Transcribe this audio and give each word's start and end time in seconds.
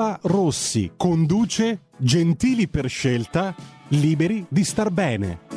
Carola 0.00 0.18
Rossi 0.22 0.92
conduce 0.96 1.80
Gentili 1.98 2.68
per 2.68 2.88
scelta, 2.88 3.54
liberi 3.88 4.46
di 4.48 4.64
star 4.64 4.90
bene. 4.90 5.49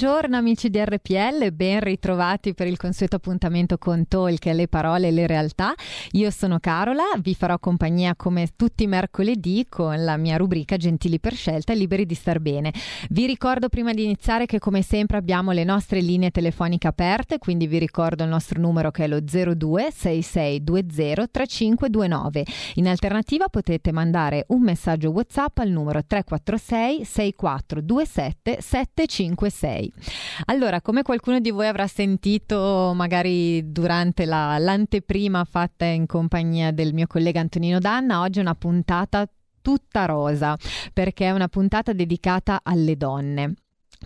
Buongiorno 0.00 0.36
amici 0.36 0.70
di 0.70 0.78
RPL, 0.78 1.52
ben 1.52 1.80
ritrovati 1.80 2.54
per 2.54 2.68
il 2.68 2.76
consueto 2.76 3.16
appuntamento 3.16 3.78
con 3.78 4.06
Talk, 4.06 4.44
le 4.44 4.68
parole 4.68 5.08
e 5.08 5.10
le 5.10 5.26
realtà. 5.26 5.74
Io 6.12 6.30
sono 6.30 6.60
Carola, 6.60 7.02
vi 7.20 7.34
farò 7.34 7.58
compagnia 7.58 8.14
come 8.14 8.46
tutti 8.54 8.84
i 8.84 8.86
mercoledì 8.86 9.66
con 9.68 10.04
la 10.04 10.16
mia 10.16 10.36
rubrica 10.36 10.76
Gentili 10.76 11.18
per 11.18 11.34
scelta 11.34 11.72
e 11.72 11.76
liberi 11.76 12.06
di 12.06 12.14
star 12.14 12.38
bene. 12.38 12.72
Vi 13.10 13.26
ricordo 13.26 13.68
prima 13.68 13.92
di 13.92 14.04
iniziare 14.04 14.46
che 14.46 14.60
come 14.60 14.82
sempre 14.82 15.16
abbiamo 15.16 15.50
le 15.50 15.64
nostre 15.64 15.98
linee 16.00 16.30
telefoniche 16.30 16.86
aperte, 16.86 17.38
quindi 17.38 17.66
vi 17.66 17.78
ricordo 17.78 18.22
il 18.22 18.30
nostro 18.30 18.60
numero 18.60 18.92
che 18.92 19.02
è 19.02 19.08
lo 19.08 19.18
02 19.20 19.88
6620 19.92 21.28
3529. 21.28 22.44
In 22.74 22.86
alternativa 22.86 23.48
potete 23.48 23.90
mandare 23.90 24.44
un 24.50 24.62
messaggio 24.62 25.10
WhatsApp 25.10 25.58
al 25.58 25.70
numero 25.70 26.04
346 26.06 27.04
6427 27.04 28.58
755 28.60 29.87
6. 29.96 30.44
Allora, 30.46 30.80
come 30.80 31.02
qualcuno 31.02 31.40
di 31.40 31.50
voi 31.50 31.66
avrà 31.66 31.86
sentito 31.86 32.92
magari 32.94 33.72
durante 33.72 34.24
la, 34.24 34.58
l'anteprima 34.58 35.44
fatta 35.44 35.84
in 35.84 36.06
compagnia 36.06 36.70
del 36.72 36.94
mio 36.94 37.06
collega 37.06 37.40
Antonino 37.40 37.78
Danna, 37.78 38.20
oggi 38.20 38.38
è 38.38 38.42
una 38.42 38.54
puntata 38.54 39.28
tutta 39.60 40.06
rosa 40.06 40.56
perché 40.92 41.26
è 41.26 41.30
una 41.30 41.48
puntata 41.48 41.92
dedicata 41.92 42.60
alle 42.62 42.96
donne. 42.96 43.54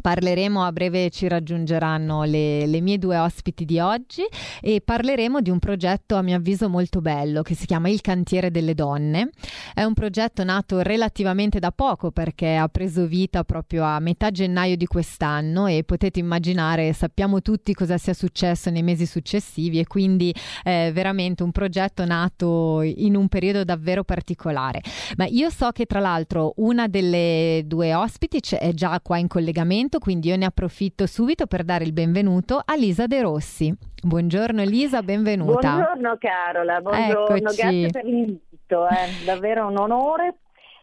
Parleremo 0.01 0.65
a 0.65 0.73
breve, 0.73 1.11
ci 1.11 1.29
raggiungeranno 1.29 2.25
le, 2.25 2.67
le, 2.67 2.81
mie 2.81 2.99
due 2.99 3.19
ospiti 3.19 3.65
di 3.65 3.79
oggi 3.79 4.23
e 4.61 4.81
parleremo 4.81 5.41
di 5.41 5.51
un 5.51 5.59
progetto 5.59 6.17
a 6.17 6.23
mio 6.23 6.37
avviso 6.37 6.69
molto 6.69 7.01
bello 7.01 7.43
che 7.43 7.55
si 7.55 7.67
chiama 7.67 7.89
Il 7.89 8.01
Cantiere 8.01 8.51
delle 8.51 8.75
Donne. 8.75 9.31
È 9.75 9.83
un 9.85 9.93
progetto 9.93 10.43
nato 10.45 10.81
relativamente 10.81 11.59
da 11.59 11.71
poco 11.73 12.11
perché 12.11 12.57
ha 12.57 12.69
preso 12.69 13.07
vita 13.07 13.45
proprio 13.45 13.85
a 13.85 14.01
metà 14.01 14.31
gennaio 14.31 14.77
di 14.77 14.87
quest'anno 14.87 15.67
e 15.67 15.85
potete 15.85 16.19
immaginare, 16.19 16.93
sappiamo 16.95 17.43
tutti 17.43 17.75
cosa 17.75 17.99
sia 17.99 18.15
successo 18.15 18.71
nei 18.71 18.83
mesi 18.83 19.05
successivi 19.07 19.79
e 19.79 19.87
quindi 19.87 20.35
è 20.63 20.91
veramente 20.93 21.43
un 21.43 21.53
progetto 21.53 22.05
nato 22.07 22.81
in 22.81 23.15
un 23.15 23.29
periodo 23.29 23.63
davvero 23.63 24.05
particolare. 24.05 24.81
Ma 25.17 25.27
io 25.27 25.51
so 25.51 25.71
che 25.71 25.85
tra 25.85 26.01
l'altro 26.01 26.55
una 26.57 26.89
delle 26.89 27.63
due 27.67 27.95
ospiti 27.95 28.41
è 28.59 28.73
già 28.73 28.99
qua 29.01 29.19
in 29.19 29.29
collegamento 29.29 29.82
momento, 29.83 29.99
quindi 29.99 30.29
io 30.29 30.37
ne 30.37 30.45
approfitto 30.45 31.07
subito 31.07 31.47
per 31.47 31.65
dare 31.65 31.85
il 31.85 31.93
benvenuto 31.93 32.61
a 32.65 32.75
Lisa 32.75 33.07
De 33.07 33.21
Rossi. 33.21 33.75
Buongiorno 34.03 34.63
Lisa, 34.63 35.03
benvenuta. 35.03 35.73
Buongiorno 35.73 36.17
Carola, 36.19 36.81
buongiorno, 36.81 37.37
Eccoci. 37.37 37.57
grazie 37.57 37.91
per 37.91 38.05
l'invito, 38.05 38.87
è 38.87 38.95
eh. 38.95 39.25
davvero 39.25 39.67
un 39.67 39.79
onore. 39.79 40.37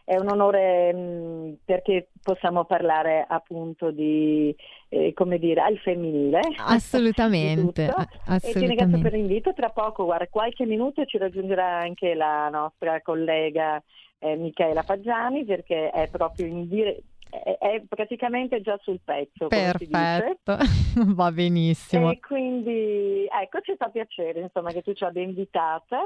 È 0.04 0.16
un 0.18 0.28
onore 0.28 0.92
mh, 0.92 0.98
mm, 0.98 1.52
perché 1.64 2.08
possiamo 2.20 2.64
parlare 2.64 3.24
appunto 3.28 3.92
di, 3.92 4.52
eh, 4.88 5.12
come 5.14 5.38
dire, 5.38 5.60
al 5.60 5.78
femminile. 5.78 6.40
Assolutamente. 6.58 7.86
assolutamente. 8.26 8.48
E 8.48 8.52
ti 8.52 8.66
ringrazio 8.66 8.98
per 9.00 9.12
l'invito. 9.12 9.52
Tra 9.54 9.68
poco, 9.68 10.04
guarda, 10.04 10.26
qualche 10.28 10.66
minuto 10.66 11.04
ci 11.04 11.16
raggiungerà 11.16 11.78
anche 11.78 12.14
la 12.14 12.48
nostra 12.48 13.00
collega 13.02 13.80
eh, 14.18 14.34
Michaela 14.34 14.82
Paggiani 14.82 15.44
perché 15.44 15.90
è 15.90 16.08
proprio 16.10 16.46
in 16.46 16.66
dire- 16.66 17.02
è 17.30 17.82
praticamente 17.88 18.60
già 18.60 18.78
sul 18.82 19.00
pezzo. 19.04 19.46
Perfetto, 19.46 20.56
va 21.14 21.30
benissimo. 21.30 22.10
E 22.10 22.18
quindi 22.20 23.26
ecco, 23.30 23.60
ci 23.62 23.74
fa 23.78 23.88
piacere 23.88 24.40
insomma 24.40 24.72
che 24.72 24.82
tu 24.82 24.92
ci 24.92 25.04
abbia 25.04 25.22
invitata. 25.22 26.00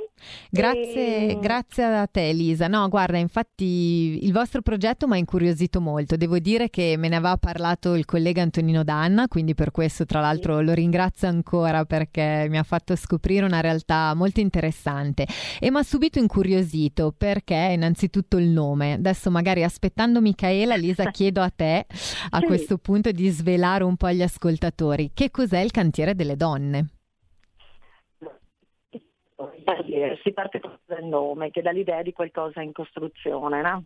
Grazie, 0.51 1.31
e... 1.31 1.39
grazie 1.41 1.85
a 1.85 2.07
te 2.07 2.29
Elisa. 2.29 2.69
No, 2.69 2.89
guarda, 2.89 3.17
infatti 3.17 4.25
il 4.25 4.33
vostro 4.33 4.61
progetto 4.61 5.07
mi 5.07 5.15
ha 5.15 5.17
incuriosito 5.17 5.81
molto. 5.81 6.17
Devo 6.17 6.39
dire 6.39 6.69
che 6.69 6.97
me 6.99 7.09
ne 7.09 7.17
aveva 7.17 7.37
parlato 7.39 7.95
il 7.95 8.05
collega 8.05 8.43
Antonino 8.43 8.85
Danna, 8.85 9.27
quindi 9.27 9.55
per 9.55 9.71
questo 9.71 10.05
tra 10.05 10.21
l'altro 10.21 10.59
sì. 10.59 10.65
lo 10.65 10.73
ringrazio 10.75 11.29
ancora 11.29 11.85
perché 11.85 12.47
mi 12.51 12.59
ha 12.59 12.63
fatto 12.63 12.95
scoprire 12.97 13.47
una 13.47 13.61
realtà 13.61 14.15
molto 14.15 14.41
interessante 14.41 15.27
e 15.59 15.71
mi 15.71 15.79
ha 15.79 15.83
subito 15.83 16.19
incuriosito 16.19 17.15
perché 17.17 17.71
innanzitutto 17.73 18.37
il 18.37 18.49
nome. 18.49 18.95
Adesso 18.95 19.31
magari 19.31 19.63
aspettando 19.63 20.21
Michaela, 20.21 20.75
Elisa 20.75 21.11
chiedo 21.15 21.41
a 21.41 21.51
te 21.51 21.87
a 22.31 22.41
sì. 22.41 22.47
questo 22.47 22.77
punto 22.79 23.13
di 23.13 23.29
svelare 23.29 23.85
un 23.85 23.97
po' 23.97 24.07
agli 24.07 24.23
ascoltatori 24.23 25.13
che 25.15 25.31
cos'è 25.31 25.61
il 25.61 25.71
cantiere 25.71 26.17
delle 26.17 26.35
donne. 26.35 26.89
Si 30.23 30.33
parte 30.33 30.61
dal 30.87 31.05
nome, 31.05 31.51
che 31.51 31.63
dà 31.63 31.71
l'idea 31.71 32.03
di 32.03 32.13
qualcosa 32.13 32.61
in 32.61 32.73
costruzione, 32.73 33.63
no? 33.63 33.85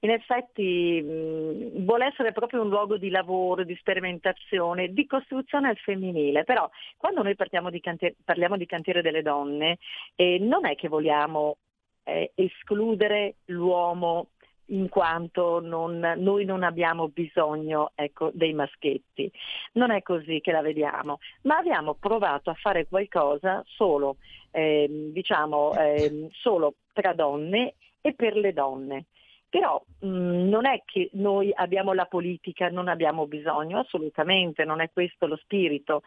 in 0.00 0.10
effetti 0.10 1.00
mh, 1.00 1.84
vuole 1.84 2.06
essere 2.06 2.32
proprio 2.32 2.62
un 2.62 2.68
luogo 2.68 2.96
di 2.96 3.10
lavoro, 3.10 3.64
di 3.64 3.74
sperimentazione, 3.76 4.92
di 4.92 5.06
costruzione 5.06 5.68
al 5.68 5.76
femminile, 5.76 6.44
però 6.44 6.68
quando 6.96 7.22
noi 7.22 7.34
di 7.70 7.80
cantiere, 7.80 8.16
parliamo 8.24 8.56
di 8.56 8.66
cantiere 8.66 9.02
delle 9.02 9.22
donne 9.22 9.78
eh, 10.14 10.38
non 10.40 10.66
è 10.66 10.74
che 10.74 10.88
vogliamo 10.88 11.56
eh, 12.04 12.32
escludere 12.34 13.36
l'uomo 13.46 14.28
in 14.66 14.88
quanto 14.88 15.60
non, 15.60 15.98
noi 16.16 16.44
non 16.44 16.62
abbiamo 16.62 17.08
bisogno 17.08 17.92
ecco, 17.94 18.30
dei 18.32 18.52
maschetti. 18.52 19.30
Non 19.72 19.90
è 19.90 20.02
così 20.02 20.40
che 20.40 20.52
la 20.52 20.62
vediamo, 20.62 21.18
ma 21.42 21.58
abbiamo 21.58 21.94
provato 21.94 22.50
a 22.50 22.54
fare 22.54 22.86
qualcosa 22.86 23.62
solo, 23.66 24.16
eh, 24.50 25.10
diciamo, 25.12 25.72
eh, 25.74 26.28
solo 26.32 26.74
tra 26.92 27.12
donne 27.12 27.74
e 28.00 28.14
per 28.14 28.36
le 28.36 28.52
donne. 28.52 29.04
Però 29.48 29.82
mh, 30.00 30.48
non 30.48 30.66
è 30.66 30.82
che 30.84 31.10
noi 31.12 31.52
abbiamo 31.54 31.92
la 31.92 32.06
politica, 32.06 32.68
non 32.68 32.88
abbiamo 32.88 33.26
bisogno, 33.26 33.78
assolutamente, 33.78 34.64
non 34.64 34.80
è 34.80 34.90
questo 34.92 35.26
lo 35.26 35.36
spirito. 35.36 36.02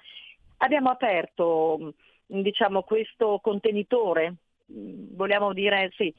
Abbiamo 0.57 0.89
aperto 0.89 1.93
diciamo, 2.25 2.83
questo 2.83 3.39
contenitore, 3.41 4.35
vogliamo 4.65 5.53
dire 5.53 5.89
sì, 5.95 6.13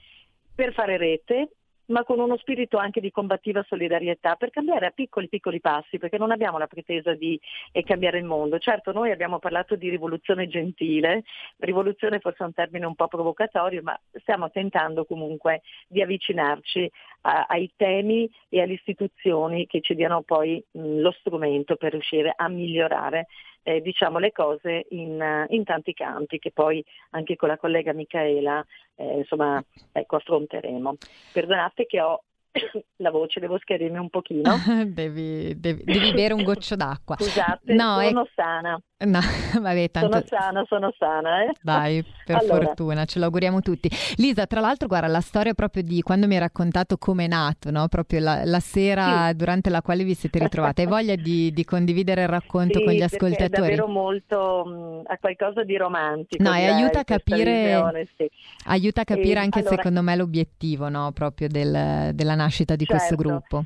per 0.55 0.73
fare 0.73 0.97
rete 0.97 1.51
ma 1.91 2.05
con 2.05 2.19
uno 2.19 2.37
spirito 2.37 2.79
anche 2.79 3.01
di 3.01 3.11
combattiva 3.11 3.65
solidarietà, 3.69 4.37
per 4.37 4.51
cambiare 4.51 4.87
a 4.87 4.91
piccoli 4.91 5.29
piccoli 5.29 5.61
passi, 5.61 5.99
perché 5.99 6.19
non 6.19 6.31
abbiamo 6.31 6.59
la 6.59 6.67
pretesa 6.67 7.15
di 7.15 7.39
eh, 7.73 7.83
cambiare 7.83 8.19
il 8.19 8.25
mondo. 8.25 8.59
Certo, 8.59 8.93
noi 8.93 9.11
abbiamo 9.11 9.39
parlato 9.39 9.77
di 9.77 9.89
rivoluzione 9.89 10.49
gentile, 10.49 11.25
rivoluzione 11.59 12.21
forse 12.21 12.45
è 12.45 12.47
un 12.47 12.55
termine 12.55 12.87
un 12.87 12.95
po' 12.95 13.09
provocatorio, 13.09 13.83
ma 13.83 13.99
stiamo 14.21 14.51
tentando 14.51 15.05
comunque 15.05 15.63
di 15.89 16.01
avvicinarci 16.01 16.91
a, 17.23 17.47
ai 17.49 17.71
temi 17.77 18.31
e 18.49 18.61
alle 18.63 18.75
istituzioni 18.75 19.67
che 19.67 19.81
ci 19.81 19.95
diano 19.95 20.23
poi 20.23 20.63
mh, 20.71 21.01
lo 21.01 21.11
strumento 21.13 21.77
per 21.77 21.93
riuscire 21.93 22.33
a 22.35 22.49
migliorare 22.49 23.27
eh, 23.63 23.81
diciamo 23.81 24.19
le 24.19 24.33
cose 24.33 24.87
in, 24.91 25.47
in, 25.49 25.65
tanti 25.65 25.93
campi 25.93 26.39
che 26.39 26.51
poi 26.51 26.85
anche 27.11 27.37
con 27.37 27.49
la 27.49 27.59
collega 27.59 27.93
Michaela 27.93 28.65
eh, 28.97 29.19
insomma, 29.19 29.63
ecco, 29.93 30.17
affronteremo. 30.17 30.97
Perdonate 31.33 31.87
che 31.87 32.01
ho 32.01 32.23
la 32.97 33.11
voce, 33.11 33.41
devo 33.41 33.59
schiarirmi 33.59 33.99
un 33.99 34.11
pochino. 34.11 34.55
devi, 34.87 35.59
devi, 35.59 35.85
devi, 35.85 36.13
bere 36.13 36.35
un 36.35 36.43
goccio 36.43 36.77
d'acqua. 36.77 37.17
Scusate, 37.19 37.73
no, 37.75 38.01
sono 38.01 38.25
è... 38.25 38.31
sana. 38.35 38.81
No, 39.03 39.21
vabbè, 39.61 39.91
tanto... 39.91 40.11
Sono 40.11 40.25
sana, 40.27 40.65
sono 40.67 40.95
sana. 40.99 41.45
Eh? 41.45 41.53
Dai, 41.63 42.05
per 42.25 42.37
allora. 42.37 42.67
fortuna, 42.67 43.05
ce 43.07 43.19
lo 43.19 43.25
auguriamo 43.27 43.61
tutti. 43.61 43.89
Lisa, 44.17 44.47
tra 44.47 44.61
l'altro, 44.61 44.89
guarda, 44.89 45.07
la 45.07 45.23
storia 45.23 45.55
proprio 45.55 45.83
di 45.83 46.03
quando 46.03 46.27
mi 46.27 46.35
hai 46.35 46.41
raccontato 46.41 46.99
come 46.99 47.25
è 47.25 47.29
nato, 47.29 47.71
no? 47.71 47.89
proprio 47.89 48.21
la, 48.21 48.45
la 48.45 48.61
sera 48.61 49.29
sì. 49.29 49.37
durante 49.37 49.71
la 49.71 49.81
quale 49.81 50.05
vi 50.05 50.15
siete 50.15 50.39
ritrovate. 50.39 50.83
Hai 50.83 50.89
voglia 50.89 51.15
di, 51.15 51.51
di, 51.51 51.65
condividere 51.65 52.23
il 52.23 52.29
racconto 52.29 52.79
sì, 52.79 52.85
con 52.85 52.93
gli 52.93 53.03
ascoltatori? 53.03 53.47
È 53.47 53.49
davvero 53.49 53.89
molto, 53.89 55.03
ha 55.07 55.17
qualcosa 55.19 55.65
di 55.65 55.77
romantico. 55.79 56.43
No, 56.43 56.55
e 56.55 56.67
aiuta 56.67 57.01
a 57.01 57.05
capire, 57.05 58.07
sì. 58.17 58.31
aiuta 58.67 59.01
a 59.01 59.05
capire 59.05 59.41
e, 59.41 59.43
anche 59.43 59.61
allora... 59.61 59.77
secondo 59.77 60.03
me 60.03 60.15
l'obiettivo 60.15 60.91
no? 60.91 61.11
proprio 61.13 61.49
del, 61.49 62.11
della 62.13 62.35
nascita 62.35 62.77
di 62.77 62.85
certo. 62.85 63.03
questo 63.03 63.17
gruppo. 63.17 63.65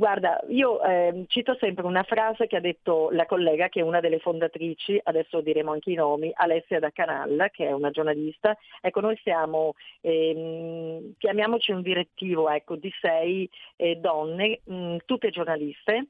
Guarda, 0.00 0.40
io 0.48 0.82
eh, 0.82 1.26
cito 1.28 1.54
sempre 1.60 1.84
una 1.84 2.04
frase 2.04 2.46
che 2.46 2.56
ha 2.56 2.60
detto 2.60 3.10
la 3.10 3.26
collega 3.26 3.68
che 3.68 3.80
è 3.80 3.82
una 3.82 4.00
delle 4.00 4.18
fondatrici, 4.18 4.98
adesso 5.04 5.42
diremo 5.42 5.72
anche 5.72 5.90
i 5.90 5.94
nomi, 5.94 6.30
Alessia 6.32 6.78
da 6.78 6.90
Canal, 6.90 7.50
che 7.52 7.66
è 7.66 7.72
una 7.72 7.90
giornalista. 7.90 8.56
Ecco, 8.80 9.00
noi 9.00 9.20
siamo, 9.22 9.74
ehm, 10.00 11.16
chiamiamoci 11.18 11.72
un 11.72 11.82
direttivo 11.82 12.48
ecco, 12.48 12.76
di 12.76 12.90
sei 12.98 13.46
eh, 13.76 13.96
donne, 13.96 14.60
mh, 14.64 14.96
tutte 15.04 15.28
giornaliste, 15.28 16.06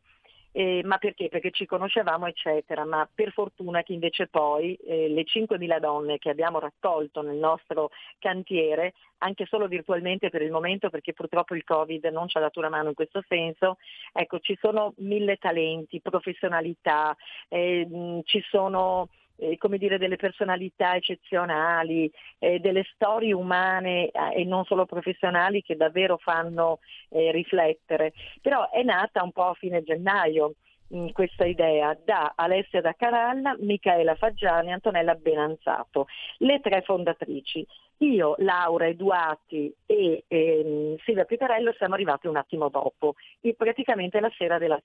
eh, 0.52 0.82
ma 0.84 0.98
perché? 0.98 1.28
Perché 1.28 1.50
ci 1.50 1.66
conoscevamo 1.66 2.26
eccetera, 2.26 2.84
ma 2.84 3.08
per 3.12 3.32
fortuna 3.32 3.82
che 3.82 3.92
invece 3.92 4.26
poi 4.26 4.74
eh, 4.86 5.08
le 5.08 5.22
5.000 5.22 5.78
donne 5.78 6.18
che 6.18 6.30
abbiamo 6.30 6.58
raccolto 6.58 7.22
nel 7.22 7.36
nostro 7.36 7.90
cantiere, 8.18 8.94
anche 9.18 9.46
solo 9.46 9.68
virtualmente 9.68 10.30
per 10.30 10.42
il 10.42 10.50
momento 10.50 10.90
perché 10.90 11.12
purtroppo 11.12 11.54
il 11.54 11.64
Covid 11.64 12.04
non 12.06 12.28
ci 12.28 12.36
ha 12.36 12.40
dato 12.40 12.58
una 12.58 12.68
mano 12.68 12.88
in 12.88 12.94
questo 12.94 13.22
senso, 13.28 13.76
ecco 14.12 14.40
ci 14.40 14.56
sono 14.60 14.94
mille 14.98 15.36
talenti, 15.36 16.00
professionalità, 16.00 17.16
eh, 17.48 18.22
ci 18.24 18.42
sono 18.48 19.08
eh, 19.40 19.56
come 19.56 19.78
dire, 19.78 19.98
delle 19.98 20.16
personalità 20.16 20.94
eccezionali, 20.94 22.10
eh, 22.38 22.58
delle 22.58 22.84
storie 22.94 23.32
umane 23.32 24.10
eh, 24.10 24.40
e 24.40 24.44
non 24.44 24.64
solo 24.64 24.84
professionali 24.84 25.62
che 25.62 25.76
davvero 25.76 26.18
fanno 26.18 26.80
eh, 27.08 27.32
riflettere. 27.32 28.12
Però 28.42 28.70
è 28.70 28.82
nata 28.82 29.22
un 29.22 29.32
po' 29.32 29.44
a 29.44 29.54
fine 29.54 29.82
gennaio 29.82 30.54
mh, 30.88 31.08
questa 31.12 31.46
idea 31.46 31.96
da 32.04 32.34
Alessia 32.36 32.80
da 32.80 32.94
Caralla, 32.94 33.56
Michaela 33.60 34.14
Faggiani 34.14 34.68
e 34.68 34.72
Antonella 34.72 35.14
Benanzato, 35.14 36.06
le 36.38 36.60
tre 36.60 36.82
fondatrici. 36.82 37.66
Io, 37.98 38.34
Laura 38.38 38.86
Eduati 38.86 39.72
e 39.86 40.24
ehm, 40.26 40.96
Silvia 41.04 41.24
Pitarello 41.24 41.72
siamo 41.76 41.94
arrivati 41.94 42.26
un 42.26 42.36
attimo 42.36 42.68
dopo, 42.68 43.14
praticamente 43.56 44.20
la 44.20 44.30
sera 44.36 44.58
della 44.58 44.80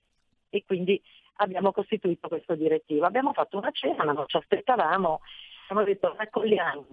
e 0.50 0.64
quindi 0.64 1.00
abbiamo 1.36 1.72
costituito 1.72 2.28
questo 2.28 2.54
direttivo. 2.54 3.06
Abbiamo 3.06 3.32
fatto 3.32 3.58
una 3.58 3.70
cena, 3.70 4.04
ma 4.04 4.12
non 4.12 4.24
ci 4.26 4.36
aspettavamo, 4.36 5.20
abbiamo 5.68 5.84
detto 5.84 6.14
raccogliamo 6.16 6.86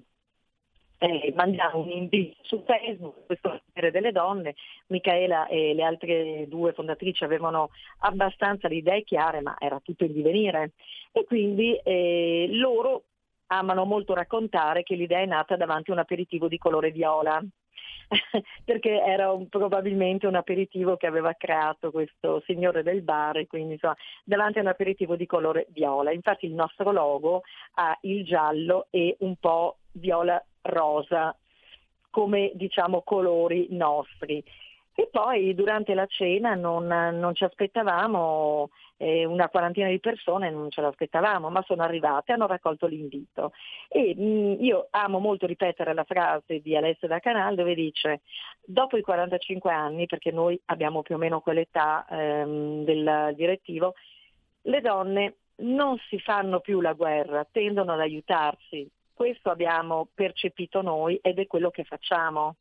eh, 1.03 1.33
mandiamo 1.35 1.79
un 1.79 1.89
invito 1.89 2.37
su 2.43 2.63
Facebook, 2.65 3.25
questo 3.25 3.61
è 3.73 3.91
delle 3.91 4.13
donne, 4.13 4.55
Michaela 4.87 5.47
e 5.47 5.73
le 5.73 5.83
altre 5.83 6.47
due 6.47 6.71
fondatrici 6.71 7.25
avevano 7.25 7.71
abbastanza 7.99 8.69
le 8.69 8.75
idee 8.75 9.03
chiare, 9.03 9.41
ma 9.41 9.55
era 9.59 9.81
tutto 9.81 10.05
in 10.05 10.13
divenire. 10.13 10.71
E 11.11 11.25
quindi 11.25 11.75
eh, 11.83 12.47
loro 12.51 13.03
amano 13.47 13.83
molto 13.83 14.13
raccontare 14.13 14.83
che 14.83 14.95
l'idea 14.95 15.19
è 15.19 15.25
nata 15.25 15.57
davanti 15.57 15.89
a 15.89 15.93
un 15.93 15.99
aperitivo 15.99 16.47
di 16.47 16.57
colore 16.57 16.91
viola. 16.91 17.43
perché 18.63 19.01
era 19.03 19.31
un, 19.31 19.49
probabilmente 19.49 20.27
un 20.27 20.35
aperitivo 20.35 20.97
che 20.97 21.07
aveva 21.07 21.33
creato 21.33 21.91
questo 21.91 22.41
signore 22.45 22.83
del 22.83 23.01
bar, 23.01 23.45
quindi 23.47 23.73
insomma, 23.73 23.95
davanti 24.23 24.59
a 24.59 24.61
un 24.61 24.67
aperitivo 24.67 25.15
di 25.15 25.25
colore 25.25 25.67
viola. 25.69 26.11
Infatti 26.11 26.45
il 26.45 26.53
nostro 26.53 26.91
logo 26.91 27.43
ha 27.75 27.97
il 28.01 28.23
giallo 28.23 28.87
e 28.89 29.15
un 29.19 29.35
po' 29.37 29.77
viola 29.93 30.43
rosa 30.61 31.35
come 32.09 32.51
diciamo 32.53 33.01
colori 33.01 33.67
nostri. 33.71 34.43
E 34.95 35.09
poi 35.11 35.55
durante 35.55 35.95
la 35.95 36.05
cena 36.05 36.53
non, 36.53 36.85
non 36.85 37.33
ci 37.33 37.43
aspettavamo, 37.43 38.69
eh, 38.97 39.25
una 39.25 39.49
quarantina 39.49 39.87
di 39.89 39.99
persone 39.99 40.51
non 40.51 40.69
ce 40.69 40.81
l'aspettavamo, 40.81 41.49
ma 41.49 41.63
sono 41.63 41.81
arrivate, 41.81 42.31
hanno 42.31 42.45
raccolto 42.45 42.85
l'invito. 42.85 43.53
E 43.89 44.13
mh, 44.15 44.23
mm, 44.23 44.63
io 44.63 44.87
amo 44.91 45.17
molto 45.17 45.47
ripetere 45.47 45.95
la 45.95 46.03
frase 46.03 46.59
di 46.59 46.75
Alessia 46.75 47.07
da 47.07 47.19
Canal 47.19 47.55
dove 47.55 47.73
dice, 47.73 48.21
dopo 48.63 48.95
i 48.95 49.01
45 49.01 49.71
anni, 49.71 50.05
perché 50.05 50.31
noi 50.31 50.59
abbiamo 50.65 51.01
più 51.01 51.15
o 51.15 51.17
meno 51.17 51.41
quell'età 51.41 52.05
ehm, 52.07 52.83
del 52.83 53.33
direttivo, 53.35 53.95
le 54.61 54.81
donne 54.81 55.37
non 55.57 55.97
si 56.07 56.19
fanno 56.19 56.59
più 56.59 56.81
la 56.81 56.93
guerra, 56.93 57.47
tendono 57.49 57.93
ad 57.93 57.99
aiutarsi. 57.99 58.87
Questo 59.11 59.49
abbiamo 59.49 60.07
percepito 60.13 60.81
noi 60.81 61.19
ed 61.21 61.39
è 61.39 61.47
quello 61.47 61.69
che 61.71 61.83
facciamo 61.83 62.57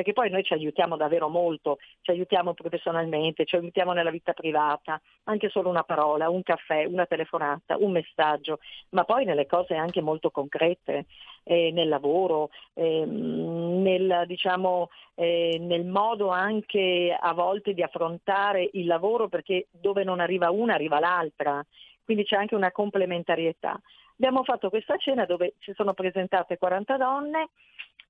perché 0.00 0.14
poi 0.14 0.30
noi 0.30 0.42
ci 0.42 0.54
aiutiamo 0.54 0.96
davvero 0.96 1.28
molto, 1.28 1.76
ci 2.00 2.10
aiutiamo 2.10 2.54
professionalmente, 2.54 3.44
ci 3.44 3.56
aiutiamo 3.56 3.92
nella 3.92 4.10
vita 4.10 4.32
privata, 4.32 4.98
anche 5.24 5.50
solo 5.50 5.68
una 5.68 5.82
parola, 5.82 6.30
un 6.30 6.42
caffè, 6.42 6.86
una 6.86 7.04
telefonata, 7.04 7.76
un 7.76 7.92
messaggio, 7.92 8.60
ma 8.90 9.04
poi 9.04 9.26
nelle 9.26 9.44
cose 9.44 9.74
anche 9.74 10.00
molto 10.00 10.30
concrete, 10.30 11.04
eh, 11.42 11.70
nel 11.72 11.88
lavoro, 11.88 12.48
eh, 12.72 13.04
nel, 13.04 14.24
diciamo, 14.26 14.88
eh, 15.16 15.58
nel 15.60 15.84
modo 15.84 16.30
anche 16.30 17.14
a 17.14 17.34
volte 17.34 17.74
di 17.74 17.82
affrontare 17.82 18.70
il 18.72 18.86
lavoro, 18.86 19.28
perché 19.28 19.66
dove 19.70 20.02
non 20.02 20.18
arriva 20.18 20.50
una 20.50 20.72
arriva 20.72 20.98
l'altra, 20.98 21.62
quindi 22.02 22.24
c'è 22.24 22.36
anche 22.36 22.54
una 22.54 22.72
complementarietà. 22.72 23.78
Abbiamo 24.14 24.44
fatto 24.44 24.70
questa 24.70 24.96
cena 24.96 25.26
dove 25.26 25.56
si 25.60 25.74
sono 25.74 25.92
presentate 25.92 26.56
40 26.56 26.96
donne 26.96 27.48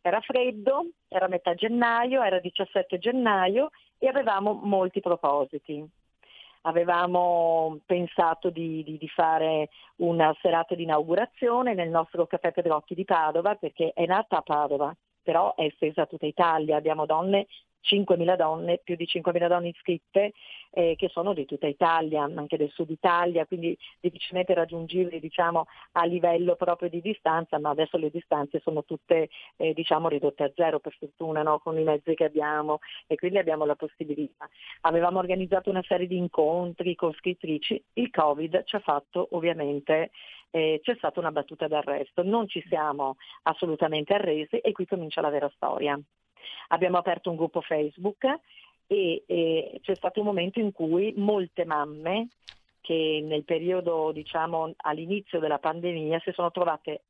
era 0.02 0.20
freddo, 0.20 0.90
era 1.08 1.28
metà 1.28 1.54
gennaio, 1.54 2.22
era 2.22 2.38
17 2.38 2.98
gennaio 2.98 3.70
e 3.98 4.08
avevamo 4.08 4.58
molti 4.62 5.00
propositi. 5.00 5.84
Avevamo 6.62 7.78
pensato 7.86 8.50
di, 8.50 8.82
di, 8.84 8.98
di 8.98 9.08
fare 9.08 9.70
una 9.96 10.34
serata 10.42 10.74
di 10.74 10.82
inaugurazione 10.82 11.74
nel 11.74 11.88
nostro 11.88 12.26
caffè 12.26 12.52
Pedrocchi 12.52 12.94
di 12.94 13.04
Padova 13.04 13.54
perché 13.54 13.92
è 13.94 14.04
nata 14.04 14.38
a 14.38 14.42
Padova, 14.42 14.94
però 15.22 15.54
è 15.54 15.64
estesa 15.64 16.02
a 16.02 16.06
tutta 16.06 16.26
Italia. 16.26 16.76
Abbiamo 16.76 17.06
donne 17.06 17.46
5.000 17.82 18.36
donne, 18.36 18.80
più 18.82 18.96
di 18.96 19.04
5.000 19.04 19.48
donne 19.48 19.68
iscritte 19.68 20.32
eh, 20.72 20.94
che 20.96 21.08
sono 21.08 21.34
di 21.34 21.44
tutta 21.46 21.66
Italia, 21.66 22.22
anche 22.22 22.56
del 22.56 22.70
sud 22.70 22.90
Italia, 22.90 23.46
quindi 23.46 23.76
difficilmente 24.00 24.54
raggiungibili 24.54 25.20
diciamo, 25.20 25.66
a 25.92 26.04
livello 26.04 26.56
proprio 26.56 26.88
di 26.88 27.00
distanza, 27.00 27.58
ma 27.58 27.70
adesso 27.70 27.96
le 27.96 28.10
distanze 28.10 28.60
sono 28.60 28.84
tutte 28.84 29.28
eh, 29.56 29.72
diciamo, 29.74 30.08
ridotte 30.08 30.44
a 30.44 30.52
zero 30.54 30.78
per 30.78 30.94
fortuna 30.98 31.42
no? 31.42 31.58
con 31.58 31.78
i 31.78 31.84
mezzi 31.84 32.14
che 32.14 32.24
abbiamo 32.24 32.78
e 33.06 33.16
quindi 33.16 33.38
abbiamo 33.38 33.64
la 33.64 33.76
possibilità. 33.76 34.48
Avevamo 34.82 35.18
organizzato 35.18 35.70
una 35.70 35.82
serie 35.86 36.06
di 36.06 36.16
incontri 36.16 36.94
con 36.94 37.12
scrittrici, 37.14 37.82
il 37.94 38.10
Covid 38.10 38.64
ci 38.64 38.76
ha 38.76 38.80
fatto 38.80 39.28
ovviamente 39.32 40.10
eh, 40.50 40.80
c'è 40.82 40.94
stata 40.96 41.20
una 41.20 41.30
battuta 41.30 41.68
d'arresto, 41.68 42.22
non 42.22 42.48
ci 42.48 42.62
siamo 42.68 43.16
assolutamente 43.42 44.14
arresi 44.14 44.56
e 44.56 44.72
qui 44.72 44.86
comincia 44.86 45.20
la 45.20 45.30
vera 45.30 45.50
storia. 45.54 45.98
Abbiamo 46.68 46.98
aperto 46.98 47.30
un 47.30 47.36
gruppo 47.36 47.60
Facebook 47.60 48.24
e, 48.86 49.22
e 49.26 49.80
c'è 49.82 49.94
stato 49.94 50.20
un 50.20 50.26
momento 50.26 50.58
in 50.58 50.72
cui 50.72 51.12
molte 51.16 51.64
mamme 51.64 52.28
che 52.80 53.20
nel 53.22 53.44
periodo, 53.44 54.10
diciamo, 54.12 54.72
all'inizio 54.78 55.38
della 55.38 55.58
pandemia 55.58 56.18
si 56.20 56.32
sono 56.32 56.50
trovate 56.50 57.02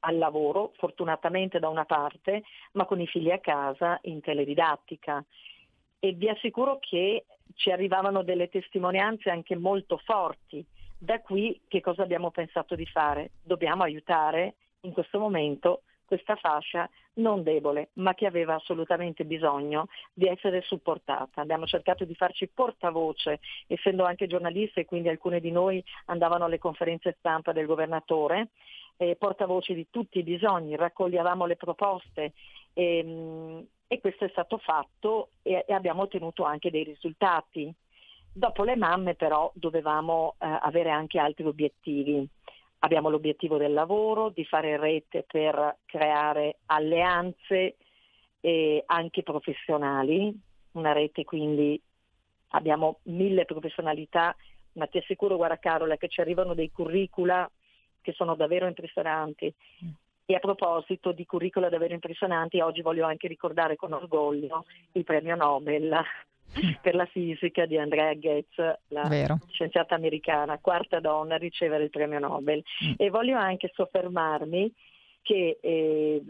al 0.00 0.16
lavoro, 0.16 0.72
fortunatamente 0.76 1.58
da 1.58 1.68
una 1.68 1.84
parte, 1.84 2.42
ma 2.72 2.84
con 2.84 3.00
i 3.00 3.06
figli 3.06 3.30
a 3.30 3.38
casa 3.38 3.98
in 4.02 4.20
teledidattica. 4.20 5.24
E 5.98 6.12
vi 6.12 6.28
assicuro 6.28 6.78
che 6.80 7.24
ci 7.54 7.70
arrivavano 7.70 8.22
delle 8.22 8.48
testimonianze 8.48 9.30
anche 9.30 9.56
molto 9.56 9.98
forti. 9.98 10.64
Da 10.96 11.20
qui 11.20 11.60
che 11.68 11.80
cosa 11.80 12.02
abbiamo 12.02 12.30
pensato 12.30 12.74
di 12.74 12.86
fare? 12.86 13.30
Dobbiamo 13.42 13.82
aiutare 13.82 14.54
in 14.80 14.92
questo 14.92 15.18
momento 15.18 15.82
questa 16.08 16.36
fascia 16.36 16.88
non 17.16 17.42
debole, 17.42 17.90
ma 17.94 18.14
che 18.14 18.24
aveva 18.24 18.54
assolutamente 18.54 19.26
bisogno 19.26 19.88
di 20.14 20.26
essere 20.26 20.62
supportata. 20.62 21.42
Abbiamo 21.42 21.66
cercato 21.66 22.06
di 22.06 22.14
farci 22.14 22.48
portavoce, 22.48 23.40
essendo 23.66 24.04
anche 24.04 24.26
giornalisti 24.26 24.80
e 24.80 24.84
quindi 24.86 25.10
alcune 25.10 25.38
di 25.38 25.50
noi 25.50 25.84
andavano 26.06 26.46
alle 26.46 26.58
conferenze 26.58 27.16
stampa 27.18 27.52
del 27.52 27.66
governatore, 27.66 28.48
eh, 28.96 29.16
portavoce 29.16 29.74
di 29.74 29.88
tutti 29.90 30.18
i 30.18 30.22
bisogni, 30.22 30.76
raccoglievamo 30.76 31.44
le 31.44 31.56
proposte 31.56 32.32
e, 32.72 32.98
ehm, 32.98 33.66
e 33.86 34.00
questo 34.00 34.24
è 34.24 34.28
stato 34.30 34.56
fatto 34.56 35.30
e, 35.42 35.64
e 35.68 35.72
abbiamo 35.74 36.02
ottenuto 36.02 36.42
anche 36.44 36.70
dei 36.70 36.84
risultati. 36.84 37.70
Dopo 38.32 38.64
le 38.64 38.76
mamme 38.76 39.14
però 39.14 39.50
dovevamo 39.54 40.36
eh, 40.38 40.46
avere 40.62 40.90
anche 40.90 41.18
altri 41.18 41.44
obiettivi. 41.44 42.26
Abbiamo 42.80 43.08
l'obiettivo 43.08 43.56
del 43.56 43.72
lavoro, 43.72 44.30
di 44.30 44.44
fare 44.44 44.76
rete 44.76 45.24
per 45.26 45.78
creare 45.84 46.58
alleanze 46.66 47.76
anche 48.86 49.22
professionali, 49.22 50.32
una 50.72 50.92
rete 50.92 51.24
quindi 51.24 51.80
abbiamo 52.50 53.00
mille 53.04 53.44
professionalità 53.44 54.34
ma 54.78 54.86
ti 54.86 54.98
assicuro, 54.98 55.36
guarda 55.36 55.58
Carola, 55.58 55.96
che 55.96 56.08
ci 56.08 56.20
arrivano 56.20 56.54
dei 56.54 56.70
curricula 56.70 57.50
che 58.00 58.12
sono 58.12 58.34
davvero 58.36 58.66
impressionanti. 58.66 59.52
E 60.24 60.34
a 60.34 60.38
proposito 60.38 61.12
di 61.12 61.26
curricula 61.26 61.68
davvero 61.68 61.94
impressionanti, 61.94 62.60
oggi 62.60 62.80
voglio 62.80 63.04
anche 63.04 63.28
ricordare 63.28 63.76
con 63.76 63.92
orgoglio 63.92 64.64
il 64.92 65.04
premio 65.04 65.34
Nobel. 65.34 66.00
per 66.82 66.94
la 66.94 67.06
fisica 67.06 67.66
di 67.66 67.78
Andrea 67.78 68.14
Goetz, 68.14 68.56
la 68.88 69.08
Vero. 69.08 69.38
scienziata 69.50 69.94
americana, 69.94 70.58
quarta 70.58 71.00
donna 71.00 71.34
a 71.34 71.38
ricevere 71.38 71.84
il 71.84 71.90
premio 71.90 72.18
Nobel. 72.18 72.62
Mm. 72.84 72.92
E 72.96 73.10
voglio 73.10 73.36
anche 73.36 73.70
soffermarmi 73.74 74.72
che 75.22 75.58
eh, 75.60 76.22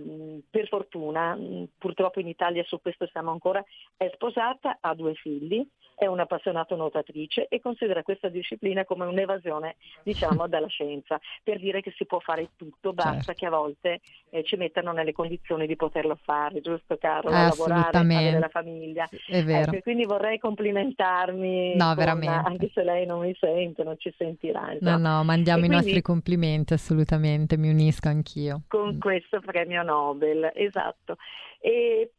per 0.51 0.67
fortuna, 0.67 1.39
purtroppo 1.79 2.19
in 2.19 2.27
Italia 2.27 2.65
su 2.65 2.81
questo 2.81 3.07
siamo 3.13 3.31
ancora, 3.31 3.65
è 3.97 4.11
sposata, 4.13 4.79
ha 4.81 4.95
due 4.95 5.15
figli, 5.15 5.65
è 5.99 6.07
un'appassionata 6.07 6.77
nuotatrice 6.77 7.49
e 7.49 7.61
considera 7.61 8.03
questa 8.03 8.29
disciplina 8.29 8.85
come 8.85 9.05
un'evasione 9.05 9.77
diciamo, 10.05 10.47
dalla 10.49 10.69
scienza, 10.69 11.19
per 11.43 11.59
dire 11.59 11.81
che 11.81 11.93
si 11.97 12.07
può 12.07 12.21
fare 12.21 12.51
tutto, 12.57 12.93
basta 12.93 13.17
certo. 13.17 13.33
che 13.33 13.47
a 13.47 13.51
volte 13.51 14.01
eh, 14.31 14.45
ci 14.45 14.57
mettano 14.57 14.93
nelle 14.93 15.13
condizioni 15.13 15.67
di 15.67 15.75
poterlo 15.75 16.17
fare, 16.23 16.61
giusto 16.61 16.97
Carlo? 16.99 17.31
Lavorare, 17.31 17.99
avere 17.99 18.39
la 18.39 18.49
famiglia. 18.49 19.09
È 19.27 19.43
vero. 19.43 19.73
Ecco, 19.73 19.83
quindi 19.83 20.05
vorrei 20.05 20.39
complimentarmi, 20.39 21.75
no, 21.75 21.95
con, 21.97 22.29
anche 22.29 22.71
se 22.73 22.85
lei 22.85 23.05
non 23.05 23.21
mi 23.21 23.35
sente, 23.39 23.83
non 23.83 23.99
ci 23.99 24.15
sentirà. 24.17 24.73
Insomma. 24.73 24.97
No, 24.97 25.17
no, 25.17 25.25
mandiamo 25.25 25.63
e 25.63 25.65
i 25.65 25.67
quindi, 25.69 25.85
nostri 25.85 26.03
complimenti 26.03 26.75
assolutamente, 26.75 27.57
mi 27.57 27.71
unisco 27.71 28.09
anch'io. 28.09 28.63
Con 28.69 28.95
mm. 28.95 29.01
questo 29.01 29.41
premio 29.41 29.83
Nobel, 29.83 30.53
esatto. 30.55 31.17
E 31.61 32.13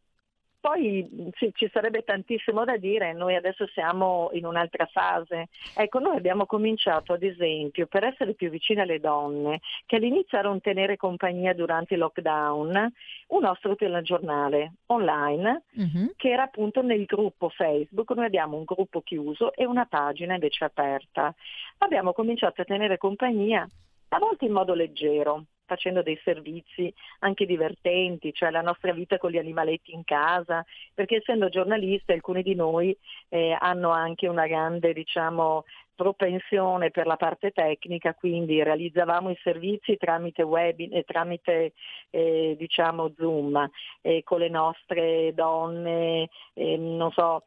poi 0.60 1.32
sì, 1.38 1.52
ci 1.54 1.70
sarebbe 1.72 2.04
tantissimo 2.04 2.66
da 2.66 2.78
dire, 2.78 3.14
noi 3.14 3.36
adesso 3.36 3.66
siamo 3.68 4.30
in 4.34 4.46
un'altra 4.46 4.86
fase. 4.88 5.48
Ecco, 5.76 6.00
noi 6.00 6.18
abbiamo 6.18 6.46
cominciato 6.46 7.14
ad 7.14 7.24
esempio 7.24 7.88
per 7.88 8.04
essere 8.04 8.34
più 8.34 8.50
vicini 8.50 8.82
alle 8.82 9.00
donne 9.00 9.62
che 9.86 9.96
all'inizio 9.96 10.38
erano 10.38 10.60
tenere 10.60 10.98
compagnia 10.98 11.54
durante 11.54 11.94
il 11.94 12.02
lockdown, 12.02 12.92
un 13.28 13.42
nostro 13.42 13.76
telegiornale 13.76 14.74
online 14.88 15.64
uh-huh. 15.74 16.14
che 16.16 16.30
era 16.30 16.44
appunto 16.44 16.82
nel 16.82 17.06
gruppo 17.06 17.50
Facebook, 17.50 18.12
noi 18.12 18.26
abbiamo 18.26 18.58
un 18.58 18.64
gruppo 18.66 19.02
chiuso 19.02 19.54
e 19.54 19.66
una 19.66 19.86
pagina 19.86 20.34
invece 20.34 20.66
aperta. 20.66 21.34
Abbiamo 21.80 22.14
cominciato 22.14 22.62
a 22.62 22.66
tenere 22.66 22.98
compagnia 22.98 23.68
a 24.12 24.20
volte 24.20 24.46
in 24.46 24.52
modo 24.52 24.74
leggero, 24.74 25.46
facendo 25.70 26.02
dei 26.02 26.20
servizi 26.24 26.92
anche 27.20 27.46
divertenti, 27.46 28.34
cioè 28.34 28.50
la 28.50 28.62
nostra 28.62 28.92
vita 28.92 29.20
con 29.20 29.30
gli 29.30 29.38
animaletti 29.38 29.94
in 29.94 30.04
casa, 30.04 30.66
perché 30.92 31.18
essendo 31.18 31.50
giornalisti 31.50 32.12
alcuni 32.12 32.42
di 32.42 32.56
noi 32.56 32.98
eh, 33.30 33.56
hanno 33.60 33.92
anche 33.92 34.28
una 34.28 34.48
grande 34.48 34.94
diciamo, 34.94 35.66
propensione 35.94 36.90
per 36.90 37.06
la 37.06 37.18
parte 37.18 37.52
tecnica, 37.52 38.16
quindi 38.16 38.64
realizzavamo 38.64 39.30
i 39.30 39.40
servizi 39.44 39.98
tramite 39.98 40.42
web 40.42 40.80
e 40.80 41.04
tramite 41.04 41.74
eh, 42.10 42.56
diciamo 42.58 43.12
Zoom 43.16 43.70
eh, 44.02 44.24
con 44.24 44.40
le 44.40 44.50
nostre 44.50 45.34
donne, 45.36 46.30
eh, 46.54 46.78
non 46.78 47.12
so, 47.12 47.44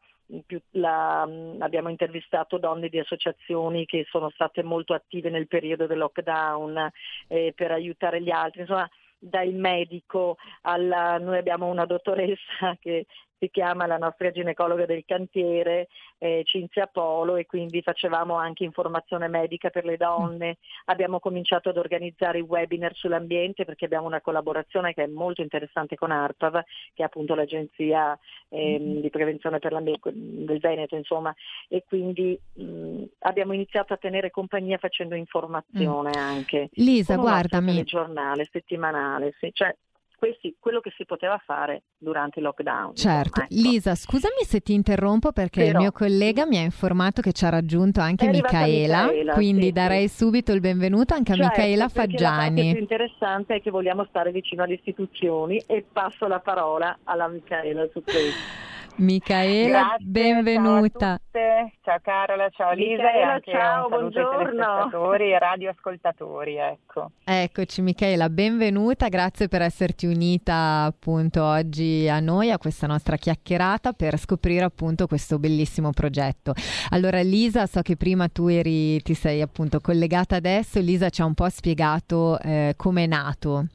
la, 0.71 1.21
abbiamo 1.59 1.89
intervistato 1.89 2.57
donne 2.57 2.89
di 2.89 2.99
associazioni 2.99 3.85
che 3.85 4.05
sono 4.09 4.29
state 4.29 4.63
molto 4.63 4.93
attive 4.93 5.29
nel 5.29 5.47
periodo 5.47 5.85
del 5.87 5.97
lockdown 5.97 6.91
eh, 7.27 7.53
per 7.55 7.71
aiutare 7.71 8.21
gli 8.21 8.31
altri, 8.31 8.61
insomma 8.61 8.89
dal 9.17 9.53
medico 9.53 10.37
alla, 10.61 11.17
noi 11.17 11.37
abbiamo 11.37 11.67
una 11.67 11.85
dottoressa 11.85 12.77
che 12.79 13.05
si 13.43 13.49
chiama 13.49 13.85
la 13.85 13.97
nostra 13.97 14.31
ginecologa 14.31 14.85
del 14.85 15.03
cantiere, 15.05 15.89
eh, 16.17 16.43
Cinzia 16.45 16.87
Polo, 16.87 17.35
e 17.35 17.45
quindi 17.45 17.81
facevamo 17.81 18.35
anche 18.35 18.63
informazione 18.63 19.27
medica 19.27 19.69
per 19.69 19.83
le 19.83 19.97
donne. 19.97 20.59
Abbiamo 20.85 21.19
cominciato 21.19 21.67
ad 21.67 21.75
organizzare 21.75 22.37
i 22.37 22.41
webinar 22.41 22.95
sull'ambiente 22.95 23.65
perché 23.65 23.83
abbiamo 23.83 24.07
una 24.07 24.21
collaborazione 24.21 24.93
che 24.93 25.03
è 25.03 25.07
molto 25.07 25.41
interessante 25.41 25.97
con 25.97 26.11
ARPAV, 26.11 26.63
che 26.93 27.01
è 27.01 27.03
appunto 27.03 27.35
l'agenzia 27.35 28.17
eh, 28.47 28.79
di 28.79 29.09
prevenzione 29.09 29.59
per 29.59 29.73
l'ambiente 29.73 30.09
del 30.13 30.59
Veneto, 30.59 30.95
insomma, 30.95 31.35
e 31.67 31.83
quindi 31.85 32.39
mh, 32.53 33.03
abbiamo 33.19 33.51
iniziato 33.51 33.91
a 33.91 33.97
tenere 33.97 34.31
compagnia 34.31 34.77
facendo 34.77 35.15
informazione 35.15 36.11
mm. 36.15 36.19
anche. 36.19 36.69
Lisa, 36.75 37.17
guardami. 37.17 37.75
Un 37.75 37.83
giornale 37.83 38.47
settimanale, 38.49 39.33
sì. 39.37 39.49
cioè, 39.51 39.75
questi, 40.23 40.55
quello 40.57 40.79
che 40.79 40.93
si 40.95 41.03
poteva 41.05 41.37
fare 41.45 41.83
durante 41.97 42.39
il 42.39 42.45
lockdown. 42.45 42.95
Certo. 42.95 43.41
Ecco. 43.41 43.53
Lisa, 43.53 43.93
scusami 43.93 44.43
se 44.45 44.61
ti 44.61 44.73
interrompo 44.73 45.33
perché 45.33 45.65
Però, 45.65 45.71
il 45.71 45.77
mio 45.77 45.91
collega 45.91 46.45
mi 46.45 46.57
ha 46.57 46.61
informato 46.61 47.21
che 47.21 47.33
ci 47.33 47.43
ha 47.43 47.49
raggiunto 47.49 47.99
anche 47.99 48.29
Micaela, 48.29 49.07
Micaela, 49.07 49.33
quindi 49.33 49.65
sì, 49.65 49.71
darei 49.73 50.07
sì. 50.07 50.15
subito 50.15 50.53
il 50.53 50.61
benvenuto 50.61 51.13
anche 51.13 51.33
certo, 51.33 51.45
a 51.45 51.49
Micaela 51.49 51.89
Faggiani. 51.89 52.67
La 52.67 52.71
più 52.71 52.81
interessante 52.81 53.55
è 53.55 53.61
che 53.61 53.69
vogliamo 53.69 54.05
stare 54.05 54.31
vicino 54.31 54.63
alle 54.63 54.75
istituzioni 54.75 55.61
e 55.67 55.85
passo 55.91 56.25
la 56.27 56.39
parola 56.39 56.99
alla 57.03 57.27
Micaela 57.27 57.85
su 57.91 58.01
questo. 58.01 58.71
Micaela, 58.95 59.79
Grazie, 59.79 60.05
benvenuta. 60.05 61.19
Ciao, 61.63 61.71
ciao 61.81 61.99
Carola, 62.01 62.49
ciao 62.49 62.73
Lisa 62.73 63.03
Micaela, 63.03 63.17
e 63.17 63.21
anche 63.21 63.51
ciao, 63.51 63.85
un 63.85 63.91
saluto 63.91 64.21
buongiorno. 64.21 65.11
ai 65.13 65.31
e 65.31 65.39
radioascoltatori. 65.39 66.55
Ecco. 66.57 67.11
Eccoci 67.23 67.81
Micaela, 67.81 68.29
benvenuta, 68.29 69.07
grazie 69.07 69.47
per 69.47 69.61
esserti 69.61 70.05
unita 70.05 70.83
appunto 70.83 71.43
oggi 71.43 72.09
a 72.09 72.19
noi, 72.19 72.51
a 72.51 72.57
questa 72.57 72.87
nostra 72.87 73.15
chiacchierata 73.15 73.93
per 73.93 74.17
scoprire 74.17 74.65
appunto 74.65 75.07
questo 75.07 75.39
bellissimo 75.39 75.91
progetto. 75.91 76.53
Allora 76.89 77.21
Lisa, 77.21 77.65
so 77.65 77.81
che 77.81 77.95
prima 77.95 78.27
tu 78.27 78.47
eri, 78.47 79.01
ti 79.01 79.13
sei 79.13 79.41
appunto 79.41 79.79
collegata 79.79 80.35
adesso, 80.35 80.79
Lisa 80.79 81.09
ci 81.09 81.21
ha 81.21 81.25
un 81.25 81.33
po' 81.33 81.47
spiegato 81.47 82.39
eh, 82.39 82.73
come 82.75 83.03
è 83.03 83.07
nato 83.07 83.67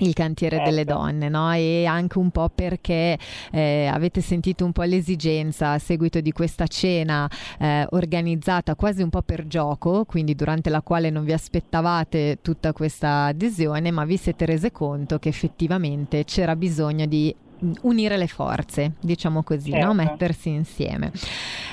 il 0.00 0.12
cantiere 0.14 0.56
certo. 0.56 0.70
delle 0.70 0.84
donne, 0.84 1.28
no? 1.28 1.52
E 1.52 1.86
anche 1.86 2.18
un 2.18 2.30
po' 2.30 2.50
perché 2.54 3.18
eh, 3.50 3.86
avete 3.86 4.20
sentito 4.20 4.64
un 4.64 4.72
po' 4.72 4.82
l'esigenza 4.82 5.72
a 5.72 5.78
seguito 5.78 6.20
di 6.20 6.32
questa 6.32 6.66
cena 6.66 7.28
eh, 7.58 7.86
organizzata 7.90 8.74
quasi 8.74 9.02
un 9.02 9.10
po' 9.10 9.22
per 9.22 9.46
gioco, 9.46 10.04
quindi 10.04 10.34
durante 10.34 10.70
la 10.70 10.82
quale 10.82 11.10
non 11.10 11.24
vi 11.24 11.32
aspettavate 11.32 12.38
tutta 12.42 12.72
questa 12.72 13.24
adesione, 13.24 13.90
ma 13.90 14.04
vi 14.04 14.16
siete 14.16 14.46
rese 14.46 14.72
conto 14.72 15.18
che 15.18 15.28
effettivamente 15.28 16.24
c'era 16.24 16.56
bisogno 16.56 17.06
di 17.06 17.34
unire 17.82 18.16
le 18.16 18.26
forze, 18.26 18.92
diciamo 19.00 19.42
così, 19.42 19.70
certo. 19.70 19.86
no? 19.86 19.94
mettersi 19.94 20.48
insieme. 20.50 21.12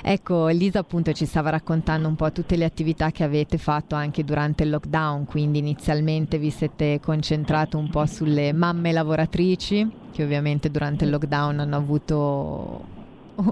Ecco, 0.02 0.48
Lisa 0.48 0.80
appunto 0.80 1.12
ci 1.14 1.26
stava 1.26 1.50
raccontando 1.50 2.08
un 2.08 2.16
po' 2.16 2.32
tutte 2.32 2.56
le 2.56 2.66
attività 2.66 3.12
che 3.12 3.24
avete 3.24 3.58
fatto 3.58 3.96
anche 3.96 4.24
durante 4.24 4.64
il 4.64 4.70
lockdown, 4.70 5.26
quindi 5.26 5.60
inizialmente 5.60 6.38
vi 6.38 6.50
siete 6.50 7.00
concentrato 7.02 7.78
un 7.78 7.90
po' 7.90 8.06
sulle 8.06 8.54
mamme 8.54 8.92
lavoratrici, 8.92 9.90
che 10.12 10.24
ovviamente 10.24 10.70
durante 10.70 11.06
il 11.06 11.12
lockdown 11.12 11.60
hanno 11.60 11.76
avuto 11.76 12.96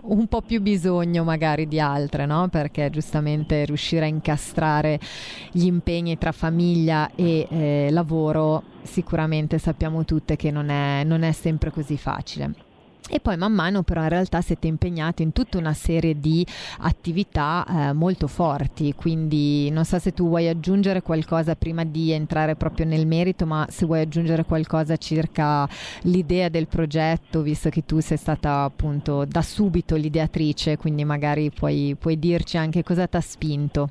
un 0.04 0.28
po' 0.28 0.42
più 0.42 0.62
bisogno 0.62 1.24
magari 1.24 1.68
di 1.68 1.80
altre, 1.80 2.26
no? 2.26 2.48
Perché 2.48 2.90
giustamente 2.90 3.66
riuscire 3.66 4.06
a 4.06 4.08
incastrare 4.08 5.00
gli 5.52 5.66
impegni 5.66 6.18
tra 6.18 6.32
famiglia 6.32 7.12
e 7.16 7.48
eh, 7.50 7.88
lavoro 7.92 8.64
sicuramente 8.84 9.58
sappiamo 9.58 10.06
tutte 10.06 10.36
che 10.36 10.52
non 10.52 10.70
è, 10.70 11.04
non 11.04 11.24
è 11.24 11.32
sempre 11.32 11.72
così 11.72 11.98
facile. 11.98 12.65
E 13.08 13.20
poi 13.20 13.38
man 13.38 13.54
mano 13.54 13.84
però 13.84 14.02
in 14.02 14.10
realtà 14.10 14.42
siete 14.42 14.66
impegnati 14.66 15.22
in 15.22 15.32
tutta 15.32 15.60
una 15.60 15.74
serie 15.74 16.20
di 16.20 16.46
attività 16.80 17.66
eh, 17.68 17.94
molto 17.94 18.26
forti, 18.26 18.94
quindi 18.96 19.70
non 19.70 19.86
so 19.86 20.00
se 20.00 20.12
tu 20.12 20.28
vuoi 20.28 20.48
aggiungere 20.48 21.04
qualcosa 21.04 21.56
prima 21.56 21.84
di 21.84 22.12
entrare 22.12 22.56
proprio 22.56 22.86
nel 22.88 23.06
merito, 23.06 23.46
ma 23.46 23.68
se 23.70 23.86
vuoi 23.86 24.02
aggiungere 24.02 24.44
qualcosa 24.44 24.98
circa 24.98 25.70
l'idea 26.02 26.50
del 26.50 26.68
progetto, 26.68 27.42
visto 27.42 27.70
che 27.70 27.86
tu 27.86 28.00
sei 28.00 28.18
stata 28.18 28.64
appunto 28.64 29.24
da 29.26 29.44
subito 29.44 29.96
l'ideatrice, 29.96 30.78
quindi 30.78 31.04
magari 31.06 31.52
puoi, 31.52 31.96
puoi 32.00 32.18
dirci 32.18 32.58
anche 32.58 32.82
cosa 32.82 33.06
ti 33.06 33.18
ha 33.18 33.22
spinto 33.22 33.90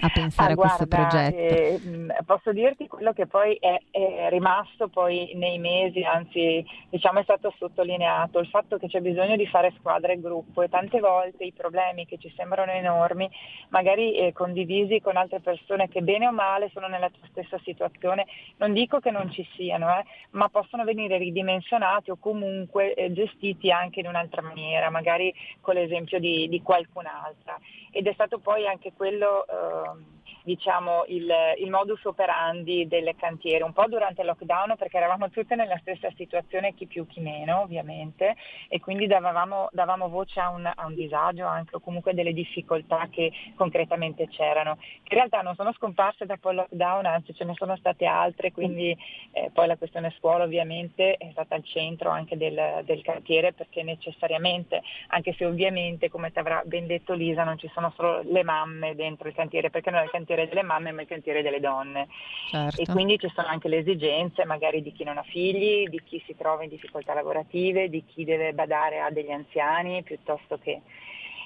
a 0.00 0.10
pensare 0.12 0.50
ah, 0.50 0.52
a 0.52 0.56
questo 0.56 0.86
progetto? 0.86 1.36
Eh, 1.36 1.80
posso 2.24 2.52
dirti 2.52 2.86
quello 2.86 3.12
che 3.12 3.26
poi 3.26 3.56
è, 3.60 3.80
è, 3.90 4.28
rimasto 4.30 4.88
poi 4.88 5.32
nei 5.34 5.58
mesi, 5.58 6.02
anzi 6.02 6.64
diciamo 6.88 7.20
è 7.20 7.22
stato 7.22 7.52
sottolineato, 7.58 8.38
il 8.38 8.48
fatto 8.48 8.78
che 8.78 8.88
c'è 8.88 9.00
bisogno 9.00 9.36
di 9.36 9.46
fare 9.46 9.72
squadra 9.78 10.12
e 10.12 10.20
gruppo 10.20 10.62
e 10.62 10.68
tante 10.68 11.00
volte 11.00 11.44
i 11.44 11.52
problemi 11.52 12.06
che 12.06 12.18
ci 12.18 12.32
sembrano 12.36 12.72
enormi, 12.72 13.30
magari 13.68 14.14
eh, 14.14 14.32
condivisi 14.32 15.00
con 15.00 15.16
altre 15.16 15.40
persone 15.40 15.88
che 15.88 16.02
bene 16.02 16.26
o 16.26 16.32
male 16.32 16.70
sono 16.72 16.86
nella 16.86 17.10
tua 17.10 17.26
stessa 17.30 17.58
situazione, 17.62 18.26
non 18.56 18.72
dico 18.72 19.00
che 19.00 19.10
non 19.10 19.30
ci 19.30 19.46
siano, 19.54 19.88
eh, 19.98 20.04
ma 20.30 20.48
possono 20.48 20.84
venire 20.84 21.18
ridimensionati 21.18 22.10
o 22.10 22.16
comunque 22.18 22.94
eh, 22.94 23.12
gestiti 23.12 23.70
anche 23.70 24.00
in 24.00 24.06
un'altra 24.06 24.42
maniera, 24.42 24.90
magari 24.90 25.32
con 25.60 25.74
l'esempio 25.74 26.18
di, 26.18 26.48
di 26.48 26.62
qualcun'altra 26.62 27.58
ed 27.92 28.06
è 28.06 28.12
stato 28.14 28.38
poi 28.38 28.66
anche 28.66 28.92
quello 28.96 29.46
eh, 29.46 30.21
diciamo, 30.44 31.04
il, 31.08 31.30
il, 31.58 31.70
modus 31.70 32.04
operandi 32.04 32.86
delle 32.86 33.14
cantiere, 33.16 33.64
un 33.64 33.72
po' 33.72 33.86
durante 33.88 34.20
il 34.20 34.26
lockdown 34.26 34.76
perché 34.76 34.96
eravamo 34.96 35.30
tutte 35.30 35.54
nella 35.54 35.78
stessa 35.78 36.08
situazione, 36.16 36.74
chi 36.74 36.86
più 36.86 37.06
chi 37.06 37.20
meno 37.20 37.60
ovviamente, 37.60 38.36
e 38.68 38.80
quindi 38.80 39.06
davamo, 39.06 39.68
davamo 39.72 40.08
voce 40.08 40.40
a 40.40 40.50
un, 40.50 40.64
a 40.66 40.86
un, 40.86 40.94
disagio 40.94 41.46
anche 41.46 41.76
o 41.76 41.80
comunque 41.80 42.14
delle 42.14 42.32
difficoltà 42.32 43.08
che 43.10 43.32
concretamente 43.54 44.28
c'erano. 44.28 44.78
In 44.80 45.16
realtà 45.16 45.40
non 45.40 45.54
sono 45.54 45.72
scomparse 45.72 46.26
dopo 46.26 46.50
il 46.50 46.56
lockdown, 46.56 47.06
anzi 47.06 47.34
ce 47.34 47.44
ne 47.44 47.54
sono 47.54 47.76
state 47.76 48.06
altre, 48.06 48.52
quindi 48.52 48.96
eh, 49.32 49.50
poi 49.52 49.66
la 49.66 49.76
questione 49.76 50.14
scuola 50.18 50.44
ovviamente 50.44 51.16
è 51.16 51.28
stata 51.32 51.54
al 51.54 51.64
centro 51.64 52.10
anche 52.10 52.36
del, 52.36 52.82
del 52.84 53.02
cantiere 53.02 53.52
perché 53.52 53.82
necessariamente, 53.82 54.82
anche 55.08 55.34
se 55.34 55.44
ovviamente 55.44 56.10
come 56.10 56.30
ti 56.32 56.38
avrà 56.38 56.62
ben 56.64 56.86
detto 56.86 57.14
Lisa, 57.14 57.44
non 57.44 57.58
ci 57.58 57.70
sono 57.72 57.92
solo 57.96 58.22
le 58.22 58.42
mamme 58.42 58.94
dentro 58.94 59.28
il 59.28 59.34
cantiere, 59.34 59.70
perché 59.70 59.90
non 59.90 60.00
è 60.00 60.04
il 60.04 60.10
cantiere 60.32 60.48
delle 60.48 60.62
mamme 60.62 60.92
ma 60.92 61.02
il 61.02 61.08
cantiere 61.08 61.42
delle 61.42 61.60
donne. 61.60 62.08
Certo. 62.50 62.80
E 62.80 62.86
quindi 62.86 63.18
ci 63.18 63.30
sono 63.34 63.48
anche 63.48 63.68
le 63.68 63.78
esigenze 63.78 64.44
magari 64.44 64.82
di 64.82 64.92
chi 64.92 65.04
non 65.04 65.18
ha 65.18 65.22
figli, 65.22 65.88
di 65.88 66.00
chi 66.02 66.22
si 66.26 66.34
trova 66.36 66.62
in 66.62 66.70
difficoltà 66.70 67.14
lavorative, 67.14 67.88
di 67.88 68.04
chi 68.04 68.24
deve 68.24 68.52
badare 68.52 69.00
a 69.00 69.10
degli 69.10 69.30
anziani 69.30 70.02
piuttosto 70.02 70.58
che 70.58 70.80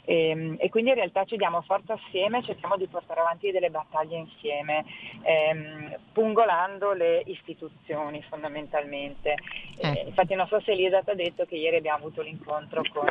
e, 0.07 0.29
ehm, 0.29 0.57
e, 0.59 0.71
quindi 0.71 0.91
in 0.91 0.97
realtà 0.97 1.25
ci 1.25 1.37
diamo 1.37 1.61
forza 1.63 1.95
assieme, 1.95 2.43
cerchiamo 2.43 2.77
di 2.77 2.87
portare 2.87 3.21
avanti 3.21 3.51
delle 3.51 3.71
battaglie 3.71 4.17
insieme, 4.17 4.85
ehm, 5.23 5.97
pungolando 6.13 6.93
le 6.93 7.23
istituzioni 7.27 8.23
fondamentalmente. 8.29 9.35
Eh. 9.79 9.89
Eh, 9.89 10.05
infatti 10.07 10.35
non 10.35 10.47
so 10.47 10.61
se 10.61 10.73
Elisa 10.73 11.03
ti 11.03 11.11
ha 11.11 11.15
detto 11.15 11.45
che 11.45 11.57
ieri 11.57 11.77
abbiamo 11.77 11.99
avuto 11.99 12.23
l'incontro 12.23 12.83
con 12.93 13.07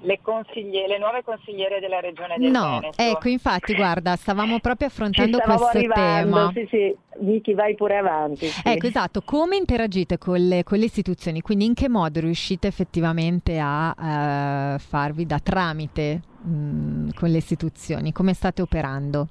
le, 0.00 0.18
le 0.22 0.98
nuove 0.98 1.22
consigliere 1.22 1.78
della 1.80 2.00
regione 2.00 2.36
del 2.38 2.50
no, 2.50 2.80
Veneto. 2.80 3.00
ecco 3.00 3.28
infatti 3.28 3.74
guarda, 3.74 4.16
stavamo 4.16 4.58
proprio 4.58 4.88
affrontando 4.88 5.38
questo 5.38 5.66
arrivando, 5.66 6.36
tema. 6.36 6.52
Sì, 6.52 6.66
sì. 6.68 6.96
Vicky 7.20 7.54
vai 7.54 7.74
pure 7.74 7.98
avanti. 7.98 8.46
Sì. 8.46 8.62
Ecco 8.64 8.86
esatto, 8.86 9.20
come 9.22 9.56
interagite 9.56 10.16
con 10.16 10.38
le, 10.38 10.62
con 10.64 10.78
le, 10.78 10.86
istituzioni? 10.86 11.40
Quindi 11.42 11.66
in 11.66 11.74
che 11.74 11.88
modo 11.88 12.20
riuscite 12.20 12.66
effettivamente 12.66 13.58
a 13.58 14.74
uh, 14.74 14.78
farvi 14.78 15.26
da 15.26 15.38
tramite? 15.38 15.99
Fate 16.00 16.20
mh, 16.42 16.50
mm, 16.50 17.08
con 17.14 17.28
le 17.28 17.36
istituzioni? 17.36 18.12
Come 18.12 18.32
state 18.32 18.62
operando? 18.62 19.28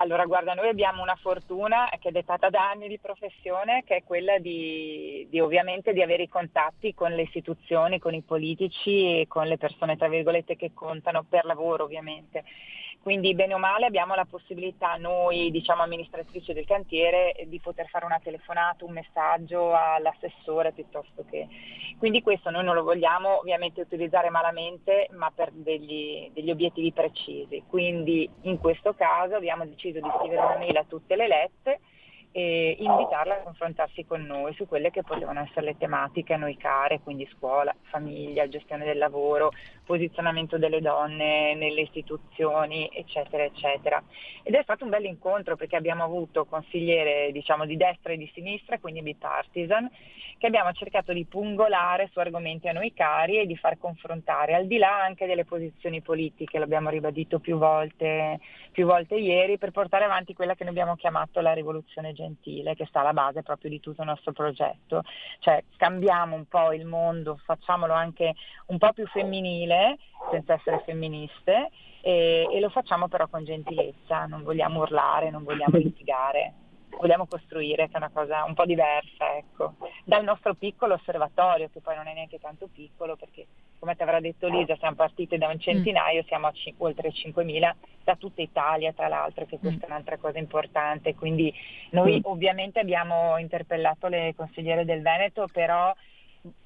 Allora, 0.00 0.24
guarda, 0.26 0.54
noi 0.54 0.68
abbiamo 0.68 1.02
una 1.02 1.16
fortuna 1.20 1.88
che 1.98 2.10
è 2.10 2.12
dettata 2.12 2.50
da 2.50 2.70
anni 2.70 2.86
di 2.86 3.00
professione, 3.00 3.82
che 3.84 3.96
è 3.96 4.04
quella 4.04 4.38
di, 4.38 5.26
di, 5.28 5.40
ovviamente 5.40 5.92
di 5.92 6.00
avere 6.00 6.22
i 6.22 6.28
contatti 6.28 6.94
con 6.94 7.10
le 7.10 7.22
istituzioni, 7.22 7.98
con 7.98 8.14
i 8.14 8.22
politici 8.22 9.20
e 9.20 9.26
con 9.26 9.48
le 9.48 9.58
persone, 9.58 9.96
tra 9.96 10.08
virgolette, 10.08 10.54
che 10.54 10.70
contano 10.72 11.24
per 11.28 11.44
lavoro, 11.44 11.82
ovviamente. 11.82 12.44
Quindi 13.08 13.34
bene 13.34 13.54
o 13.54 13.58
male 13.58 13.86
abbiamo 13.86 14.14
la 14.14 14.26
possibilità 14.26 14.96
noi, 14.96 15.50
diciamo 15.50 15.82
amministratrici 15.82 16.52
del 16.52 16.66
cantiere, 16.66 17.34
di 17.46 17.58
poter 17.58 17.88
fare 17.88 18.04
una 18.04 18.20
telefonata, 18.22 18.84
un 18.84 18.92
messaggio 18.92 19.74
all'assessore 19.74 20.72
piuttosto 20.72 21.24
che. 21.30 21.48
Quindi 21.96 22.20
questo 22.20 22.50
noi 22.50 22.64
non 22.64 22.74
lo 22.74 22.82
vogliamo 22.82 23.38
ovviamente 23.38 23.80
utilizzare 23.80 24.28
malamente, 24.28 25.08
ma 25.12 25.32
per 25.34 25.52
degli, 25.52 26.30
degli 26.34 26.50
obiettivi 26.50 26.92
precisi. 26.92 27.64
Quindi 27.66 28.28
in 28.42 28.58
questo 28.58 28.92
caso 28.92 29.36
abbiamo 29.36 29.64
deciso 29.64 30.00
di 30.00 30.10
scrivere 30.18 30.42
una 30.42 30.58
mail 30.58 30.76
a 30.76 30.84
tutte 30.86 31.16
le 31.16 31.24
elette 31.24 31.80
e 32.38 32.76
invitarla 32.78 33.34
a 33.34 33.42
confrontarsi 33.42 34.04
con 34.04 34.22
noi 34.22 34.54
su 34.54 34.68
quelle 34.68 34.92
che 34.92 35.02
potevano 35.02 35.40
essere 35.40 35.66
le 35.66 35.76
tematiche 35.76 36.34
a 36.34 36.36
noi 36.36 36.56
care, 36.56 37.00
quindi 37.00 37.28
scuola, 37.34 37.74
famiglia, 37.90 38.48
gestione 38.48 38.84
del 38.84 38.96
lavoro, 38.96 39.50
posizionamento 39.84 40.56
delle 40.56 40.80
donne 40.80 41.56
nelle 41.56 41.80
istituzioni, 41.80 42.88
eccetera, 42.92 43.42
eccetera. 43.42 44.00
Ed 44.44 44.54
è 44.54 44.62
stato 44.62 44.84
un 44.84 44.90
bel 44.90 45.06
incontro 45.06 45.56
perché 45.56 45.74
abbiamo 45.74 46.04
avuto 46.04 46.44
consigliere 46.44 47.32
diciamo, 47.32 47.66
di 47.66 47.76
destra 47.76 48.12
e 48.12 48.16
di 48.16 48.30
sinistra, 48.32 48.78
quindi 48.78 49.02
bipartisan, 49.02 49.90
che 50.38 50.46
abbiamo 50.46 50.72
cercato 50.72 51.12
di 51.12 51.24
pungolare 51.24 52.08
su 52.12 52.20
argomenti 52.20 52.68
a 52.68 52.72
noi 52.72 52.94
cari 52.94 53.38
e 53.40 53.46
di 53.46 53.56
far 53.56 53.78
confrontare, 53.78 54.54
al 54.54 54.68
di 54.68 54.78
là 54.78 55.02
anche 55.02 55.26
delle 55.26 55.44
posizioni 55.44 56.00
politiche, 56.02 56.60
l'abbiamo 56.60 56.88
ribadito 56.88 57.40
più 57.40 57.58
volte, 57.58 58.38
più 58.70 58.86
volte 58.86 59.16
ieri, 59.16 59.58
per 59.58 59.72
portare 59.72 60.04
avanti 60.04 60.34
quella 60.34 60.54
che 60.54 60.62
noi 60.62 60.72
abbiamo 60.72 60.94
chiamato 60.94 61.40
la 61.40 61.52
rivoluzione 61.52 62.12
gentile, 62.28 62.74
che 62.74 62.86
sta 62.86 63.00
alla 63.00 63.12
base 63.12 63.42
proprio 63.42 63.70
di 63.70 63.80
tutto 63.80 64.02
il 64.02 64.08
nostro 64.08 64.32
progetto. 64.32 65.02
Cioè 65.40 65.64
cambiamo 65.76 66.36
un 66.36 66.46
po' 66.46 66.72
il 66.72 66.84
mondo, 66.84 67.40
facciamolo 67.44 67.92
anche 67.92 68.34
un 68.66 68.78
po' 68.78 68.92
più 68.92 69.06
femminile 69.06 69.98
senza 70.30 70.54
essere 70.54 70.82
femministe 70.84 71.70
e, 72.00 72.48
e 72.50 72.60
lo 72.60 72.68
facciamo 72.68 73.08
però 73.08 73.28
con 73.28 73.44
gentilezza, 73.44 74.26
non 74.26 74.42
vogliamo 74.42 74.80
urlare, 74.80 75.30
non 75.30 75.44
vogliamo 75.44 75.76
litigare 75.78 76.54
vogliamo 76.98 77.26
costruire, 77.26 77.86
che 77.86 77.92
è 77.92 77.96
una 77.98 78.10
cosa 78.10 78.44
un 78.44 78.54
po' 78.54 78.64
diversa, 78.64 79.36
ecco. 79.36 79.74
Dal 80.04 80.24
nostro 80.24 80.54
piccolo 80.54 80.94
osservatorio, 80.94 81.68
che 81.72 81.80
poi 81.80 81.94
non 81.94 82.08
è 82.08 82.14
neanche 82.14 82.40
tanto 82.40 82.68
piccolo, 82.72 83.14
perché 83.14 83.46
avrà 84.18 84.20
detto 84.20 84.48
Lisa, 84.48 84.76
siamo 84.76 84.96
partiti 84.96 85.38
da 85.38 85.48
un 85.48 85.58
centinaio, 85.58 86.24
siamo 86.26 86.48
a 86.48 86.52
c- 86.52 86.74
oltre 86.78 87.10
5.000 87.10 87.72
da 88.04 88.16
tutta 88.16 88.42
Italia, 88.42 88.92
tra 88.92 89.08
l'altro, 89.08 89.46
che 89.46 89.58
questa 89.58 89.86
è 89.86 89.88
un'altra 89.88 90.18
cosa 90.18 90.38
importante. 90.38 91.14
Quindi 91.14 91.52
noi 91.90 92.20
ovviamente 92.24 92.80
abbiamo 92.80 93.38
interpellato 93.38 94.08
le 94.08 94.34
consigliere 94.36 94.84
del 94.84 95.02
Veneto, 95.02 95.46
però 95.50 95.94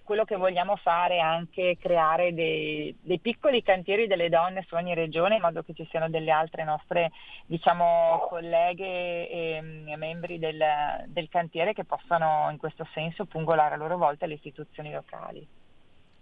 quello 0.02 0.24
che 0.24 0.36
vogliamo 0.36 0.76
fare 0.76 1.16
è 1.16 1.20
anche 1.20 1.76
creare 1.80 2.34
dei, 2.34 2.94
dei, 3.00 3.18
piccoli 3.18 3.62
cantieri 3.62 4.06
delle 4.06 4.28
donne 4.28 4.64
su 4.66 4.74
ogni 4.74 4.94
regione 4.94 5.36
in 5.36 5.40
modo 5.40 5.62
che 5.62 5.72
ci 5.72 5.86
siano 5.90 6.10
delle 6.10 6.30
altre 6.30 6.64
nostre 6.64 7.10
diciamo, 7.46 8.26
colleghe 8.28 9.28
e, 9.30 9.62
e 9.86 9.96
membri 9.96 10.38
del, 10.38 10.62
del, 11.06 11.28
cantiere 11.28 11.72
che 11.72 11.84
possano 11.84 12.48
in 12.50 12.58
questo 12.58 12.86
senso 12.92 13.24
pungolare 13.24 13.74
a 13.74 13.78
loro 13.78 13.96
volta 13.96 14.26
le 14.26 14.34
istituzioni 14.34 14.92
locali. 14.92 15.46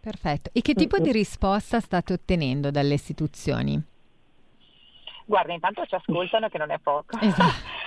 Perfetto. 0.01 0.51
E 0.53 0.63
che 0.63 0.75
tipo 0.75 0.99
di 0.99 1.13
risposta 1.13 1.79
state 1.81 2.15
ottenendo 2.15 2.71
dalle 2.71 2.95
istituzioni? 2.95 3.81
Guarda, 5.27 5.53
intanto 5.53 5.85
ci 5.87 5.95
ascoltano 5.95 6.49
che 6.49 6.59
non 6.59 6.71
è 6.71 6.79
poco. 6.79 7.19
Esatto. 7.21 7.79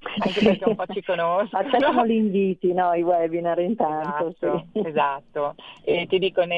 anche 0.18 0.40
perché 0.42 0.68
un 0.68 0.76
po' 0.76 0.86
ci 0.86 1.02
conoscono. 1.02 1.48
Facciamo 1.48 2.06
gli 2.06 2.12
inviti, 2.12 2.72
no? 2.72 2.92
I 2.92 3.02
webinar 3.02 3.58
intanto. 3.58 4.28
Esatto, 4.28 4.66
sì. 4.72 4.86
esatto. 4.86 5.54
E 5.82 6.06
ti 6.06 6.18
dico, 6.18 6.40
in, 6.42 6.50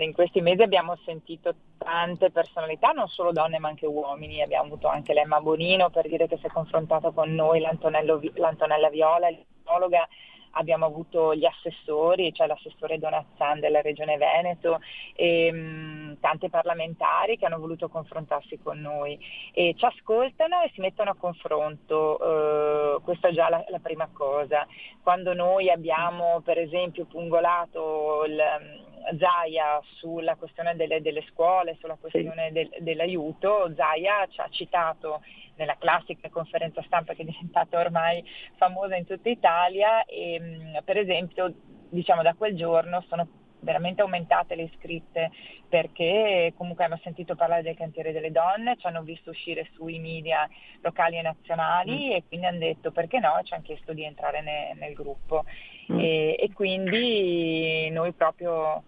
in, 0.00 0.12
questi 0.12 0.40
mesi 0.40 0.62
abbiamo 0.62 0.96
sentito 1.04 1.54
tante 1.78 2.30
personalità, 2.30 2.90
non 2.90 3.08
solo 3.08 3.32
donne 3.32 3.58
ma 3.58 3.68
anche 3.68 3.86
uomini, 3.86 4.42
abbiamo 4.42 4.66
avuto 4.66 4.88
anche 4.88 5.12
l'Emma 5.12 5.40
Bonino 5.40 5.90
per 5.90 6.08
dire 6.08 6.28
che 6.28 6.38
si 6.38 6.46
è 6.46 6.50
confrontata 6.50 7.10
con 7.10 7.34
noi, 7.34 7.60
l'Antonella 7.60 8.88
Viola, 8.90 9.28
l'etnologa 9.28 10.06
abbiamo 10.54 10.86
avuto 10.86 11.34
gli 11.34 11.44
assessori, 11.44 12.32
cioè 12.32 12.46
l'assessore 12.46 12.98
Donazzan 12.98 13.60
della 13.60 13.80
Regione 13.80 14.16
Veneto 14.16 14.80
e 15.14 15.52
mh, 15.52 15.56
mm, 15.56 16.12
tante 16.20 16.50
parlamentari 16.50 17.36
che 17.36 17.46
hanno 17.46 17.58
voluto 17.58 17.88
confrontarsi 17.88 18.58
con 18.62 18.80
noi 18.80 19.18
e 19.52 19.74
ci 19.76 19.84
ascoltano 19.84 20.62
e 20.62 20.70
si 20.74 20.80
mettono 20.80 21.10
a 21.10 21.16
confronto, 21.16 22.96
eh, 22.96 23.02
questa 23.02 23.28
è 23.28 23.32
già 23.32 23.48
la, 23.48 23.64
la, 23.68 23.78
prima 23.78 24.08
cosa. 24.12 24.66
Quando 25.02 25.34
noi 25.34 25.70
abbiamo 25.70 26.40
per 26.42 26.58
esempio 26.58 27.04
pungolato 27.04 28.24
il 28.26 28.92
Zaia 29.18 29.80
sulla 29.96 30.36
questione 30.36 30.74
delle, 30.76 31.00
delle 31.00 31.24
scuole, 31.30 31.76
sulla 31.80 31.96
questione 32.00 32.52
del, 32.52 32.70
dell'aiuto, 32.80 33.72
Zaia 33.74 34.26
ci 34.28 34.40
ha 34.40 34.48
citato 34.48 35.22
nella 35.56 35.76
classica 35.78 36.28
conferenza 36.30 36.82
stampa 36.82 37.14
che 37.14 37.22
è 37.22 37.24
diventata 37.24 37.78
ormai 37.78 38.24
famosa 38.56 38.96
in 38.96 39.06
tutta 39.06 39.28
Italia 39.28 40.04
e 40.04 40.38
mm, 40.40 40.76
per 40.84 40.98
esempio 40.98 41.52
diciamo 41.90 42.22
da 42.22 42.34
quel 42.34 42.56
giorno 42.56 43.04
sono 43.08 43.28
veramente 43.64 44.02
aumentate 44.02 44.54
le 44.54 44.64
iscritte 44.64 45.30
perché 45.68 46.52
comunque 46.56 46.84
hanno 46.84 47.00
sentito 47.02 47.34
parlare 47.34 47.62
del 47.62 47.76
cantiere 47.76 48.12
delle 48.12 48.30
donne, 48.30 48.76
ci 48.76 48.86
hanno 48.86 49.02
visto 49.02 49.30
uscire 49.30 49.68
sui 49.74 49.98
media 49.98 50.48
locali 50.82 51.16
e 51.16 51.22
nazionali 51.22 52.08
mm. 52.08 52.12
e 52.12 52.24
quindi 52.28 52.46
hanno 52.46 52.58
detto 52.58 52.92
perché 52.92 53.18
no, 53.18 53.40
ci 53.42 53.54
hanno 53.54 53.62
chiesto 53.62 53.92
di 53.92 54.04
entrare 54.04 54.42
ne, 54.42 54.74
nel 54.78 54.92
gruppo 54.92 55.44
mm. 55.90 55.98
e, 55.98 56.36
e, 56.38 56.52
quindi 56.52 57.88
noi 57.90 58.12
proprio 58.12 58.84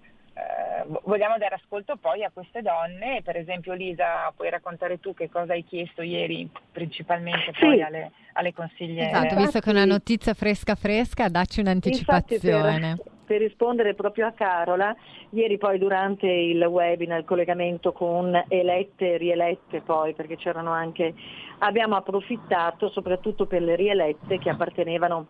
vogliamo 1.03 1.39
dare 1.39 1.57
ascolto 1.57 1.97
poi 1.97 2.23
a 2.23 2.31
queste 2.33 2.63
donne, 2.63 3.23
per 3.23 3.37
esempio 3.37 3.73
Lisa 3.73 4.33
puoi 4.37 4.51
raccontare 4.51 5.01
tu 5.01 5.15
che 5.15 5.29
cosa 5.29 5.53
hai 5.53 5.65
chiesto 5.65 6.03
ieri 6.03 6.49
principalmente 6.71 7.53
sì. 7.55 7.65
poi 7.65 7.83
alle, 7.83 8.13
alle 8.35 8.53
consigliere. 8.53 9.11
Esatto, 9.11 9.37
visto 9.37 9.61
che 9.61 9.71
è 9.71 9.73
una 9.73 9.85
notizia 9.85 10.35
fresca 10.35 10.75
fresca, 10.75 11.29
dacci 11.29 11.61
un'anticipazione. 11.61 12.97
Per, 12.97 13.13
per, 13.25 13.41
rispondere 13.41 13.95
proprio 13.95 14.27
a 14.27 14.33
Carola, 14.33 14.95
ieri 15.31 15.59
poi 15.59 15.79
durante 15.79 16.27
il 16.27 16.63
webinar, 16.65 17.21
il 17.21 17.25
collegamento 17.25 17.93
con 17.93 18.45
elette 18.49 19.15
e 19.15 19.17
rielette 19.17 19.81
poi, 19.81 20.15
perché 20.15 20.37
c'erano 20.37 20.71
anche, 20.71 21.15
abbiamo 21.59 21.97
approfittato 21.97 22.91
soprattutto 22.91 23.47
per 23.47 23.63
le 23.63 23.77
rielette 23.77 24.39
che 24.39 24.51
appartenevano 24.51 25.27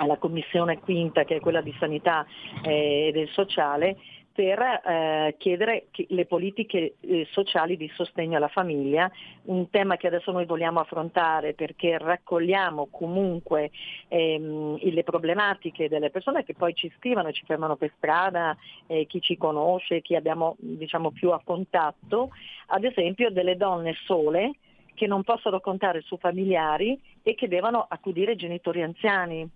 alla 0.00 0.16
commissione 0.16 0.78
quinta 0.78 1.24
che 1.24 1.36
è 1.36 1.40
quella 1.40 1.60
di 1.60 1.74
sanità 1.76 2.24
eh, 2.62 3.08
e 3.08 3.12
del 3.12 3.28
sociale 3.30 3.96
per 4.38 4.60
eh, 4.60 5.34
chiedere 5.36 5.86
le 6.10 6.24
politiche 6.24 6.94
eh, 7.00 7.26
sociali 7.32 7.76
di 7.76 7.90
sostegno 7.96 8.36
alla 8.36 8.46
famiglia, 8.46 9.10
un 9.46 9.68
tema 9.68 9.96
che 9.96 10.06
adesso 10.06 10.30
noi 10.30 10.46
vogliamo 10.46 10.78
affrontare 10.78 11.54
perché 11.54 11.98
raccogliamo 11.98 12.86
comunque 12.88 13.72
ehm, 14.06 14.78
le 14.80 15.02
problematiche 15.02 15.88
delle 15.88 16.10
persone 16.10 16.44
che 16.44 16.54
poi 16.54 16.72
ci 16.76 16.88
scrivono, 16.98 17.32
ci 17.32 17.44
fermano 17.46 17.74
per 17.74 17.90
strada, 17.96 18.56
eh, 18.86 19.06
chi 19.06 19.20
ci 19.20 19.36
conosce, 19.36 20.02
chi 20.02 20.14
abbiamo 20.14 20.54
diciamo, 20.60 21.10
più 21.10 21.32
a 21.32 21.40
contatto, 21.42 22.30
ad 22.66 22.84
esempio 22.84 23.30
delle 23.30 23.56
donne 23.56 23.96
sole 24.04 24.52
che 24.94 25.08
non 25.08 25.24
possono 25.24 25.58
contare 25.58 26.00
su 26.02 26.16
familiari 26.16 26.96
e 27.24 27.34
che 27.34 27.48
devono 27.48 27.84
accudire 27.88 28.36
genitori 28.36 28.82
anziani 28.82 29.50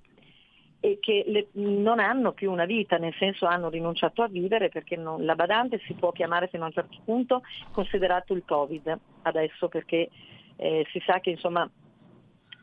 e 0.84 0.98
che 1.00 1.22
le, 1.28 1.46
non 1.52 2.00
hanno 2.00 2.32
più 2.32 2.50
una 2.50 2.64
vita, 2.64 2.96
nel 2.96 3.14
senso 3.16 3.46
hanno 3.46 3.68
rinunciato 3.68 4.22
a 4.22 4.26
vivere 4.26 4.68
perché 4.68 4.96
non, 4.96 5.24
la 5.24 5.36
badante 5.36 5.80
si 5.86 5.94
può 5.94 6.10
chiamare 6.10 6.48
fino 6.48 6.64
a 6.64 6.66
un 6.66 6.72
certo 6.72 6.98
punto 7.04 7.42
considerato 7.70 8.34
il 8.34 8.42
Covid 8.44 8.98
adesso 9.22 9.68
perché 9.68 10.10
eh, 10.56 10.84
si 10.90 11.00
sa 11.06 11.20
che 11.20 11.30
insomma 11.30 11.70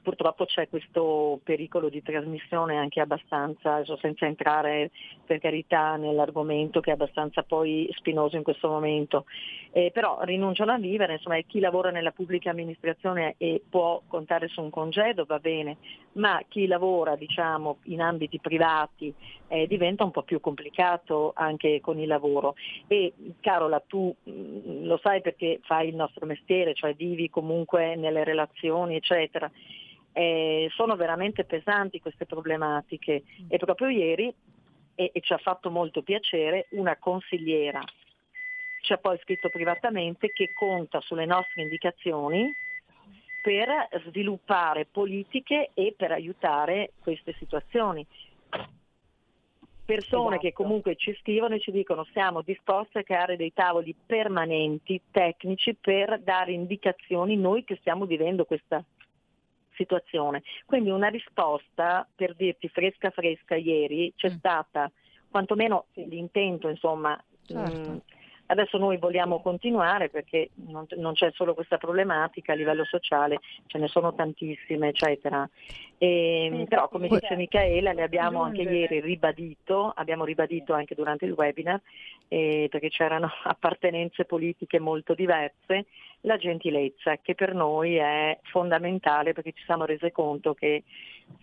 purtroppo 0.10 0.45
c'è 0.45 0.67
questo 0.69 1.39
pericolo 1.43 1.88
di 1.88 2.02
trasmissione 2.02 2.78
anche 2.78 3.00
abbastanza, 3.00 3.84
senza 4.02 4.26
entrare 4.26 4.89
per 5.24 5.39
carità 5.39 5.98
nell'argomento 5.98 6.80
che 6.80 6.89
è 6.89 6.93
abbastanza 6.93 7.43
poi 7.43 7.88
spinoso 7.93 8.36
in 8.36 8.41
questo 8.41 8.69
momento, 8.69 9.26
eh, 9.72 9.91
però 9.93 10.17
rinunciano 10.24 10.72
a 10.72 10.80
vivere, 10.80 11.13
insomma 11.13 11.39
chi 11.41 11.60
lavora 11.60 11.91
nella 11.91 12.10
pubblica 12.10 12.50
amministrazione 12.50 13.36
e 13.38 13.62
può 13.69 14.02
contare 14.08 14.48
su 14.48 14.62
un 14.62 14.72
congedo 14.72 15.26
va 15.26 15.38
bene, 15.38 15.78
ma 16.13 16.41
chi 16.48 16.65
lavora 16.65 17.15
diciamo, 17.15 17.78
in 17.84 18.02
ambiti 18.02 18.39
privati 18.39 19.13
eh, 19.48 19.67
diventa 19.67 20.04
un 20.04 20.12
po' 20.12 20.24
più 20.24 20.39
complicato 20.39 21.34
anche 21.36 21.82
con 21.82 22.00
il 22.00 22.08
lavoro. 22.08 22.56
E 22.88 23.13
Carola, 23.41 23.80
tu 23.86 24.12
mh, 24.24 24.32
mm, 24.32 24.86
lo 24.86 25.00
sai 25.04 25.22
perché 25.22 25.60
fai 25.62 25.89
il 25.89 25.95
nostro 25.95 26.26
mestiere, 26.26 26.74
cioè 26.74 26.95
vivi 26.95 27.30
comunque 27.30 27.95
nelle 27.95 28.24
relazioni, 28.24 28.95
eccetera 28.95 29.52
eh, 30.13 30.69
sono 30.74 30.95
veramente 30.95 31.43
pesanti 31.43 32.00
queste 32.00 32.26
problematiche 32.26 33.24
e 33.48 33.58
proprio 33.58 33.89
ieri, 33.89 34.34
e, 34.95 35.12
e 35.13 35.22
ci 35.22 35.34
ha 35.34 35.38
fatto 35.38 35.69
molto 35.69 36.02
piacere, 36.02 36.67
una 36.72 36.98
consigliera 36.98 37.82
ci 38.82 38.93
ha 38.93 38.98
poi 38.98 39.17
scritto 39.19 39.50
privatamente 39.50 40.32
che 40.32 40.54
conta 40.54 41.02
sulle 41.02 41.26
nostre 41.26 41.63
indicazioni 41.63 42.54
per 43.41 43.69
sviluppare 44.06 44.86
politiche 44.86 45.72
e 45.74 45.93
per 45.95 46.12
aiutare 46.12 46.93
queste 47.00 47.34
situazioni. 47.38 48.06
Persone 49.86 50.36
esatto. 50.36 50.41
che 50.41 50.54
comunque 50.54 50.95
ci 50.95 51.15
scrivono 51.19 51.56
e 51.56 51.60
ci 51.60 51.72
dicono 51.72 52.06
siamo 52.12 52.41
disposti 52.41 53.00
a 53.00 53.04
creare 53.04 53.38
dei 53.38 53.54
tavoli 53.54 53.95
permanenti, 54.06 55.02
tecnici, 55.10 55.74
per 55.74 56.19
dare 56.19 56.52
indicazioni 56.52 57.36
noi 57.36 57.63
che 57.63 57.78
stiamo 57.78 58.06
vivendo 58.06 58.45
questa 58.45 58.84
situazione. 59.80 60.44
Quindi 60.65 60.89
una 60.89 61.08
risposta, 61.08 62.06
per 62.13 62.36
dirti 62.36 62.68
fresca 62.68 63.10
fresca 63.10 63.56
ieri, 63.56 64.13
c'è 64.15 64.30
mm. 64.30 64.36
stata, 64.36 64.92
quantomeno 65.30 65.86
l'intento 65.94 66.68
insomma, 66.68 67.22
certo. 67.46 67.89
mh, 67.89 67.94
mm, 67.94 67.98
Adesso 68.51 68.79
noi 68.79 68.97
vogliamo 68.97 69.41
continuare 69.41 70.09
perché 70.09 70.49
non, 70.67 70.85
non, 70.97 71.13
c'è 71.13 71.31
solo 71.33 71.53
questa 71.53 71.77
problematica 71.77 72.53
a 72.53 72.55
livello 72.55 72.83
sociale, 72.83 73.39
ce 73.67 73.77
ne 73.77 73.88
sono 73.88 74.15
tantissime, 74.15 74.88
eccetera. 74.88 75.47
E, 75.99 76.51
sì, 76.51 76.65
però 76.67 76.89
come 76.89 77.09
dice 77.09 77.35
Michaela, 77.35 77.93
le 77.93 78.01
abbiamo 78.01 78.41
anche 78.41 78.63
ieri 78.63 79.01
ribadito, 79.01 79.91
abbiamo 79.95 80.25
ribadito 80.25 80.73
anche 80.73 80.95
durante 80.95 81.25
il 81.25 81.33
webinar, 81.33 81.79
eh, 82.27 82.67
perché 82.71 82.89
c'erano 82.89 83.29
appartenenze 83.45 84.25
politiche 84.25 84.79
molto 84.79 85.13
diverse, 85.13 85.85
la 86.21 86.38
gentilezza 86.38 87.17
che 87.17 87.35
per 87.35 87.53
noi 87.53 87.97
è 87.97 88.39
fondamentale 88.43 89.33
perché 89.33 89.51
ci 89.51 89.63
siamo 89.63 89.85
resi 89.85 90.12
conto 90.12 90.55
che 90.55 90.83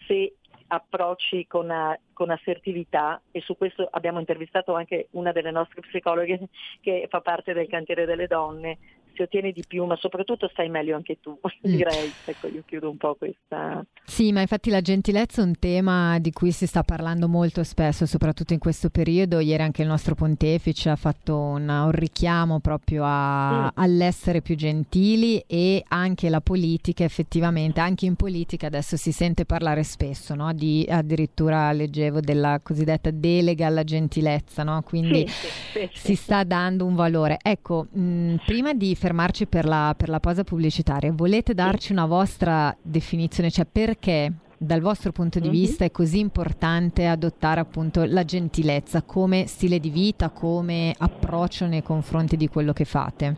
se 0.07 0.35
approcci 0.69 1.47
con, 1.47 1.71
eh, 1.71 2.01
con, 2.13 2.31
assertività 2.31 3.21
e 3.31 3.41
su 3.41 3.57
questo 3.57 3.89
abbiamo 3.91 4.19
intervistato 4.19 4.75
anche 4.75 5.09
una 5.13 5.33
delle 5.33 5.51
nostre 5.51 5.81
psicologhe 5.81 6.49
che 6.81 7.07
fa 7.09 7.21
parte 7.21 7.53
del 7.53 7.69
cantiere 7.69 8.05
delle 8.05 8.27
donne 8.27 8.79
si 9.17 9.23
ottiene 9.23 9.53
di 9.53 9.65
più, 9.67 9.85
ma 9.85 9.97
soprattutto 9.97 10.49
stai 10.53 10.69
meglio 10.69 10.95
anche 10.95 11.19
tu, 11.21 11.37
mm. 11.43 11.75
direi. 11.75 12.13
Ecco, 12.25 12.47
io 12.49 12.63
chiudo 12.65 12.91
un 12.91 12.97
po' 12.97 13.15
questa. 13.15 13.85
Sì, 14.05 14.31
ma 14.33 14.41
infatti 14.41 14.71
la 14.71 14.81
gentilezza 14.81 15.43
è 15.43 15.45
un 15.45 15.59
tema 15.59 16.19
di 16.19 16.33
cui 16.33 16.53
si 16.53 16.67
sta 16.67 16.83
parlando 16.83 17.29
molto 17.29 17.65
spesso, 17.65 18.07
soprattutto 18.07 18.53
in 18.53 18.59
questo 18.59 18.91
periodo. 18.91 19.41
Ieri 19.41 19.63
anche 19.63 19.83
il 19.83 19.89
nostro 19.89 20.15
pontefice 20.15 20.91
ha 20.91 20.97
fatto 20.97 21.37
un, 21.37 21.69
un 21.69 21.91
richiamo 21.91 22.61
proprio 22.61 23.03
a, 23.05 23.65
mm. 23.65 23.69
all'essere 23.75 24.43
più 24.43 24.55
gentili 24.55 25.43
e 25.47 25.83
anche 25.89 26.29
la 26.29 26.41
politica, 26.41 27.05
effettivamente, 27.05 27.81
anche 27.81 28.07
in 28.07 28.15
politica 28.15 28.67
adesso 28.67 28.97
si 28.97 29.13
sente 29.13 29.45
parlare 29.45 29.83
spesso, 29.83 30.35
no? 30.35 30.53
di, 30.53 30.87
addirittura 30.89 31.73
leggevo 31.73 32.21
della 32.21 32.61
cosiddetta 32.63 33.11
delega 33.11 33.67
alla 33.67 33.85
gentilezza, 33.85 34.63
no? 34.63 34.83
quindi 34.83 35.27
sì, 35.29 35.49
sì, 35.49 35.89
sì, 35.93 36.07
si 36.07 36.15
sta 36.15 36.45
dando 36.45 36.85
un 36.85 36.95
valore. 36.95 37.39
Ecco, 37.43 37.87
mh, 37.91 38.37
prima 38.45 38.75
di 38.75 38.95
fermarci 39.07 39.47
per 39.47 39.67
la, 39.67 39.95
per 39.97 40.09
la 40.09 40.19
pausa 40.19 40.43
pubblicitaria, 40.43 41.13
volete 41.13 41.55
darci 41.55 41.93
una 41.93 42.07
vostra 42.07 42.77
definizione, 42.83 43.53
cioè 43.53 43.65
perché 43.65 44.33
dal 44.59 44.81
vostro 44.81 45.13
punto 45.13 45.39
di 45.39 45.49
mm-hmm. 45.49 45.57
vista 45.57 45.85
è 45.85 45.93
così 45.93 46.19
importante 46.19 47.07
adottare 47.07 47.61
appunto 47.61 48.05
la 48.05 48.25
gentilezza 48.25 49.03
come 49.03 49.47
stile 49.47 49.79
di 49.79 49.91
vita, 49.91 50.31
come 50.31 50.93
approccio 50.99 51.67
nei 51.67 51.85
confronti 51.85 52.37
di 52.37 52.49
quello 52.49 52.73
che 52.73 52.85
fate? 52.85 53.37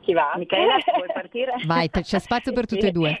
Chi 0.00 0.14
va? 0.14 0.32
Michela, 0.38 0.78
vuoi 0.96 1.08
partire? 1.12 1.52
Vai, 1.66 1.90
c'è 1.90 2.18
spazio 2.18 2.54
per 2.54 2.64
tutte 2.64 2.86
e 2.86 2.92
due. 2.92 3.20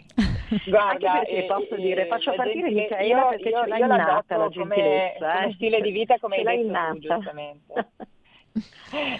Guarda, 0.66 1.24
eh, 1.24 1.44
posso 1.44 1.76
dire, 1.76 2.06
faccio 2.06 2.32
partire 2.32 2.70
Michela 2.70 3.02
io, 3.02 3.28
perché 3.28 3.48
io, 3.50 3.60
ce 3.64 3.68
l'hai 3.68 3.80
innata 3.82 4.36
la 4.38 4.48
gentilezza. 4.48 5.18
Come, 5.18 5.44
eh? 5.44 5.52
stile 5.52 5.80
di 5.82 5.90
vita 5.90 6.16
come 6.18 6.36
ce 6.42 6.48
hai 6.48 6.62
detto 6.64 6.92
tu, 6.92 6.98
giustamente. 7.00 7.88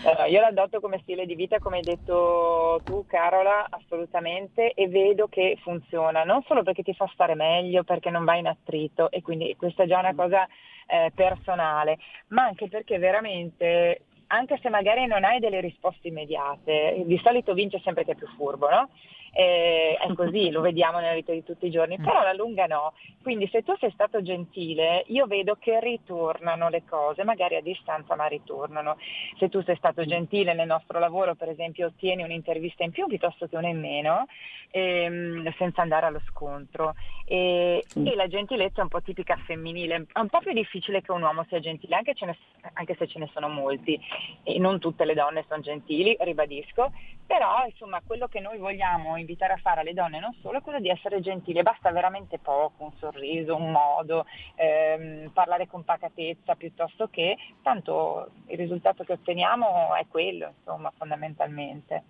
Allora, 0.05 0.27
io 0.27 0.41
l'adotto 0.41 0.81
come 0.81 0.99
stile 1.03 1.27
di 1.27 1.35
vita, 1.35 1.59
come 1.59 1.77
hai 1.77 1.83
detto 1.83 2.81
tu 2.85 3.05
Carola, 3.07 3.67
assolutamente, 3.71 4.73
e 4.73 4.89
vedo 4.89 5.29
che 5.29 5.57
funziona, 5.63 6.25
non 6.25 6.43
solo 6.43 6.63
perché 6.63 6.83
ti 6.83 6.95
fa 6.95 7.09
stare 7.13 7.35
meglio, 7.35 7.85
perché 7.85 8.11
non 8.11 8.25
vai 8.25 8.41
in 8.41 8.47
attrito, 8.47 9.11
e 9.11 9.23
quindi 9.23 9.55
questa 9.57 9.85
è 9.85 9.87
già 9.87 9.99
una 9.99 10.13
mm. 10.13 10.17
cosa 10.17 10.49
eh, 10.87 11.13
personale, 11.15 11.99
ma 12.29 12.45
anche 12.45 12.69
perché 12.69 12.99
veramente, 12.99 14.03
anche 14.29 14.59
se 14.61 14.69
magari 14.69 15.07
non 15.07 15.25
hai 15.25 15.39
delle 15.39 15.61
risposte 15.61 16.09
immediate, 16.09 17.03
di 17.05 17.21
solito 17.23 17.55
vince 17.55 17.81
sempre 17.85 18.05
chi 18.05 18.11
è 18.11 18.17
più 18.17 18.27
furbo, 18.37 18.69
no? 18.69 18.91
Eh, 19.33 19.97
è 19.97 20.13
così, 20.15 20.51
lo 20.51 20.61
vediamo 20.61 20.99
nella 20.99 21.15
vita 21.15 21.33
di 21.33 21.45
tutti 21.45 21.67
i 21.67 21.71
giorni, 21.71 21.97
mm. 21.99 22.05
però 22.05 22.21
alla 22.21 22.33
lunga 22.33 22.67
no. 22.67 22.93
Quindi 23.23 23.49
se 23.49 23.63
tu 23.63 23.75
sei 23.79 23.91
stato 23.93 24.23
gentile, 24.23 25.05
io 25.09 25.27
vedo 25.27 25.57
che 25.59 25.79
ritornano 25.81 26.69
le 26.69 26.83
cose, 26.89 27.25
magari 27.25 27.57
a 27.57 27.63
distanza 27.63 28.17
ma 28.17 28.27
ritornano. 28.27 28.97
Se 29.39 29.49
tu 29.49 29.63
sei 29.63 29.77
stato 29.77 30.05
gentile 30.05 30.55
nel 30.55 30.67
nostro 30.67 30.99
lavoro, 30.99 31.35
per 31.35 31.49
esempio, 31.49 31.87
ottieni 31.87 32.23
un'intervista 32.23 32.83
in 32.83 32.91
più 32.91 33.07
piuttosto 33.07 33.47
che 33.47 33.57
una 33.57 33.69
in 33.69 33.81
meno, 33.81 34.27
ehm, 34.71 35.53
senza 35.57 35.83
andare 35.83 36.07
allo 36.07 36.23
scontro. 36.29 36.95
E, 37.25 37.85
mm. 37.99 38.07
e, 38.07 38.15
la 38.15 38.27
gentilezza 38.27 38.81
è 38.81 38.83
un 38.83 38.89
po' 38.89 39.03
tipica 39.03 39.37
femminile, 39.45 40.07
è 40.13 40.19
un 40.19 40.29
po' 40.29 40.41
più 40.41 40.53
difficile 40.53 41.03
che 41.03 41.13
un 41.13 41.23
uomo 41.23 41.45
sia 41.49 41.61
gentile, 41.61 41.95
anche, 41.95 42.15
ne, 42.21 42.37
anche 42.73 42.97
se 42.97 43.07
ce 43.07 43.19
ne 43.19 43.31
sono 43.33 43.49
molti. 43.49 44.01
E 44.43 44.59
non 44.59 44.79
tutte 44.81 45.05
le 45.05 45.15
donne 45.15 45.45
sono 45.47 45.61
gentili, 45.61 46.17
ribadisco, 46.19 46.91
però 47.27 47.65
insomma 47.65 48.01
quello 48.05 48.27
che 48.27 48.41
noi 48.41 48.59
vogliamo 48.59 49.17
invitare 49.21 49.53
a 49.53 49.59
fare 49.59 49.81
alle 49.81 49.95
donne 49.95 50.19
non 50.19 50.35
solo 50.41 50.59
è 50.59 50.63
quello 50.63 50.81
di 50.81 50.89
essere 50.89 51.21
gentili, 51.21 51.63
basta 51.63 51.91
veramente 51.91 52.39
poco, 52.39 52.85
un 52.85 52.93
sorriso, 52.99 53.57
un 53.57 53.71
modo, 53.71 54.27
ehm, 54.57 55.31
parlare 55.31 55.67
con 55.67 55.85
pacatezza 55.85 56.55
piuttosto 56.55 57.09
che, 57.09 57.37
tanto 57.63 58.31
il 58.47 58.57
risultato 58.57 59.05
che 59.05 59.13
otteniamo 59.13 59.95
è 59.95 60.07
quello, 60.09 60.55
insomma, 60.59 60.93
fondamentalmente. 60.97 62.03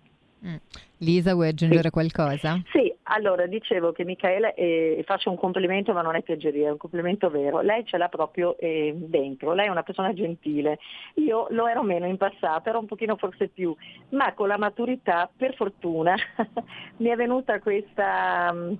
Mm. 0.43 0.55
Lisa, 0.97 1.33
vuoi 1.33 1.49
aggiungere 1.49 1.83
sì. 1.83 1.89
qualcosa? 1.89 2.59
Sì, 2.71 2.91
allora 3.03 3.45
dicevo 3.45 3.91
che 3.91 4.03
Michele, 4.03 4.53
eh, 4.55 5.03
faccio 5.05 5.29
un 5.29 5.37
complimento 5.37 5.93
ma 5.93 6.01
non 6.01 6.15
è 6.15 6.23
piaggeria, 6.23 6.67
è 6.67 6.71
un 6.71 6.77
complimento 6.77 7.29
vero, 7.29 7.61
lei 7.61 7.85
ce 7.85 7.97
l'ha 7.97 8.07
proprio 8.07 8.57
eh, 8.57 8.93
dentro, 8.95 9.53
lei 9.53 9.67
è 9.67 9.69
una 9.69 9.83
persona 9.83 10.13
gentile, 10.13 10.79
io 11.15 11.45
lo 11.51 11.67
ero 11.67 11.83
meno 11.83 12.07
in 12.07 12.17
passato, 12.17 12.69
ero 12.69 12.79
un 12.79 12.87
pochino 12.87 13.17
forse 13.17 13.49
più, 13.49 13.75
ma 14.09 14.33
con 14.33 14.47
la 14.47 14.57
maturità 14.57 15.29
per 15.35 15.55
fortuna 15.55 16.15
mi 16.97 17.09
è 17.09 17.15
venuta 17.15 17.59
questa... 17.59 18.51
Mm, 18.53 18.73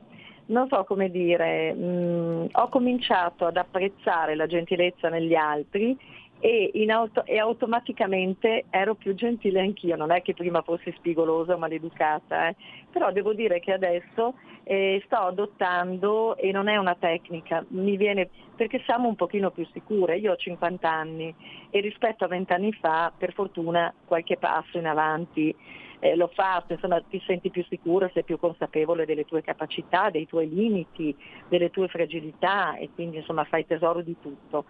non 0.44 0.68
so 0.68 0.84
come 0.84 1.10
dire, 1.10 1.74
mh, 1.74 1.84
mm, 1.84 2.46
ho 2.52 2.68
cominciato 2.68 3.46
ad 3.46 3.56
apprezzare 3.56 4.36
la 4.36 4.48
gentilezza 4.48 5.08
negli 5.08 5.34
altri 5.34 5.98
e, 6.42 6.72
auto- 6.90 7.24
e, 7.26 7.38
automaticamente 7.38 8.66
ero 8.72 8.96
più 8.96 9.14
gentile 9.14 9.62
anch'io, 9.62 9.96
non 9.96 10.12
è 10.12 10.24
che 10.24 10.34
prima 10.34 10.64
fossi 10.64 10.92
spigolosa 10.98 11.54
o 11.54 11.58
maleducata, 11.58 12.50
eh. 12.50 12.56
però 12.92 13.12
devo 13.12 13.34
dire 13.34 13.60
che 13.60 13.72
adesso 13.72 14.34
eh, 14.64 15.02
sto 15.06 15.18
adottando 15.18 16.36
e 16.38 16.52
non 16.52 16.68
è 16.68 16.78
una 16.78 16.96
tecnica, 16.96 17.64
mi 17.70 17.96
viene 17.96 18.30
perché 18.56 18.82
siamo 18.86 19.08
un 19.08 19.16
pochino 19.16 19.52
più 19.52 19.66
sicure, 19.72 20.18
io 20.18 20.32
ho 20.32 20.36
50 20.36 20.90
anni 20.90 21.34
e 21.70 21.80
rispetto 21.80 22.26
a 22.26 22.28
20 22.28 22.54
anni 22.54 22.74
fa 22.74 23.14
per 23.16 23.34
fortuna 23.34 23.94
qualche 24.06 24.38
passo 24.38 24.80
in 24.80 24.88
avanti 24.88 25.56
eh, 26.00 26.16
l'ho 26.16 26.32
fatto, 26.34 26.74
insomma 26.74 27.00
ti 27.02 27.22
senti 27.26 27.52
più 27.52 27.64
sicuro, 27.70 28.10
sei 28.12 28.24
più 28.24 28.40
consapevole 28.40 29.06
delle 29.06 29.24
tue 29.26 29.44
capacità, 29.44 30.10
dei 30.10 30.26
tuoi 30.26 30.50
limiti, 30.50 31.16
delle 31.48 31.70
tue 31.70 31.88
fragilità 31.88 32.76
e 32.76 32.90
quindi 32.94 33.18
insomma 33.18 33.44
fai 33.44 33.68
tesoro 33.68 34.02
di 34.02 34.16
tutto 34.20 34.66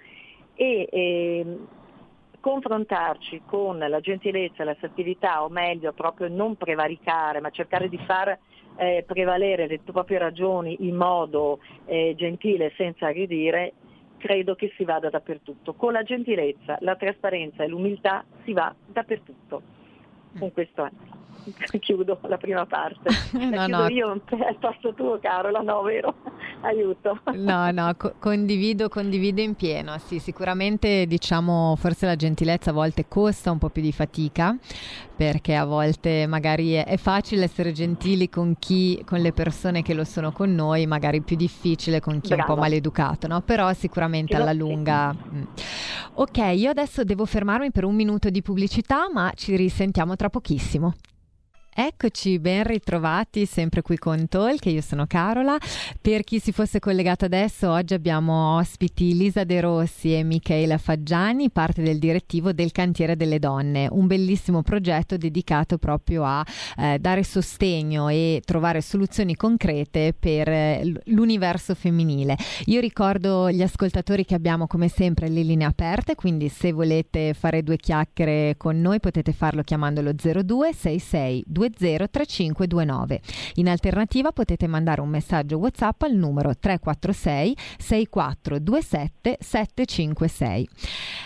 e 0.61 0.87
eh, 0.91 1.57
confrontarci 2.39 3.41
con 3.47 3.79
la 3.79 3.99
gentilezza, 3.99 4.63
l'assertività 4.63 5.43
o 5.43 5.49
meglio 5.49 5.91
proprio 5.91 6.27
non 6.27 6.55
prevaricare 6.55 7.41
ma 7.41 7.49
cercare 7.49 7.89
di 7.89 7.97
far 8.05 8.37
eh, 8.75 9.03
prevalere 9.07 9.65
le 9.65 9.79
proprie 9.79 10.19
ragioni 10.19 10.77
in 10.81 10.95
modo 10.95 11.57
eh, 11.85 12.13
gentile 12.15 12.73
senza 12.77 13.07
aggredire 13.07 13.73
credo 14.17 14.53
che 14.53 14.71
si 14.77 14.83
vada 14.83 15.09
dappertutto. 15.09 15.73
Con 15.73 15.93
la 15.93 16.03
gentilezza, 16.03 16.77
la 16.81 16.95
trasparenza 16.95 17.63
e 17.63 17.67
l'umiltà 17.67 18.23
si 18.43 18.53
va 18.53 18.71
dappertutto. 18.85 19.61
Con 20.37 20.53
questo 20.53 20.83
anno. 20.83 21.19
chiudo 21.79 22.19
la 22.23 22.37
prima 22.37 22.65
parte. 22.67 23.09
La 23.49 23.65
no, 23.67 23.81
no. 23.81 23.89
io 23.89 24.21
posto 24.59 24.93
tuo, 24.93 25.17
Carola, 25.19 25.61
no, 25.61 25.81
vero? 25.81 26.15
Aiuto. 26.61 27.19
No, 27.33 27.71
no, 27.71 27.93
co- 27.97 28.13
condivido, 28.19 28.87
condivido 28.89 29.41
in 29.41 29.55
pieno. 29.55 29.97
Sì, 29.97 30.19
sicuramente 30.19 31.05
diciamo 31.07 31.75
forse 31.77 32.05
la 32.05 32.15
gentilezza 32.15 32.69
a 32.69 32.73
volte 32.73 33.07
costa 33.07 33.51
un 33.51 33.57
po' 33.57 33.69
più 33.69 33.81
di 33.81 33.91
fatica 33.91 34.55
perché 35.15 35.55
a 35.55 35.65
volte 35.65 36.25
magari 36.27 36.73
è, 36.73 36.85
è 36.85 36.97
facile 36.97 37.43
essere 37.43 37.71
gentili 37.71 38.29
con 38.29 38.55
chi, 38.57 39.01
con 39.05 39.19
le 39.19 39.33
persone 39.33 39.81
che 39.81 39.93
lo 39.93 40.03
sono 40.03 40.31
con 40.31 40.53
noi, 40.53 40.87
magari 40.87 41.21
più 41.21 41.35
difficile 41.35 41.99
con 41.99 42.21
chi 42.21 42.29
Brava. 42.29 42.43
è 42.43 42.49
un 42.49 42.55
po' 42.55 42.61
maleducato, 42.61 43.27
no? 43.27 43.41
Però 43.41 43.71
sicuramente 43.73 44.35
alla 44.35 44.53
lunga. 44.53 45.13
Mm. 45.13 45.43
Ok, 46.13 46.37
io 46.55 46.69
adesso 46.69 47.03
devo 47.03 47.25
fermarmi 47.25 47.71
per 47.71 47.85
un 47.85 47.95
minuto 47.95 48.29
di 48.29 48.41
pubblicità, 48.41 49.09
ma 49.11 49.31
ci 49.35 49.55
risentiamo 49.55 50.15
tra 50.15 50.29
pochissimo. 50.29 50.93
Eccoci, 51.73 52.37
ben 52.37 52.65
ritrovati 52.65 53.45
sempre 53.45 53.81
qui 53.81 53.97
con 53.97 54.27
Talk, 54.27 54.65
io 54.65 54.81
sono 54.81 55.05
Carola. 55.07 55.57
Per 56.01 56.25
chi 56.25 56.37
si 56.39 56.51
fosse 56.51 56.79
collegato 56.79 57.23
adesso, 57.23 57.71
oggi 57.71 57.93
abbiamo 57.93 58.57
ospiti 58.57 59.15
Lisa 59.15 59.45
De 59.45 59.61
Rossi 59.61 60.13
e 60.13 60.23
Michaela 60.23 60.77
Faggiani, 60.77 61.49
parte 61.49 61.81
del 61.81 61.97
direttivo 61.97 62.51
del 62.51 62.73
Cantiere 62.73 63.15
delle 63.15 63.39
Donne, 63.39 63.87
un 63.89 64.05
bellissimo 64.05 64.63
progetto 64.63 65.15
dedicato 65.15 65.77
proprio 65.77 66.25
a 66.25 66.45
eh, 66.77 66.99
dare 66.99 67.23
sostegno 67.23 68.09
e 68.09 68.41
trovare 68.43 68.81
soluzioni 68.81 69.37
concrete 69.37 70.13
per 70.19 70.49
eh, 70.49 70.81
l'universo 71.05 71.73
femminile. 71.73 72.35
Io 72.65 72.81
ricordo 72.81 73.49
gli 73.49 73.61
ascoltatori 73.61 74.25
che 74.25 74.35
abbiamo 74.35 74.67
come 74.67 74.89
sempre 74.89 75.29
le 75.29 75.41
linee 75.41 75.67
aperte, 75.67 76.15
quindi 76.15 76.49
se 76.49 76.73
volete 76.73 77.33
fare 77.33 77.63
due 77.63 77.77
chiacchiere 77.77 78.55
con 78.57 78.81
noi 78.81 78.99
potete 78.99 79.31
farlo 79.31 79.61
chiamandolo 79.61 80.11
0266 80.11 81.45
203529. 81.69 83.21
In 83.55 83.69
alternativa 83.69 84.31
potete 84.31 84.67
mandare 84.67 85.01
un 85.01 85.09
messaggio 85.09 85.57
WhatsApp 85.57 86.01
al 86.03 86.13
numero 86.13 86.55
346 86.57 87.55
6427 87.77 89.37
756. 89.39 90.69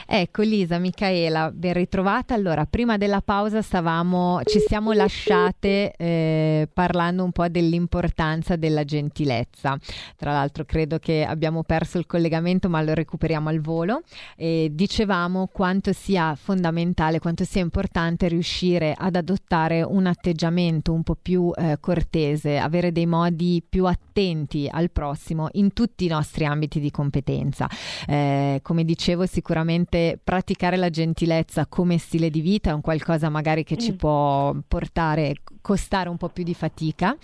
Ecco 0.08 0.41
Lisa, 0.43 0.78
Michaela, 0.78 1.52
ben 1.52 1.74
ritrovata. 1.74 2.34
Allora, 2.34 2.65
prima 2.65 2.98
della 2.98 3.21
pausa 3.21 3.62
stavamo, 3.62 4.41
ci 4.43 4.60
siamo 4.60 4.91
lasciate 4.91 5.93
eh, 5.98 6.69
parlando 6.71 7.24
un 7.24 7.32
po' 7.32 7.48
dell'importanza 7.48 8.56
della 8.56 8.84
gentilezza. 8.84 9.78
Tra 10.15 10.32
l'altro 10.32 10.63
credo 10.65 11.00
che 11.00 11.26
abbiamo 11.26 11.63
perso 11.63 11.98
il 11.98 12.06
collegamento, 12.06 12.69
ma 12.69 12.82
lo 12.82 12.93
recuperiamo 12.93 13.50
al 13.50 13.62
volo. 13.62 14.02
E 14.36 14.69
dicevamo 14.71 15.50
quanto 15.52 15.91
sia 15.93 16.36
fondamentale, 16.36 17.19
quanto 17.19 17.43
sia 17.43 17.62
importante 17.62 18.28
riuscire 18.28 18.93
ad 18.95 19.15
adottare 19.15 19.82
una 19.82 20.13
atteggiamento 20.25 20.91
un 20.91 21.03
po' 21.03 21.15
più 21.15 21.51
eh, 21.55 21.77
cortese, 21.79 22.57
avere 22.57 22.91
dei 22.91 23.05
modi 23.05 23.63
più 23.67 23.85
attenti 23.85 24.67
al 24.69 24.89
prossimo 24.89 25.49
in 25.53 25.73
tutti 25.73 26.05
i 26.05 26.07
nostri 26.07 26.45
ambiti 26.45 26.79
di 26.79 26.89
competenza. 26.89 27.69
Eh, 28.07 28.59
come 28.63 28.83
dicevo, 28.83 29.27
sicuramente 29.27 30.19
praticare 30.21 30.77
la 30.77 30.89
gentilezza 30.89 31.67
come 31.67 31.99
stile 31.99 32.31
di 32.31 32.41
vita 32.41 32.71
è 32.71 32.73
un 32.73 32.81
qualcosa 32.81 33.29
magari 33.29 33.63
che 33.63 33.77
ci 33.77 33.91
mm. 33.91 33.95
può 33.95 34.55
portare 34.67 35.35
costare 35.61 36.09
un 36.09 36.17
po' 36.17 36.29
più 36.29 36.43
di 36.43 36.53
fatica, 36.53 37.15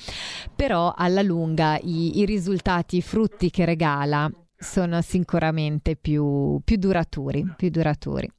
però 0.55 0.93
alla 0.95 1.21
lunga 1.21 1.77
i, 1.81 2.19
i 2.19 2.25
risultati, 2.25 2.97
i 2.97 3.01
frutti 3.01 3.51
che 3.51 3.65
regala 3.65 4.31
sono 4.57 5.01
sicuramente 5.01 5.95
più, 5.95 6.59
più, 6.63 6.77
duraturi, 6.77 7.53
più 7.55 7.69
duraturi. 7.69 8.29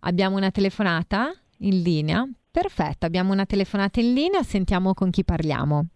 Abbiamo 0.00 0.36
una 0.36 0.50
telefonata 0.50 1.32
in 1.62 1.82
linea? 1.82 2.28
Perfetto, 2.50 3.06
abbiamo 3.06 3.32
una 3.32 3.46
telefonata 3.46 4.00
in 4.00 4.12
linea, 4.12 4.42
sentiamo 4.42 4.94
con 4.94 5.10
chi 5.10 5.24
parliamo. 5.24 5.86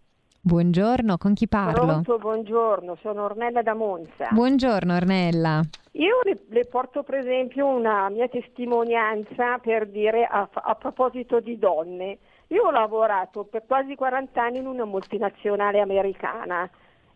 Buongiorno, 0.41 1.17
con 1.17 1.33
chi 1.33 1.47
parlo? 1.47 1.85
Pronto, 1.85 2.17
buongiorno, 2.17 2.97
sono 3.01 3.23
Ornella 3.23 3.61
da 3.61 3.73
Monza. 3.73 4.29
Buongiorno 4.31 4.95
Ornella. 4.95 5.61
Io 5.93 6.19
le, 6.23 6.45
le 6.49 6.65
porto 6.65 7.03
per 7.03 7.15
esempio 7.15 7.65
una 7.67 8.07
mia 8.09 8.27
testimonianza 8.27 9.57
per 9.57 9.87
dire 9.87 10.25
a, 10.25 10.47
a 10.51 10.75
proposito 10.75 11.39
di 11.39 11.57
donne. 11.57 12.19
Io 12.47 12.63
ho 12.63 12.71
lavorato 12.71 13.43
per 13.43 13.65
quasi 13.65 13.95
40 13.95 14.41
anni 14.41 14.59
in 14.59 14.67
una 14.67 14.85
multinazionale 14.85 15.81
americana. 15.81 16.69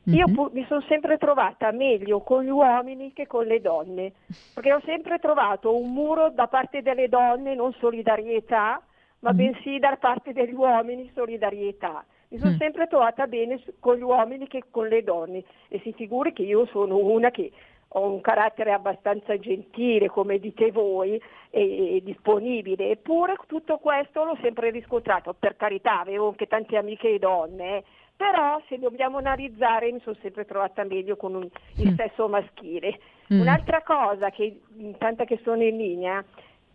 Io 0.05 0.25
mm-hmm. 0.25 0.35
pu- 0.35 0.49
mi 0.53 0.65
sono 0.67 0.81
sempre 0.87 1.17
trovata 1.17 1.71
meglio 1.71 2.21
con 2.21 2.43
gli 2.43 2.49
uomini 2.49 3.13
che 3.13 3.27
con 3.27 3.45
le 3.45 3.61
donne, 3.61 4.13
perché 4.53 4.73
ho 4.73 4.81
sempre 4.83 5.19
trovato 5.19 5.75
un 5.75 5.93
muro 5.93 6.31
da 6.31 6.47
parte 6.47 6.81
delle 6.81 7.07
donne, 7.07 7.53
non 7.53 7.71
solidarietà, 7.73 8.81
ma 9.19 9.33
mm. 9.33 9.35
bensì 9.35 9.77
da 9.77 9.95
parte 9.99 10.33
degli 10.33 10.53
uomini 10.53 11.11
solidarietà. 11.13 12.03
Mi 12.29 12.39
sono 12.39 12.51
mm. 12.51 12.57
sempre 12.57 12.87
trovata 12.87 13.27
bene 13.27 13.61
con 13.79 13.97
gli 13.97 14.01
uomini 14.01 14.47
che 14.47 14.63
con 14.71 14.87
le 14.87 15.03
donne 15.03 15.43
e 15.67 15.79
si 15.83 15.93
figuri 15.93 16.33
che 16.33 16.43
io 16.43 16.65
sono 16.67 16.97
una 16.97 17.29
che 17.29 17.51
ho 17.93 18.09
un 18.09 18.21
carattere 18.21 18.71
abbastanza 18.71 19.37
gentile, 19.37 20.07
come 20.07 20.39
dite 20.39 20.71
voi, 20.71 21.21
e, 21.49 21.95
e, 21.95 22.01
disponibile, 22.01 22.91
eppure 22.91 23.35
tutto 23.47 23.77
questo 23.79 24.23
l'ho 24.23 24.37
sempre 24.41 24.69
riscontrato. 24.69 25.35
Per 25.37 25.57
carità, 25.57 25.99
avevo 25.99 26.29
anche 26.29 26.47
tante 26.47 26.77
amiche 26.77 27.19
donne, 27.19 27.77
eh. 27.77 27.83
Però 28.21 28.61
se 28.67 28.77
dobbiamo 28.77 29.17
analizzare 29.17 29.91
mi 29.91 29.99
sono 30.01 30.15
sempre 30.21 30.45
trovata 30.45 30.83
meglio 30.83 31.15
con 31.15 31.33
un, 31.33 31.49
il 31.77 31.91
mm. 31.93 31.95
sesso 31.95 32.27
maschile. 32.27 32.99
Mm. 33.33 33.41
Un'altra 33.41 33.81
cosa, 33.81 34.29
che, 34.29 34.59
intanto 34.77 35.23
che 35.23 35.39
sono 35.43 35.63
in 35.63 35.75
linea, 35.75 36.23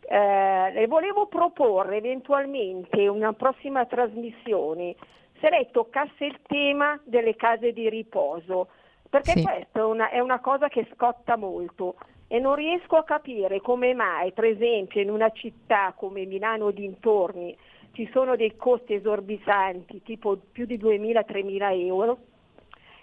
eh, 0.08 0.72
le 0.72 0.86
volevo 0.88 1.28
proporre 1.28 1.98
eventualmente 1.98 3.06
una 3.06 3.32
prossima 3.32 3.86
trasmissione 3.86 4.96
se 5.38 5.48
lei 5.48 5.68
toccasse 5.70 6.24
il 6.24 6.40
tema 6.48 7.00
delle 7.04 7.36
case 7.36 7.72
di 7.72 7.88
riposo, 7.88 8.66
perché 9.08 9.34
sì. 9.36 9.42
questa 9.42 9.78
è 9.78 9.84
una, 9.84 10.10
è 10.10 10.18
una 10.18 10.40
cosa 10.40 10.66
che 10.66 10.88
scotta 10.94 11.36
molto 11.36 11.94
e 12.26 12.40
non 12.40 12.56
riesco 12.56 12.96
a 12.96 13.04
capire 13.04 13.60
come 13.60 13.94
mai, 13.94 14.32
per 14.32 14.46
esempio, 14.46 15.00
in 15.00 15.10
una 15.10 15.30
città 15.30 15.94
come 15.96 16.24
Milano 16.24 16.72
dintorni 16.72 17.56
ci 17.96 18.06
sono 18.12 18.36
dei 18.36 18.56
costi 18.56 18.92
esorbitanti, 18.92 20.02
tipo 20.02 20.36
più 20.52 20.66
di 20.66 20.76
2.000-3.000 20.76 21.86
euro, 21.86 22.18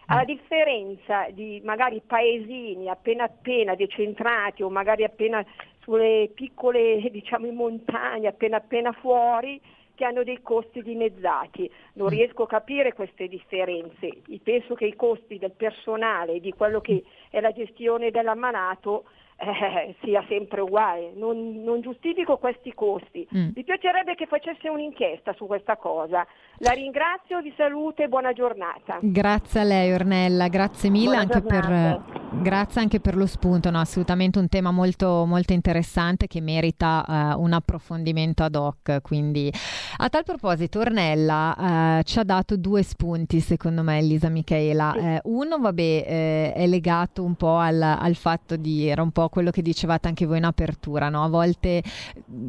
a 0.05 0.23
differenza 0.23 1.29
di 1.31 1.59
magari 1.63 1.99
paesini 2.05 2.87
appena 2.89 3.23
appena 3.23 3.73
decentrati 3.73 4.61
o 4.61 4.69
magari 4.69 5.03
appena 5.03 5.43
sulle 5.79 6.29
piccole 6.35 7.09
diciamo 7.09 7.47
in 7.47 7.55
montagna, 7.55 8.29
appena 8.29 8.57
appena 8.57 8.91
fuori, 8.91 9.59
che 9.95 10.05
hanno 10.05 10.23
dei 10.23 10.43
costi 10.43 10.83
dimezzati. 10.83 11.67
Non 11.93 12.07
mm. 12.07 12.11
riesco 12.11 12.43
a 12.43 12.47
capire 12.47 12.93
queste 12.93 13.27
differenze. 13.27 14.05
Io 14.27 14.39
penso 14.43 14.75
che 14.75 14.85
i 14.85 14.95
costi 14.95 15.39
del 15.39 15.53
personale, 15.57 16.39
di 16.39 16.51
quello 16.51 16.81
che 16.81 17.03
è 17.31 17.39
la 17.39 17.51
gestione 17.51 18.11
dell'ammalato, 18.11 19.05
eh, 19.37 19.95
sia 20.03 20.23
sempre 20.27 20.61
uguale. 20.61 21.11
Non, 21.15 21.63
non, 21.63 21.81
giustifico 21.81 22.37
questi 22.37 22.73
costi. 22.73 23.27
Mm. 23.35 23.49
Mi 23.55 23.63
piacerebbe 23.63 24.15
che 24.15 24.25
facesse 24.25 24.69
un'inchiesta 24.69 25.33
su 25.33 25.45
questa 25.45 25.77
cosa. 25.77 26.25
La 26.57 26.71
ringrazio, 26.71 27.41
vi 27.41 27.53
saluto 27.57 28.03
e 28.03 28.07
buona 28.07 28.33
giornata. 28.33 28.99
Grazie 29.01 29.59
a 29.59 29.63
lei 29.63 29.91
Ornella, 29.91 30.47
grazie 30.47 30.89
mille 30.89 31.15
anche 31.15 31.41
per 31.41 32.21
Grazie 32.41 32.81
anche 32.81 32.99
per 32.99 33.15
lo 33.15 33.27
spunto, 33.27 33.69
no? 33.69 33.79
assolutamente 33.79 34.39
un 34.39 34.49
tema 34.49 34.71
molto, 34.71 35.23
molto 35.25 35.53
interessante 35.53 36.27
che 36.27 36.41
merita 36.41 37.35
uh, 37.35 37.41
un 37.41 37.53
approfondimento 37.53 38.43
ad 38.43 38.55
hoc. 38.55 39.01
Quindi. 39.01 39.53
A 39.97 40.09
tal 40.09 40.23
proposito, 40.23 40.79
Ornella 40.79 41.55
uh, 41.55 42.01
ci 42.01 42.19
ha 42.19 42.23
dato 42.23 42.57
due 42.57 42.81
spunti, 42.81 43.39
secondo 43.39 43.83
me, 43.83 43.99
Elisa 43.99 44.29
Michaela. 44.29 45.21
Uh, 45.23 45.35
uno, 45.35 45.57
vabbè, 45.59 46.53
è 46.53 46.67
legato 46.67 47.23
un 47.23 47.35
po' 47.35 47.55
al, 47.55 47.81
al, 47.81 48.15
fatto 48.15 48.57
di, 48.57 48.87
era 48.87 49.03
un 49.03 49.11
po' 49.11 49.22
quello 49.29 49.51
che 49.51 49.61
dicevate 49.61 50.07
anche 50.07 50.25
voi 50.25 50.37
in 50.37 50.45
apertura, 50.45 51.09
no? 51.09 51.23
a 51.23 51.27
volte 51.27 51.83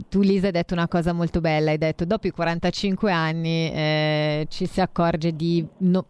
tu 0.08 0.20
Lisa 0.20 0.46
hai 0.46 0.52
detto 0.52 0.74
una 0.74 0.88
cosa 0.88 1.12
molto 1.12 1.40
bella, 1.40 1.70
hai 1.70 1.78
detto 1.78 2.04
dopo 2.04 2.26
i 2.26 2.30
45 2.30 3.12
anni 3.12 3.70
eh, 3.72 4.46
ci 4.48 4.66
si 4.66 4.80
accorge 4.80 5.34
di... 5.34 5.66
No, 5.78 6.06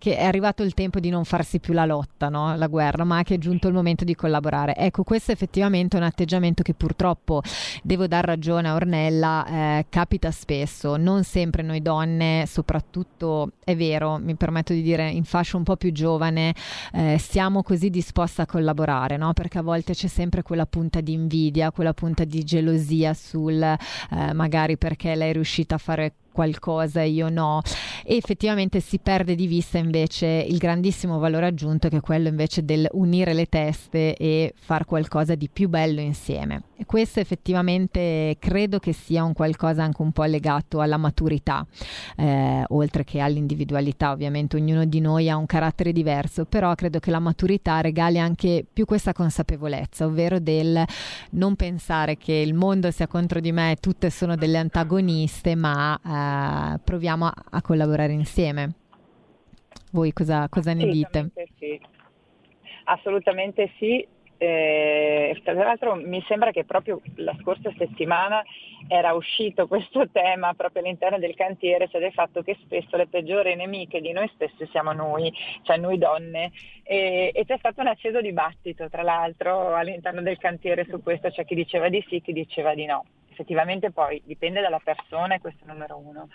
che 0.00 0.16
è 0.16 0.24
arrivato 0.24 0.62
il 0.62 0.72
tempo 0.72 0.98
di 0.98 1.10
non 1.10 1.26
farsi 1.26 1.60
più 1.60 1.74
la 1.74 1.84
lotta, 1.84 2.30
no? 2.30 2.56
la 2.56 2.68
guerra, 2.68 3.04
ma 3.04 3.22
che 3.22 3.34
è 3.34 3.38
giunto 3.38 3.68
il 3.68 3.74
momento 3.74 4.02
di 4.02 4.14
collaborare. 4.14 4.74
Ecco, 4.74 5.04
questo 5.04 5.30
effettivamente 5.30 5.98
è 5.98 6.00
un 6.00 6.06
atteggiamento 6.06 6.62
che 6.62 6.72
purtroppo, 6.72 7.42
devo 7.82 8.06
dar 8.06 8.24
ragione 8.24 8.68
a 8.70 8.74
Ornella, 8.74 9.46
eh, 9.46 9.86
capita 9.90 10.30
spesso. 10.30 10.96
Non 10.96 11.22
sempre 11.22 11.62
noi 11.62 11.82
donne, 11.82 12.46
soprattutto, 12.46 13.50
è 13.62 13.76
vero, 13.76 14.16
mi 14.16 14.36
permetto 14.36 14.72
di 14.72 14.80
dire, 14.80 15.10
in 15.10 15.24
fascia 15.24 15.58
un 15.58 15.64
po' 15.64 15.76
più 15.76 15.92
giovane, 15.92 16.54
eh, 16.94 17.18
siamo 17.18 17.62
così 17.62 17.90
disposte 17.90 18.40
a 18.40 18.46
collaborare, 18.46 19.18
no? 19.18 19.34
perché 19.34 19.58
a 19.58 19.62
volte 19.62 19.92
c'è 19.92 20.08
sempre 20.08 20.40
quella 20.40 20.64
punta 20.64 21.02
di 21.02 21.12
invidia, 21.12 21.70
quella 21.72 21.92
punta 21.92 22.24
di 22.24 22.42
gelosia 22.42 23.12
sul 23.12 23.60
eh, 23.62 24.32
magari 24.32 24.78
perché 24.78 25.14
lei 25.14 25.28
è 25.28 25.32
riuscita 25.34 25.74
a 25.74 25.78
fare 25.78 26.14
qualcosa 26.40 27.02
e 27.02 27.10
io 27.10 27.28
no. 27.28 27.60
E 28.02 28.16
effettivamente 28.16 28.80
si 28.80 28.98
perde 28.98 29.34
di 29.34 29.46
vista 29.46 29.76
invece 29.76 30.26
il 30.26 30.56
grandissimo 30.56 31.18
valore 31.18 31.46
aggiunto 31.46 31.88
che 31.88 31.98
è 31.98 32.00
quello 32.00 32.28
invece 32.28 32.64
del 32.64 32.88
unire 32.92 33.34
le 33.34 33.46
teste 33.46 34.16
e 34.16 34.54
far 34.56 34.86
qualcosa 34.86 35.34
di 35.34 35.50
più 35.52 35.68
bello 35.68 36.00
insieme 36.00 36.62
questo 36.86 37.20
effettivamente 37.20 38.36
credo 38.38 38.78
che 38.78 38.92
sia 38.92 39.24
un 39.24 39.32
qualcosa 39.32 39.82
anche 39.82 40.02
un 40.02 40.12
po' 40.12 40.24
legato 40.24 40.80
alla 40.80 40.96
maturità 40.96 41.66
eh, 42.16 42.64
oltre 42.68 43.04
che 43.04 43.20
all'individualità 43.20 44.10
ovviamente 44.10 44.56
ognuno 44.56 44.84
di 44.84 45.00
noi 45.00 45.28
ha 45.28 45.36
un 45.36 45.46
carattere 45.46 45.92
diverso 45.92 46.44
però 46.44 46.74
credo 46.74 46.98
che 46.98 47.10
la 47.10 47.18
maturità 47.18 47.80
regali 47.80 48.18
anche 48.18 48.64
più 48.70 48.84
questa 48.84 49.12
consapevolezza 49.12 50.06
ovvero 50.06 50.38
del 50.38 50.84
non 51.30 51.56
pensare 51.56 52.16
che 52.16 52.32
il 52.32 52.54
mondo 52.54 52.90
sia 52.90 53.06
contro 53.06 53.40
di 53.40 53.52
me 53.52 53.72
e 53.72 53.76
tutte 53.76 54.10
sono 54.10 54.36
delle 54.36 54.58
antagoniste 54.58 55.54
ma 55.54 56.74
eh, 56.74 56.80
proviamo 56.82 57.26
a, 57.26 57.34
a, 57.50 57.62
collaborare 57.62 58.12
insieme. 58.12 58.72
Voi 59.92 60.12
cosa, 60.12 60.48
cosa 60.48 60.72
ne 60.72 60.86
dite? 60.86 61.30
Sì. 61.58 61.80
Assolutamente 62.84 63.70
sì. 63.78 64.06
Eh, 64.42 65.38
tra 65.44 65.52
l'altro 65.52 65.96
mi 65.96 66.24
sembra 66.26 66.50
che 66.50 66.64
proprio 66.64 67.02
la 67.16 67.36
scorsa 67.42 67.70
settimana 67.76 68.42
era 68.88 69.12
uscito 69.12 69.66
questo 69.66 70.08
tema 70.12 70.54
proprio 70.54 70.82
all'interno 70.82 71.18
del 71.18 71.34
cantiere, 71.34 71.88
cioè 71.88 72.00
del 72.00 72.14
fatto 72.14 72.42
che 72.42 72.56
spesso 72.62 72.96
le 72.96 73.06
peggiori 73.06 73.54
nemiche 73.54 74.00
di 74.00 74.12
noi 74.12 74.30
stessi 74.34 74.66
siamo 74.70 74.92
noi, 74.92 75.30
cioè 75.60 75.76
noi 75.76 75.98
donne. 75.98 76.52
E, 76.84 77.30
e 77.34 77.44
c'è 77.44 77.58
stato 77.58 77.82
un 77.82 77.88
acceso 77.88 78.22
dibattito, 78.22 78.88
tra 78.88 79.02
l'altro, 79.02 79.74
all'interno 79.74 80.22
del 80.22 80.38
cantiere 80.38 80.86
su 80.88 81.02
questo, 81.02 81.30
cioè 81.30 81.44
chi 81.44 81.54
diceva 81.54 81.90
di 81.90 82.02
sì, 82.08 82.22
chi 82.22 82.32
diceva 82.32 82.72
di 82.72 82.86
no 82.86 83.04
effettivamente 83.30 83.90
poi 83.90 84.20
dipende 84.24 84.60
dalla 84.60 84.80
persona 84.82 85.38
questo 85.38 85.64
è 85.64 85.66
numero 85.66 85.96
uno. 85.98 86.28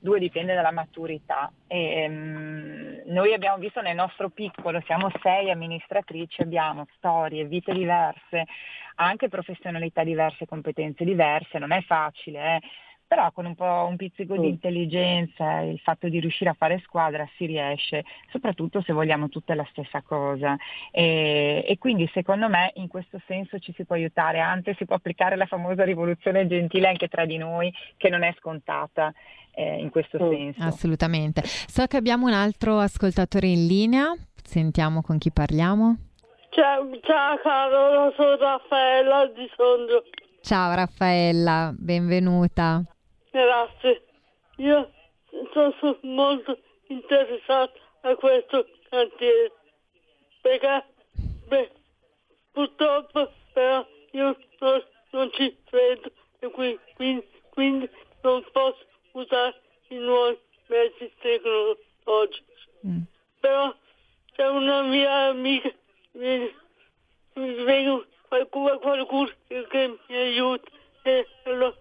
Due, 0.00 0.18
dipende 0.18 0.54
dalla 0.54 0.70
maturità. 0.70 1.50
E, 1.66 2.06
um, 2.08 3.02
noi 3.06 3.32
abbiamo 3.32 3.58
visto 3.58 3.80
nel 3.80 3.94
nostro 3.94 4.28
piccolo, 4.30 4.80
siamo 4.86 5.10
sei 5.22 5.50
amministratrici, 5.50 6.42
abbiamo 6.42 6.86
storie, 6.96 7.44
vite 7.44 7.72
diverse, 7.72 8.46
anche 8.96 9.28
professionalità 9.28 10.04
diverse, 10.04 10.46
competenze 10.46 11.04
diverse, 11.04 11.58
non 11.58 11.72
è 11.72 11.82
facile. 11.82 12.56
Eh 12.56 12.60
però 13.08 13.32
con 13.32 13.46
un 13.46 13.54
po' 13.54 13.86
un 13.88 13.96
pizzico 13.96 14.34
mm. 14.34 14.38
di 14.38 14.48
intelligenza, 14.48 15.60
il 15.60 15.80
fatto 15.80 16.08
di 16.10 16.20
riuscire 16.20 16.50
a 16.50 16.56
fare 16.56 16.80
squadra 16.84 17.26
si 17.36 17.46
riesce, 17.46 18.04
soprattutto 18.30 18.82
se 18.82 18.92
vogliamo 18.92 19.30
tutte 19.30 19.54
la 19.54 19.66
stessa 19.70 20.02
cosa. 20.02 20.56
E, 20.92 21.64
e, 21.66 21.78
quindi 21.78 22.08
secondo 22.12 22.50
me 22.50 22.70
in 22.74 22.86
questo 22.86 23.18
senso 23.26 23.58
ci 23.58 23.72
si 23.74 23.86
può 23.86 23.96
aiutare, 23.96 24.40
anzi 24.40 24.74
si 24.76 24.84
può 24.84 24.96
applicare 24.96 25.36
la 25.36 25.46
famosa 25.46 25.84
rivoluzione 25.84 26.46
gentile 26.46 26.88
anche 26.88 27.08
tra 27.08 27.24
di 27.24 27.38
noi, 27.38 27.72
che 27.96 28.10
non 28.10 28.22
è 28.22 28.34
scontata. 28.38 29.12
Eh, 29.54 29.80
in 29.80 29.90
questo 29.90 30.22
mm. 30.22 30.30
senso. 30.30 30.62
Assolutamente. 30.62 31.42
So 31.42 31.84
che 31.86 31.96
abbiamo 31.96 32.26
un 32.26 32.32
altro 32.32 32.78
ascoltatore 32.78 33.48
in 33.48 33.66
linea, 33.66 34.14
sentiamo 34.40 35.02
con 35.02 35.18
chi 35.18 35.32
parliamo. 35.32 35.96
Ciao, 36.50 36.88
ciao 37.02 37.38
caro, 37.42 38.12
sono 38.14 38.36
Raffaella 38.36 39.26
di 39.34 39.50
Sondrio. 39.56 40.04
Ciao 40.42 40.74
Raffaella, 40.74 41.74
benvenuta. 41.76 42.84
Grazie. 43.30 44.02
Io 44.56 44.90
sono 45.52 45.98
molto 46.02 46.58
interessato 46.88 47.78
a 48.02 48.14
questo 48.16 48.66
cantiere 48.88 49.52
perché 50.40 50.84
beh, 51.48 51.70
purtroppo 52.52 53.32
però 53.52 53.86
io 54.12 54.36
non, 54.60 54.84
non 55.10 55.30
ci 55.32 55.56
credo 55.64 56.10
e 56.38 56.50
qui, 56.50 56.78
quindi, 56.94 57.26
quindi, 57.50 57.90
non 58.22 58.44
posso 58.52 58.86
usare 59.12 59.60
i 59.88 59.96
nuovi 59.96 60.38
mezzi 60.66 61.12
tecnologici. 61.20 62.44
Mm. 62.86 63.00
Però 63.40 63.74
c'è 64.32 64.48
una 64.48 64.82
mia 64.82 65.28
amica, 65.28 65.72
mi, 66.12 66.54
mi 67.34 67.64
vengo 67.64 68.06
qualcuno, 68.28 68.78
qualcuno 68.78 69.30
che 69.46 69.98
mi 70.06 70.16
aiuta 70.16 70.70
e 71.02 71.26
allora 71.44 71.74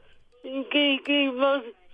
che, 0.70 1.02
che 1.04 1.32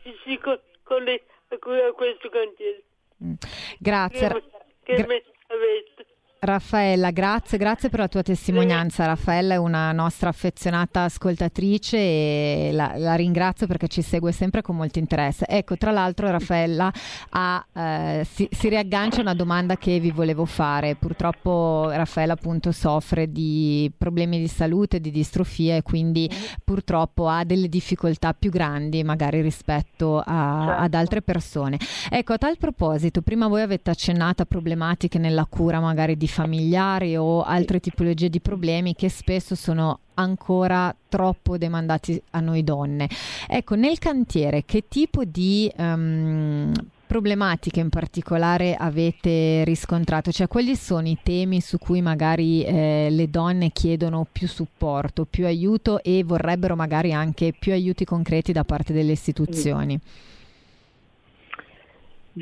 si, 0.04 0.16
si 0.24 0.39
collega 0.84 1.24
a 1.52 1.94
questo 1.94 2.30
cantiere. 2.30 2.84
Mm. 3.24 3.34
Grazie. 3.80 4.30
Che, 4.30 4.44
che 4.84 4.96
Gra- 4.96 5.22
avete. 5.48 6.06
Raffaella, 6.44 7.12
grazie, 7.12 7.58
grazie 7.58 7.88
per 7.88 8.00
la 8.00 8.10
tua 8.10 8.22
testimonianza. 8.22 9.06
Raffaella 9.06 9.54
è 9.54 9.58
una 9.58 9.94
nostra 9.94 10.28
affezionata 10.28 11.04
ascoltatrice 11.04 11.98
e 11.98 12.70
la, 12.74 12.96
la 12.98 13.16
ringrazio 13.16 13.66
perché 13.66 13.88
ci 13.88 14.02
segue 14.02 14.34
sempre 14.34 14.62
con 14.62 14.76
molto 14.76 15.00
interesse. 15.00 15.46
Ecco, 15.48 15.78
tra 15.78 15.92
l'altro 15.92 16.30
Raffaella 16.30 16.92
ha, 17.30 17.66
eh, 17.74 18.28
si, 18.30 18.50
si, 18.52 18.68
riaggancia 18.68 19.20
a 19.20 19.22
una 19.22 19.34
domanda 19.36 19.78
che 19.78 20.02
vi 20.02 20.12
volevo 20.12 20.44
fare. 20.44 20.96
Purtroppo 20.96 21.90
Raffaella 21.90 22.34
appunto 22.34 22.74
soffre 22.74 23.32
di 23.32 23.90
problemi 23.98 24.38
di 24.38 24.50
salute, 24.50 25.00
di 25.00 25.12
distrofia 25.12 25.78
e 25.78 25.82
quindi 25.82 26.30
purtroppo 26.62 27.30
ha 27.30 27.46
delle 27.46 27.70
difficoltà 27.70 28.34
più 28.34 28.52
grandi 28.52 29.02
magari 29.06 29.40
rispetto 29.40 30.20
a, 30.20 30.66
certo. 30.66 30.82
ad 30.84 30.94
altre 30.94 31.22
persone. 31.22 31.80
Ecco, 32.10 32.34
a 32.34 32.38
tal 32.38 32.58
proposito, 32.58 33.22
prima 33.22 33.48
voi 33.48 33.62
avete 33.62 33.92
accennato 33.92 34.42
a 34.42 34.46
problematiche 34.46 35.18
nella 35.18 35.46
cura 35.46 35.80
magari 35.80 36.18
di 36.18 36.32
familiari 36.34 37.15
o 37.15 37.43
altre 37.43 37.80
tipologie 37.80 38.28
di 38.28 38.39
problemi 38.39 38.96
che 38.96 39.08
spesso 39.08 39.54
sono 39.54 40.00
ancora 40.15 40.93
troppo 41.08 41.58
demandati 41.58 42.19
a 42.32 42.39
noi 42.39 42.63
donne. 42.63 43.08
Ecco, 43.48 43.76
nel 43.76 44.00
cantiere 44.00 44.63
che 44.65 44.86
tipo 44.88 45.24
di 45.24 45.72
um, 45.78 46.72
problematiche 47.06 47.80
in 47.80 47.89
particolare 47.89 48.76
avete 48.76 49.63
riscontrato? 49.63 50.32
Cioè, 50.32 50.48
quali 50.48 50.76
sono 50.76 51.08
i 51.08 51.19
temi 51.22 51.62
su 51.62 51.78
cui 51.78 52.02
magari 52.02 52.63
eh, 52.63 53.10
le 53.12 53.30
donne 53.30 53.69
chiedono 53.69 54.26
più 54.30 54.48
supporto, 54.48 55.26
più 55.26 55.46
aiuto 55.46 56.02
e 56.02 56.24
vorrebbero 56.24 56.76
magari 56.76 57.13
anche 57.13 57.54
più 57.58 57.74
aiuti 57.74 58.06
concreti 58.06 58.52
da 58.52 58.63
parte 58.63 58.91
delle 58.91 59.12
istituzioni? 59.12 60.00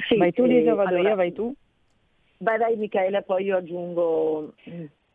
Sì, 0.07 0.15
vai 0.15 0.31
tu 0.31 0.45
Lisa, 0.45 0.73
vado 0.73 0.95
allora, 0.95 1.09
io, 1.09 1.15
vai 1.17 1.33
tu? 1.33 1.53
Vai, 2.41 2.57
vai 2.57 2.75
Michele, 2.75 3.21
poi 3.21 3.43
io 3.45 3.57
aggiungo 3.57 4.53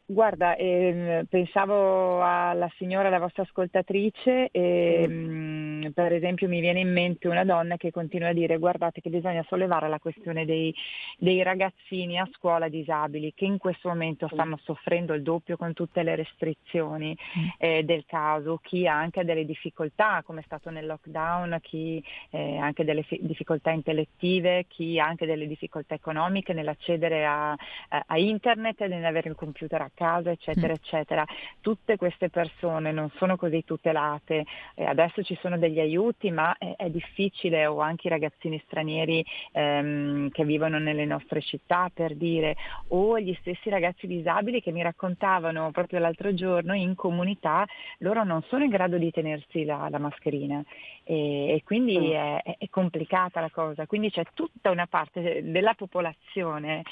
Guarda, 0.09 0.55
ehm, 0.55 1.25
pensavo 1.25 2.23
alla 2.23 2.71
signora, 2.77 3.09
la 3.09 3.19
vostra 3.19 3.43
ascoltatrice, 3.43 4.51
e, 4.53 5.05
mm. 5.09 5.46
Per 5.93 6.13
esempio 6.13 6.49
mi 6.49 6.61
viene 6.61 6.81
in 6.81 6.93
mente 6.93 7.29
una 7.29 7.45
donna 7.45 7.77
che 7.77 7.91
continua 7.91 8.29
a 8.29 8.33
dire 8.33 8.59
guardate 8.59 9.01
che 9.01 9.11
bisogna 9.11 9.45
sollevare 9.49 9.89
la 9.89 9.99
questione 9.99 10.45
dei, 10.45 10.75
dei 11.19 11.43
ragazzini 11.43 12.19
a 12.19 12.29
scuola 12.33 12.69
disabili 12.69 13.33
che 13.35 13.45
in 13.45 13.59
questo 13.59 13.89
momento 13.89 14.29
stanno 14.31 14.59
soffrendo 14.63 15.15
il 15.15 15.23
doppio 15.23 15.57
con 15.57 15.73
tutte 15.73 16.03
le 16.03 16.15
restrizioni 16.17 17.17
mm. 17.17 17.49
eh, 17.59 17.83
del 17.85 18.05
caso, 18.07 18.59
chi 18.63 18.87
ha 18.87 18.95
anche 18.95 19.25
delle 19.25 19.45
difficoltà 19.45 20.23
come 20.25 20.41
è 20.41 20.45
stato 20.45 20.71
nel 20.71 20.87
lockdown, 20.87 21.59
chi 21.63 22.03
eh, 22.31 22.57
ha 22.57 22.65
anche 22.65 22.85
delle 22.85 23.03
fi- 23.03 23.19
difficoltà 23.23 23.71
intellettive, 23.71 24.67
chi 24.69 24.99
ha 24.99 25.07
anche 25.07 25.27
delle 25.27 25.47
difficoltà 25.47 25.95
economiche 25.95 26.53
nell'accedere 26.53 27.25
a, 27.25 27.53
a, 27.53 28.05
a 28.07 28.19
internet 28.19 28.81
e 28.81 28.89
nell'avere 28.89 29.31
il 29.31 29.37
computer 29.37 29.81
a 29.81 29.91
casa, 29.93 30.31
eccetera, 30.31 30.69
mm. 30.69 30.77
eccetera. 30.77 31.25
Tutte 31.61 31.97
queste 31.97 32.29
persone 32.31 32.93
non 32.93 33.11
sono 33.17 33.37
così 33.37 33.65
tutelate, 33.65 34.45
eh, 34.75 34.85
adesso 34.85 35.23
ci 35.23 35.37
sono 35.41 35.59
degli 35.59 35.76
degli 35.77 35.81
aiuti, 35.81 36.31
ma 36.31 36.57
è, 36.57 36.75
è 36.77 36.89
difficile, 36.89 37.67
o 37.67 37.81
anche 37.81 38.07
i 38.07 38.11
ragazzini 38.11 38.61
stranieri 38.65 39.25
ehm, 39.53 40.31
che 40.31 40.45
vivono 40.45 40.79
nelle 40.79 41.05
nostre 41.05 41.43
città 41.43 41.91
per 41.93 42.15
dire, 42.15 42.57
o 42.89 43.19
gli 43.21 43.37
stessi 43.41 43.69
ragazzi 43.69 44.07
disabili 44.07 44.63
che 44.63 44.73
mi 44.73 44.83
raccontavano 44.83 45.71
proprio 45.71 46.01
l'altro 46.01 46.33
giorno 46.35 46.75
in 46.75 46.95
comunità, 46.95 47.67
loro 47.99 48.25
non 48.25 48.43
sono 48.49 48.65
in 48.65 48.71
grado 48.71 48.97
di 48.97 49.11
tenersi 49.11 49.65
la, 49.65 49.89
la 49.91 49.99
mascherina 49.99 50.63
e, 51.05 51.55
e 51.55 51.63
quindi 51.65 51.99
mm. 51.99 52.13
è, 52.13 52.57
è 52.59 52.69
complicata 52.71 53.41
la 53.41 53.51
cosa, 53.51 53.87
quindi 53.87 54.11
c'è 54.11 54.25
tutta 54.35 54.71
una 54.71 54.87
parte 54.87 55.43
della 55.45 55.75
popolazione 55.75 56.83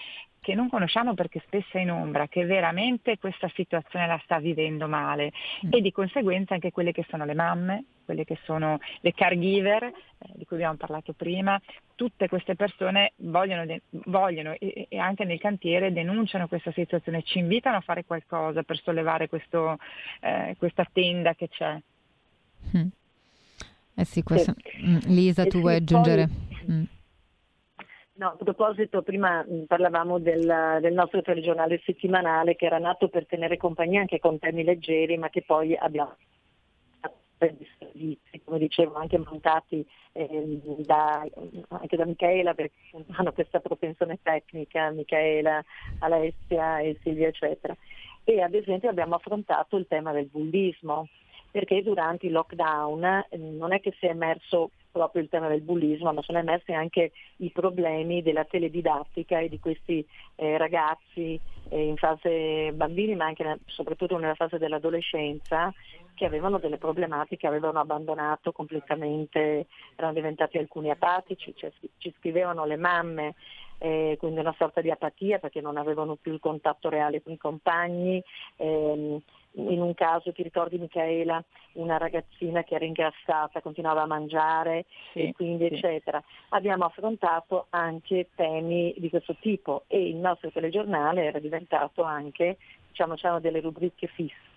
che 0.45 0.55
non 0.55 0.69
conosciamo 0.69 1.15
perché 1.15 1.43
spesso 1.47 1.79
è 1.79 1.81
in 1.81 1.91
ombra, 1.91 2.29
che 2.29 2.45
veramente 2.45 3.17
questa 3.17 3.51
situazione 3.55 4.07
la 4.07 4.21
sta 4.25 4.38
vivendo 4.38 4.87
male 4.87 5.33
mm. 5.65 5.71
e 5.73 5.81
di 5.81 5.90
conseguenza 5.90 6.53
anche 6.53 6.71
quelle 6.71 6.92
che 6.92 7.07
sono 7.09 7.25
le 7.25 7.33
mamme, 7.33 7.85
quelle 8.05 8.25
che 8.25 8.38
sono 8.45 8.79
le 9.01 9.13
caregiver, 9.15 9.85
eh, 9.85 9.92
di 10.35 10.45
cui 10.45 10.57
abbiamo 10.57 10.77
parlato 10.77 11.15
prima, 11.15 11.59
tutte 11.95 12.29
queste 12.29 12.57
persone 12.57 13.15
vogliono, 13.17 13.65
de- 13.65 13.81
vogliono 14.05 14.55
e-, 14.59 14.87
e, 14.90 14.99
anche 14.99 15.25
nel 15.25 15.38
cantiere 15.40 15.95
denunciano 15.95 16.47
questa 16.47 16.73
situazione, 16.73 17.23
ci 17.23 17.38
invitano 17.38 17.79
a 17.79 17.81
fare 17.81 18.05
qualcosa 18.05 18.63
per 18.65 18.79
sollevare 18.83 19.31
questo, 19.31 19.79
eh, 20.21 20.57
questa 20.59 20.87
tenda 20.92 21.35
che 21.35 21.49
c'è. 21.49 21.81
Mm. 22.77 22.88
Eh 23.95 24.05
sì, 24.05 24.23
questo... 24.23 24.55
Mm, 24.85 24.99
Lisa, 25.07 25.47
tu 25.47 25.61
vuoi 25.61 25.77
aggiungere? 25.77 26.29
Poi... 26.29 26.71
Mm. 26.71 26.85
No, 28.17 28.29
a 28.29 28.37
proposito, 28.37 29.02
prima 29.02 29.44
parlavamo 29.67 30.21
del, 30.21 30.79
del, 30.81 30.92
nostro 30.92 31.21
telegiornale 31.21 31.81
settimanale 31.85 32.54
che 32.54 32.67
era 32.67 32.79
nato 32.79 33.08
per 33.08 33.27
tenere 33.27 33.56
compagnia 33.56 34.00
anche 34.00 34.21
con 34.21 34.38
temi 34.38 34.62
leggeri, 34.62 35.17
ma 35.17 35.31
che 35.31 35.42
poi 35.42 35.75
abbiamo 35.77 36.15
come 38.44 38.58
dicevo, 38.58 38.94
anche 38.94 39.19
montati 39.19 39.87
eh, 40.12 40.60
da, 40.79 41.27
anche 41.69 41.96
da 41.96 42.06
Michaela 42.06 42.54
perché 42.54 42.75
hanno 43.12 43.33
questa 43.33 43.60
propensione 43.60 44.19
tecnica, 44.23 44.90
Michaela, 44.90 45.62
Alessia 45.98 46.79
e 46.79 46.98
Silvia 47.02 47.29
eccetera. 47.29 47.77
E 48.23 48.40
ad 48.40 48.54
esempio 48.54 48.88
abbiamo 48.88 49.17
affrontato 49.17 49.77
il 49.77 49.87
tema 49.88 50.12
del 50.12 50.27
bullismo, 50.27 51.08
perché 51.50 51.83
durante 51.83 52.27
il 52.27 52.33
lockdown 52.33 53.04
eh, 53.29 53.37
non 53.37 53.73
è 53.73 53.81
che 53.81 53.94
si 53.98 54.06
è 54.06 54.10
emerso 54.10 54.71
proprio 54.95 55.23
il 55.23 55.29
tema 55.29 55.49
del 55.49 55.63
bullismo, 55.63 56.13
ma 56.13 56.23
sono 56.23 56.38
emersi 56.38 56.73
anche 56.73 57.11
i 57.38 57.51
problemi 57.51 58.23
della 58.23 58.45
teledidattica 58.45 59.40
e 59.40 59.49
di 59.49 59.59
questi 59.59 60.07
eh, 60.37 60.57
ragazzi 60.57 61.40
eh, 61.69 61.85
in 61.85 61.97
fase 61.97 62.71
bambini, 62.73 63.17
ma 63.17 63.25
anche 63.25 63.59
soprattutto 63.67 64.17
nella 64.19 64.37
fase 64.37 64.57
dell'adolescenza, 64.59 65.75
che 66.15 66.25
avevano 66.25 66.59
delle 66.59 66.79
problematiche, 66.79 67.49
avevano 67.49 67.81
abbandonato 67.81 68.53
completamente, 68.53 69.67
erano 69.97 70.13
diventati 70.13 70.59
alcuni 70.59 70.90
apatici, 70.90 71.53
cioè, 71.57 71.73
ci 71.99 72.15
scrivevano 72.17 72.65
le 72.65 72.77
mamme 72.77 73.35
eh, 73.79 74.17
quindi 74.19 74.38
una 74.38 74.55
sorta 74.57 74.81
di 74.81 74.90
apatia 74.90 75.38
perché 75.38 75.61
non 75.61 75.77
avevano 75.77 76.15
più 76.15 76.33
il 76.33 76.40
contatto 76.40 76.88
reale 76.88 77.21
con 77.21 77.33
i 77.33 77.38
compagni. 77.38 78.23
Ehm, 78.57 79.21
in 79.57 79.81
un 79.81 79.94
caso 79.94 80.33
ti 80.33 80.42
ricordi 80.42 80.79
Michaela, 80.79 81.42
una 81.75 81.96
ragazzina 81.96 82.63
che 82.63 82.75
era 82.75 82.85
ingrassata, 82.85 83.61
continuava 83.61 84.02
a 84.02 84.07
mangiare 84.07 84.87
sì, 85.13 85.21
e 85.21 85.33
quindi 85.33 85.69
sì. 85.69 85.75
eccetera. 85.75 86.23
Abbiamo 86.50 86.85
affrontato 86.85 87.67
anche 87.71 88.29
temi 88.35 88.94
di 88.96 89.11
questo 89.11 89.37
tipo 89.40 89.85
e 89.87 90.09
il 90.09 90.17
nostro 90.17 90.50
telegiornale 90.50 91.25
era 91.25 91.38
diventato 91.38 92.02
anche, 92.02 92.59
diciamo, 92.88 93.15
c'erano 93.15 93.40
delle 93.40 93.61
rubriche 93.61 94.07
fisse 94.09 94.52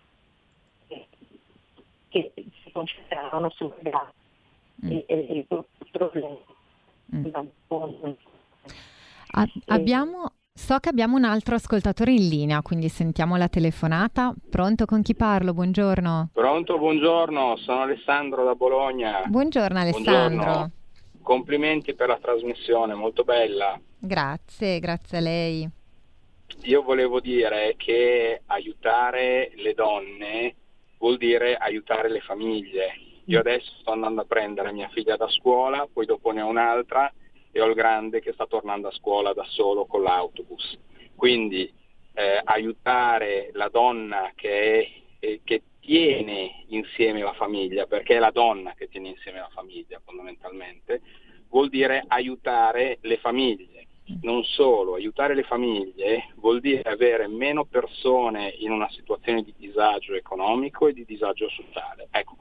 che 2.09 2.31
si 2.35 2.71
concentravano 2.71 3.49
sul 3.49 3.73
mm. 3.83 4.89
e, 4.89 5.05
e, 5.07 5.27
e 5.29 5.37
i 5.37 5.91
problemi. 5.91 6.39
Mm. 7.15 7.25
abbiamo, 9.65 10.31
so 10.57 10.79
che 10.79 10.89
abbiamo 10.89 11.15
un 11.15 11.23
altro 11.23 11.53
ascoltatore 11.53 12.11
in 12.11 12.27
linea, 12.27 12.63
quindi 12.63 12.89
sentiamo 12.89 13.37
la 13.37 13.47
telefonata. 13.47 14.33
Pronto 14.49 14.85
con 14.85 15.03
chi 15.03 15.13
parlo? 15.13 15.53
Buongiorno. 15.53 16.31
Pronto, 16.33 16.79
buongiorno, 16.79 17.57
sono 17.57 17.81
Alessandro 17.81 18.43
da 18.43 18.55
Bologna. 18.55 19.23
Buongiorno 19.27 19.79
Alessandro. 19.79 20.11
Buongiorno. 20.11 20.71
Complimenti 21.21 21.93
per 21.93 22.07
la 22.07 22.17
trasmissione, 22.19 22.95
molto 22.95 23.23
bella. 23.23 23.79
Grazie, 23.99 24.79
grazie 24.79 25.17
a 25.19 25.21
lei. 25.21 25.69
Io 26.63 26.81
volevo 26.81 27.19
dire 27.19 27.75
che 27.77 28.41
aiutare 28.47 29.51
le 29.57 29.73
donne 29.75 30.55
vuol 30.97 31.17
dire 31.17 31.55
aiutare 31.55 32.09
le 32.09 32.21
famiglie. 32.21 32.93
Io 33.25 33.39
adesso 33.39 33.71
sto 33.79 33.91
andando 33.91 34.21
a 34.21 34.25
prendere 34.25 34.71
mia 34.71 34.89
figlia 34.89 35.17
da 35.17 35.29
scuola, 35.29 35.87
poi 35.91 36.07
dopo 36.07 36.31
ne 36.31 36.41
ho 36.41 36.47
un'altra 36.47 37.11
ho 37.59 37.65
il 37.65 37.73
grande 37.73 38.19
che 38.19 38.33
sta 38.33 38.45
tornando 38.45 38.87
a 38.87 38.93
scuola 38.93 39.33
da 39.33 39.43
solo 39.47 39.85
con 39.85 40.01
l'autobus. 40.01 40.77
Quindi 41.15 41.71
eh, 42.13 42.41
aiutare 42.43 43.49
la 43.53 43.69
donna 43.69 44.31
che, 44.35 44.79
è, 44.79 44.89
eh, 45.19 45.41
che 45.43 45.63
tiene 45.79 46.65
insieme 46.67 47.21
la 47.21 47.33
famiglia, 47.33 47.85
perché 47.85 48.15
è 48.15 48.19
la 48.19 48.31
donna 48.31 48.73
che 48.73 48.89
tiene 48.89 49.09
insieme 49.09 49.39
la 49.39 49.49
famiglia 49.53 50.01
fondamentalmente, 50.03 51.01
vuol 51.49 51.69
dire 51.69 52.03
aiutare 52.07 52.97
le 53.01 53.17
famiglie. 53.17 53.85
Non 54.21 54.43
solo, 54.43 54.95
aiutare 54.95 55.35
le 55.35 55.43
famiglie 55.43 56.33
vuol 56.35 56.61
dire 56.61 56.81
avere 56.89 57.27
meno 57.27 57.65
persone 57.65 58.53
in 58.59 58.71
una 58.71 58.89
situazione 58.91 59.43
di 59.43 59.53
disagio 59.57 60.13
economico 60.13 60.87
e 60.87 60.93
di 60.93 61.03
disagio 61.05 61.49
sociale. 61.49 62.07
Ecco, 62.11 62.37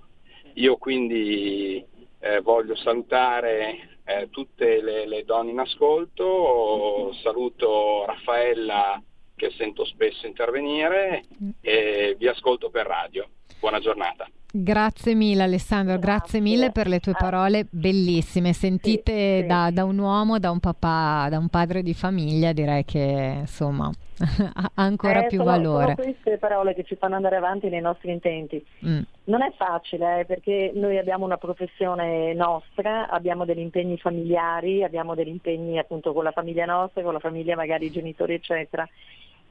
io 0.55 0.77
quindi 0.77 1.85
eh, 2.21 2.41
voglio 2.41 2.77
salutare 2.77 3.96
eh, 4.07 4.31
tutte 4.31 4.81
le, 4.81 5.07
le, 5.07 5.25
donne 5.25 5.51
in 5.51 5.59
ascolto, 5.59 7.13
saluto 7.23 8.05
Raffaella 8.07 9.03
che 9.35 9.51
sento 9.51 9.85
spesso 9.85 10.27
intervenire 10.27 11.25
e 11.61 12.15
vi 12.17 12.29
ascolto 12.29 12.71
per 12.71 12.87
radio. 12.87 13.29
Buona 13.59 13.81
giornata. 13.81 14.27
Grazie 14.63 15.15
mille 15.15 15.43
Alessandro, 15.43 15.99
grazie, 15.99 16.41
grazie 16.41 16.41
mille 16.41 16.73
per 16.73 16.87
le 16.87 17.01
tue 17.01 17.13
ah. 17.13 17.19
parole 17.19 17.67
bellissime, 17.69 18.53
sentite 18.53 19.41
sì, 19.41 19.47
Da, 19.47 19.71
da, 19.71 19.85
un 19.85 19.99
uomo, 19.99 20.39
da 20.39 20.51
un 20.51 20.61
papà, 20.61 21.29
da 21.29 21.39
un 21.39 21.49
padre 21.49 21.83
di 21.83 21.93
famiglia, 21.93 22.53
direi 22.53 22.85
che 22.85 23.37
insomma 23.41 23.91
ha 24.55 24.71
ancora 24.75 25.25
eh, 25.25 25.27
più 25.27 25.39
sono, 25.39 25.51
valore. 25.51 25.95
Sono 25.97 26.11
queste 26.13 26.39
parole 26.39 26.75
che 26.75 26.85
ci 26.85 26.97
fanno 26.97 27.17
andare 27.17 27.37
avanti 27.37 27.69
nei 27.69 27.83
nostri 27.83 28.11
intenti. 28.11 28.65
Mm. 28.87 29.01
Non 29.25 29.43
è 29.43 29.53
facile 29.57 30.21
eh, 30.21 30.25
perché 30.25 30.73
noi 30.75 30.97
abbiamo 30.97 31.27
una 31.27 31.37
professione 31.37 32.33
nostra, 32.33 33.09
abbiamo 33.09 33.45
degli 33.45 33.61
impegni 33.61 33.99
familiari, 33.99 34.83
abbiamo 34.83 35.15
degli 35.15 35.29
impegni 35.29 35.79
appunto 35.79 36.15
con 36.15 36.25
la 36.25 36.33
famiglia 36.33 36.65
nostra, 36.65 37.03
con 37.03 37.13
la 37.13 37.19
famiglia 37.19 37.57
magari 37.57 37.87
i 37.87 37.91
genitori 37.91 38.35
eccetera 38.35 38.89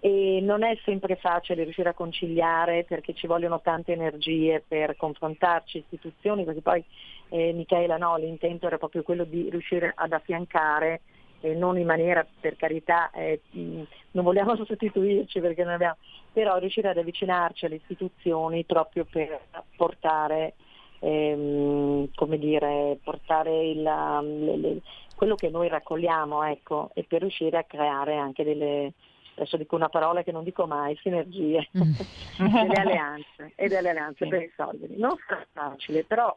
e 0.05 0.39
non 0.39 0.61
è 0.61 0.77
sempre 0.83 1.15
facile 1.15 1.63
riuscire 1.63 1.89
a 1.89 1.95
conciliare 1.95 2.83
perché 2.83 3.15
ci 3.15 3.25
vogliono 3.25 3.59
tante 3.61 3.91
energie 3.91 4.63
per 4.65 4.95
confrontarci 4.95 5.79
istituzioni, 5.79 6.43
perché 6.43 6.61
poi 6.61 6.83
eh, 7.29 7.51
Michela 7.53 7.97
no, 7.97 8.15
l'intento 8.15 8.67
era 8.67 8.77
proprio 8.77 9.01
quello 9.01 9.23
di 9.23 9.49
riuscire 9.49 9.91
ad 9.95 10.13
affiancare 10.13 11.01
eh, 11.41 11.55
non 11.55 11.79
in 11.79 11.87
maniera 11.87 12.23
per 12.39 12.55
carità, 12.55 13.09
eh, 13.09 13.41
non 13.49 14.23
vogliamo 14.23 14.53
sostituirci 14.63 15.39
perché 15.39 15.63
non 15.63 15.73
abbiamo, 15.73 15.95
però 16.31 16.59
riuscire 16.59 16.89
ad 16.89 16.99
avvicinarci 16.99 17.65
alle 17.65 17.77
istituzioni 17.77 18.63
proprio 18.63 19.07
per 19.09 19.39
portare, 19.75 20.53
ehm, 20.99 22.09
dire, 22.37 22.99
portare 23.03 23.69
il, 23.69 23.81
le, 23.81 24.57
le, 24.57 24.81
quello 25.15 25.33
che 25.33 25.49
noi 25.49 25.67
raccogliamo 25.67 26.43
ecco, 26.43 26.91
e 26.93 27.03
per 27.07 27.21
riuscire 27.21 27.57
a 27.57 27.63
creare 27.63 28.17
anche 28.17 28.43
delle, 28.43 28.93
adesso 29.35 29.57
dico 29.57 29.75
una 29.75 29.89
parola 29.89 30.23
che 30.23 30.31
non 30.31 30.43
dico 30.43 30.65
mai, 30.65 30.97
sinergie, 31.01 31.67
mm. 31.77 31.91
delle 32.37 32.81
alleanze 32.81 33.53
e 33.55 33.67
delle 33.67 33.89
alleanze 33.89 34.27
per 34.27 34.39
risolverli. 34.39 34.97
Non 34.97 35.15
sarà 35.27 35.45
facile, 35.51 36.03
però 36.03 36.35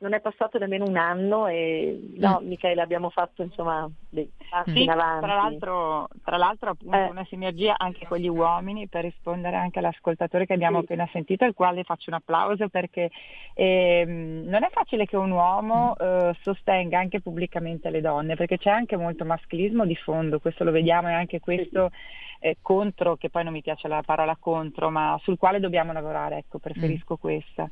non 0.00 0.14
è 0.14 0.20
passato 0.20 0.58
nemmeno 0.58 0.86
un 0.86 0.96
anno 0.96 1.46
e 1.46 2.12
no, 2.16 2.40
mm. 2.40 2.46
Michele, 2.46 2.80
abbiamo 2.80 3.10
fatto 3.10 3.42
insomma 3.42 3.88
dei 4.08 4.30
passi 4.48 4.72
sì, 4.72 4.82
in 4.82 4.90
avanti. 4.90 5.26
Tra 5.26 5.34
l'altro, 5.34 6.08
tra 6.24 6.36
l'altro 6.36 6.70
appunto 6.70 6.96
eh. 6.96 7.10
una 7.10 7.24
sinergia 7.28 7.74
anche 7.76 8.06
con 8.06 8.18
gli 8.18 8.28
uomini 8.28 8.88
per 8.88 9.04
rispondere 9.04 9.56
anche 9.56 9.78
all'ascoltatore 9.78 10.46
che 10.46 10.54
abbiamo 10.54 10.78
sì. 10.78 10.84
appena 10.84 11.08
sentito, 11.12 11.44
al 11.44 11.54
quale 11.54 11.84
faccio 11.84 12.10
un 12.10 12.16
applauso 12.16 12.68
perché 12.68 13.10
eh, 13.54 14.04
non 14.06 14.64
è 14.64 14.70
facile 14.70 15.04
che 15.04 15.16
un 15.16 15.30
uomo 15.30 15.94
mm. 16.02 16.06
eh, 16.06 16.36
sostenga 16.40 16.98
anche 16.98 17.20
pubblicamente 17.20 17.90
le 17.90 18.00
donne, 18.00 18.36
perché 18.36 18.56
c'è 18.56 18.70
anche 18.70 18.96
molto 18.96 19.26
maschilismo 19.26 19.84
di 19.84 19.96
fondo, 19.96 20.40
questo 20.40 20.64
lo 20.64 20.70
vediamo 20.70 21.08
e 21.08 21.12
anche 21.12 21.40
questo... 21.40 21.90
Sì 21.92 22.28
eh, 22.40 22.56
contro, 22.62 23.16
che 23.16 23.28
poi 23.28 23.44
non 23.44 23.52
mi 23.52 23.60
piace 23.60 23.86
la 23.86 24.02
parola 24.02 24.36
contro, 24.40 24.90
ma 24.90 25.18
sul 25.22 25.38
quale 25.38 25.60
dobbiamo 25.60 25.92
lavorare, 25.92 26.38
ecco, 26.38 26.58
preferisco 26.58 27.14
mm. 27.14 27.20
questa. 27.20 27.68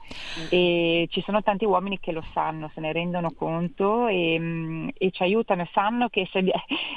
E 0.50 1.06
ci 1.10 1.22
sono 1.22 1.42
tanti 1.42 1.64
uomini 1.64 1.98
che 1.98 2.12
lo 2.12 2.22
sanno, 2.32 2.70
se 2.74 2.80
ne 2.80 2.92
rendono 2.92 3.32
conto 3.32 4.06
e, 4.06 4.36
mm, 4.38 4.88
e 4.96 5.10
ci 5.10 5.22
aiutano 5.22 5.62
e 5.62 5.68
sanno 5.72 6.08
che 6.08 6.28
se, 6.30 6.44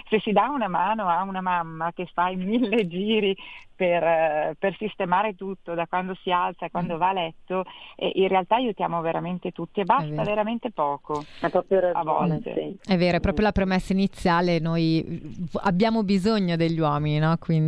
se, 0.10 0.20
si 0.20 0.32
dà 0.34 0.50
una 0.50 0.68
mano 0.68 1.08
a 1.08 1.24
una 1.24 1.42
mamma 1.42 1.94
che 1.94 2.08
fa 2.14 2.30
i 2.30 2.36
mille 2.36 2.86
giri 2.88 3.36
per, 3.74 4.56
per 4.60 4.76
sistemare 4.78 5.34
tutto 5.36 5.74
da 5.74 5.88
quando 5.88 6.16
si 6.22 6.30
alza 6.30 6.66
a 6.66 6.70
quando 6.70 6.96
mm. 6.96 7.00
va 7.00 7.10
a 7.10 7.14
letto, 7.14 7.64
eh, 7.96 8.12
in 8.16 8.28
realtà 8.28 8.56
aiutiamo 8.56 9.00
veramente 9.02 9.52
tutti 9.52 9.80
e 9.80 9.86
basta 9.86 10.24
veramente 10.24 10.72
poco. 10.72 11.24
È 11.40 11.50
proprio 11.50 11.80
ragione, 11.80 12.36
a 12.36 12.40
Sì. 12.42 12.78
È 12.86 12.98
vero, 12.98 13.18
è 13.18 13.20
proprio 13.22 13.46
la 13.46 13.52
promessa 13.54 13.94
iniziale, 13.94 14.60
noi 14.60 15.40
abbiamo 15.62 16.04
bisogno 16.04 16.58
degli 16.58 16.80
uomini, 16.80 17.18
no? 17.18 17.36
quindi 17.40 17.61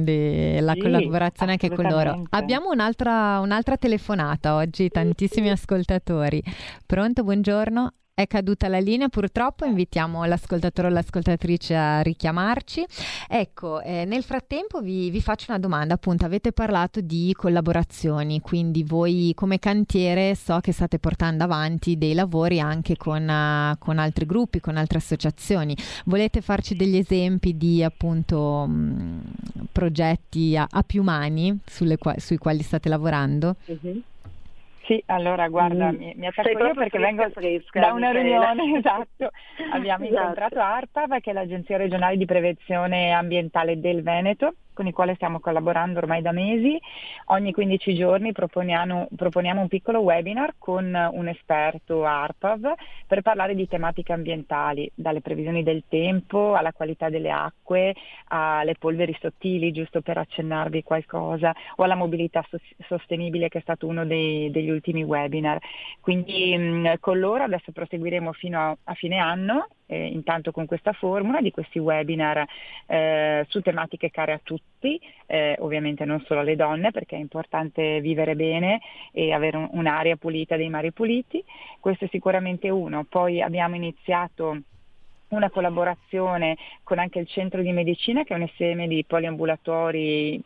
la 0.62 0.74
sì, 0.74 0.80
collaborazione 0.80 1.52
anche 1.54 1.70
con 1.70 1.86
loro. 1.86 2.24
Abbiamo 2.30 2.70
un'altra, 2.70 3.40
un'altra 3.40 3.78
telefonata 3.78 4.56
oggi, 4.56 4.90
tantissimi 4.90 5.50
ascoltatori. 5.50 6.42
Pronto, 6.86 7.24
buongiorno. 7.24 7.94
È 8.16 8.28
caduta 8.28 8.68
la 8.68 8.78
linea, 8.78 9.10
purtroppo 9.10 9.66
invitiamo 9.66 10.24
l'ascoltatore 10.26 10.88
o 10.88 10.92
l'ascoltatrice 10.92 11.76
a 11.76 12.02
richiamarci. 12.02 12.86
Ecco, 13.28 13.82
eh, 13.82 14.06
nel 14.06 14.22
frattempo 14.22 14.82
vi, 14.82 15.10
vi, 15.10 15.20
faccio 15.20 15.46
una 15.50 15.58
domanda, 15.58 15.96
appunto 15.96 16.24
avete 16.24 16.52
parlato 16.52 17.02
di 17.02 17.34
collaborazioni, 17.36 18.40
quindi 18.40 18.84
voi 18.84 19.32
come 19.36 19.58
cantiere 19.58 20.36
so 20.36 20.60
che 20.60 20.72
state 20.74 21.00
portando 21.00 21.44
avanti 21.44 21.98
dei 21.98 22.14
lavori 22.14 22.60
anche 22.60 22.98
con, 22.98 23.24
uh, 23.28 23.80
con 23.80 23.98
altri 23.98 24.28
gruppi, 24.28 24.60
con 24.60 24.78
altre 24.78 25.00
associazioni. 25.00 25.76
Volete 26.06 26.42
farci 26.42 26.76
degli 26.76 26.98
esempi 26.98 27.58
di 27.58 27.84
appunto 27.84 28.68
mh, 28.68 29.70
progetti 29.72 30.56
a, 30.56 30.68
a, 30.70 30.84
più 30.84 31.02
mani 31.02 31.58
qua- 31.98 32.20
sui 32.20 32.38
quali 32.38 32.62
state 32.62 32.90
lavorando? 32.90 33.56
Uh-huh. 33.66 34.04
Sì, 34.94 35.04
allora 35.08 35.48
guarda, 35.48 35.92
mm. 35.92 35.96
mi, 35.96 36.14
mi 36.16 36.28
attacco 36.28 36.50
io 36.50 36.74
perché 36.74 37.00
vengo 37.00 37.28
fresca, 37.32 37.80
da 37.80 37.94
una 37.94 38.12
riunione, 38.12 38.78
esatto. 38.78 39.32
Abbiamo 39.72 40.06
esatto. 40.06 40.20
incontrato 40.20 40.60
ARPAV, 40.60 41.20
che 41.20 41.32
è 41.32 41.34
l'Agenzia 41.34 41.78
regionale 41.78 42.18
di 42.18 42.26
prevenzione 42.26 43.12
ambientale 43.12 43.80
del 43.80 44.04
Veneto, 44.04 44.54
con 44.74 44.88
i 44.88 44.92
quali 44.92 45.14
stiamo 45.16 45.40
collaborando 45.40 46.00
ormai 46.00 46.22
da 46.22 46.32
mesi. 46.32 46.80
Ogni 47.28 47.52
15 47.52 47.94
giorni 47.94 48.32
proponiamo, 48.32 49.08
proponiamo, 49.16 49.62
un 49.62 49.68
piccolo 49.68 50.00
webinar 50.00 50.56
con 50.58 50.86
un 50.86 51.28
esperto 51.28 52.06
ARPAV 52.06 52.74
per 53.08 53.22
parlare 53.22 53.56
di 53.56 53.68
tematiche 53.68 54.14
ambientali, 54.14 54.92
dalle 54.94 55.22
previsioni 55.22 55.64
del 55.64 55.84
tempo 55.88 56.56
alla 56.56 56.74
qualità 56.74 57.10
delle 57.10 57.32
acque, 57.32 57.96
alle 58.30 58.76
polveri 58.78 59.16
sottili, 59.20 59.72
giusto 59.72 60.02
per 60.02 60.18
accennarvi 60.18 60.84
qualcosa, 60.84 61.54
o 61.76 61.84
alla 61.84 61.96
mobilità 61.96 62.44
sostenibile 62.88 63.50
che 63.50 63.60
è 63.60 63.62
stato 63.62 63.88
uno 63.88 64.06
dei, 64.06 64.50
degli 64.52 64.70
ultimi 64.70 65.04
webinar. 65.04 65.60
Quindi 66.00 66.58
mh, 66.58 66.96
con 67.00 67.20
loro 67.20 67.44
adesso 67.44 67.72
proseguiremo 67.72 68.34
fino 68.34 68.60
a, 68.60 68.78
a 68.84 68.94
fine 68.94 69.18
anno 69.18 69.68
eh, 69.94 70.08
intanto 70.08 70.52
con 70.52 70.66
questa 70.66 70.94
formula 70.94 71.40
di 71.42 71.52
questi 71.52 71.80
webinar 71.80 72.46
eh, 72.88 73.46
su 73.48 73.62
tematiche 73.62 74.10
care 74.10 74.34
a 74.34 74.40
tutti, 74.42 75.00
eh, 75.28 75.56
ovviamente 75.60 76.06
non 76.06 76.24
solo 76.26 76.40
alle 76.40 76.56
donne 76.56 76.92
perché 76.92 77.16
è 77.16 77.20
importante 77.20 78.02
vivere 78.02 78.36
bene 78.36 78.82
e 79.12 79.32
avere 79.32 79.58
un, 79.58 79.70
un'aria 79.72 80.16
pulita 80.16 80.56
dei 80.56 80.70
mari 80.70 80.92
puliti, 80.92 81.44
questo 81.80 82.06
è 82.06 82.08
sicuramente 82.12 82.70
uno. 82.70 83.06
Poi 83.08 83.42
abbiamo 83.42 83.76
iniziato 83.76 84.58
una 85.30 85.50
collaborazione 85.50 86.58
con 86.84 87.00
anche 87.00 87.20
il 87.20 87.28
centro 87.28 87.62
di 87.62 87.72
medicina 87.72 88.24
che 88.24 88.34
è 88.34 88.38
un 88.38 88.48
SM 88.48 88.86
di 88.86 89.04
poliambulatori 89.06 90.42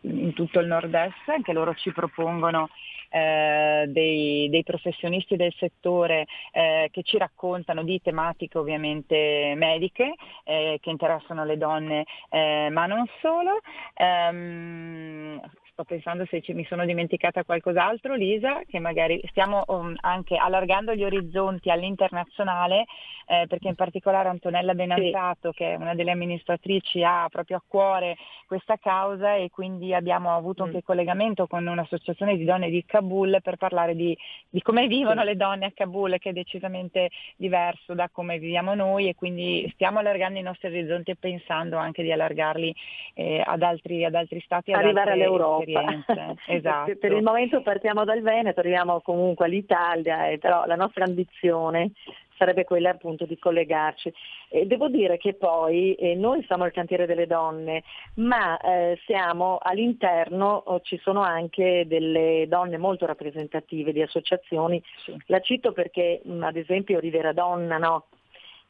in 0.00 0.32
tutto 0.34 0.58
il 0.58 0.66
nord-est, 0.66 1.28
anche 1.28 1.52
loro 1.52 1.74
ci 1.74 1.92
propongono 1.92 2.68
eh, 3.12 3.84
dei, 3.88 4.48
dei, 4.48 4.62
professionisti 4.62 5.36
del 5.36 5.54
settore 5.58 6.26
eh, 6.52 6.88
che 6.90 7.02
ci 7.02 7.18
raccontano 7.18 7.82
di 7.84 8.00
tematiche 8.00 8.58
ovviamente 8.58 9.52
mediche 9.56 10.14
eh, 10.44 10.78
che 10.80 10.90
interessano 10.90 11.44
le 11.44 11.58
donne, 11.58 12.04
eh, 12.30 12.68
ma 12.70 12.86
non 12.86 13.06
solo. 13.20 13.60
Um, 13.98 15.40
sto 15.82 15.84
pensando 15.84 16.24
se 16.26 16.40
ci, 16.40 16.54
mi 16.54 16.64
sono 16.64 16.84
dimenticata 16.84 17.44
qualcos'altro, 17.44 18.14
Lisa, 18.14 18.62
che 18.66 18.78
magari 18.78 19.20
stiamo 19.28 19.64
um, 19.66 19.94
anche 20.00 20.36
allargando 20.36 20.94
gli 20.94 21.04
orizzonti 21.04 21.70
all'internazionale, 21.70 22.84
eh, 23.26 23.46
perché 23.48 23.68
in 23.68 23.74
particolare 23.74 24.28
Antonella 24.28 24.74
Benanzato, 24.74 25.50
sì. 25.50 25.58
che 25.58 25.72
è 25.72 25.76
una 25.76 25.94
delle 25.94 26.12
amministratrici, 26.12 27.02
ha 27.02 27.28
proprio 27.30 27.58
a 27.58 27.62
cuore 27.66 28.16
questa 28.46 28.76
causa 28.76 29.34
e 29.34 29.50
quindi 29.50 29.94
abbiamo 29.94 30.34
avuto 30.34 30.62
mm. 30.64 30.66
anche 30.66 30.82
collegamento 30.82 31.46
con 31.46 31.66
un'associazione 31.66 32.36
di 32.36 32.44
donne 32.44 32.70
di 32.70 32.84
Kabul 32.84 33.38
per 33.42 33.56
parlare 33.56 33.94
di, 33.94 34.16
di 34.48 34.60
come 34.62 34.86
vivono 34.86 35.20
sì. 35.20 35.26
le 35.26 35.36
donne 35.36 35.66
a 35.66 35.72
Kabul, 35.74 36.18
che 36.18 36.30
è 36.30 36.32
decisamente 36.32 37.10
diverso 37.36 37.94
da 37.94 38.08
come 38.10 38.38
viviamo 38.38 38.74
noi 38.74 39.08
e 39.08 39.14
quindi 39.14 39.68
stiamo 39.74 39.98
allargando 39.98 40.38
i 40.38 40.42
nostri 40.42 40.68
orizzonti 40.68 41.12
e 41.12 41.16
pensando 41.16 41.76
anche 41.76 42.02
di 42.02 42.12
allargarli 42.12 42.74
eh, 43.14 43.42
ad, 43.44 43.62
altri, 43.62 44.04
ad 44.04 44.14
altri 44.14 44.40
stati. 44.40 44.72
Arrivare 44.72 45.12
all'Europa 45.12 45.71
esperienze. 45.72 46.36
esatto. 46.52 46.96
Per 46.96 47.12
il 47.12 47.22
momento 47.22 47.62
partiamo 47.62 48.04
dal 48.04 48.20
Veneto, 48.20 48.60
arriviamo 48.60 49.00
comunque 49.00 49.46
all'Italia, 49.46 50.28
eh, 50.28 50.38
però 50.38 50.64
la 50.66 50.76
nostra 50.76 51.04
ambizione 51.04 51.92
sarebbe 52.36 52.64
quella 52.64 52.90
appunto 52.90 53.24
di 53.24 53.38
collegarci. 53.38 54.12
E 54.48 54.66
devo 54.66 54.88
dire 54.88 55.16
che 55.16 55.34
poi 55.34 55.94
eh, 55.94 56.14
noi 56.14 56.42
siamo 56.44 56.66
il 56.66 56.72
cantiere 56.72 57.06
delle 57.06 57.26
donne, 57.26 57.82
ma 58.16 58.58
eh, 58.58 58.98
siamo 59.06 59.58
all'interno, 59.60 60.62
oh, 60.66 60.80
ci 60.80 60.98
sono 61.02 61.22
anche 61.22 61.84
delle 61.86 62.46
donne 62.48 62.78
molto 62.78 63.06
rappresentative 63.06 63.92
di 63.92 64.02
associazioni, 64.02 64.82
sì. 65.04 65.16
la 65.26 65.40
cito 65.40 65.72
perché 65.72 66.20
mh, 66.24 66.42
ad 66.42 66.56
esempio 66.56 66.98
Rivera 66.98 67.32
Donna, 67.32 67.78
no? 67.78 68.06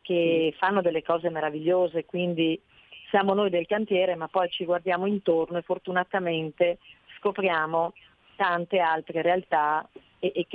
che 0.03 0.51
sì. 0.51 0.59
fanno 0.59 0.83
delle 0.83 1.03
cose 1.03 1.31
meravigliose, 1.31 2.05
quindi 2.05 2.61
siamo 3.13 3.35
noi 3.35 3.51
del 3.51 3.67
cantiere, 3.67 4.15
ma 4.15 4.27
poi 4.27 4.49
ci 4.49 4.65
guardiamo 4.65 5.05
intorno 5.05 5.59
e 5.59 5.63
fortunatamente 5.63 6.79
scopriamo 7.19 7.93
tante 8.37 8.79
altre 8.79 9.21
realtà 9.21 9.87
e, 10.19 10.33
e 10.35 10.47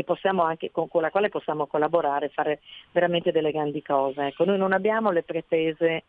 anche, 0.41 0.71
con, 0.71 0.87
con, 0.87 1.03
la 1.03 1.11
quale 1.11 1.29
possiamo 1.29 1.67
collaborare 1.67 2.25
e 2.25 2.29
fare 2.29 2.61
veramente 2.91 3.31
delle 3.31 3.51
grandi 3.51 3.83
cose. 3.83 4.27
Ecco, 4.29 4.43
noi 4.43 4.57
non 4.57 4.73
abbiamo 4.73 5.11
le 5.11 5.21
pretese 5.21 6.05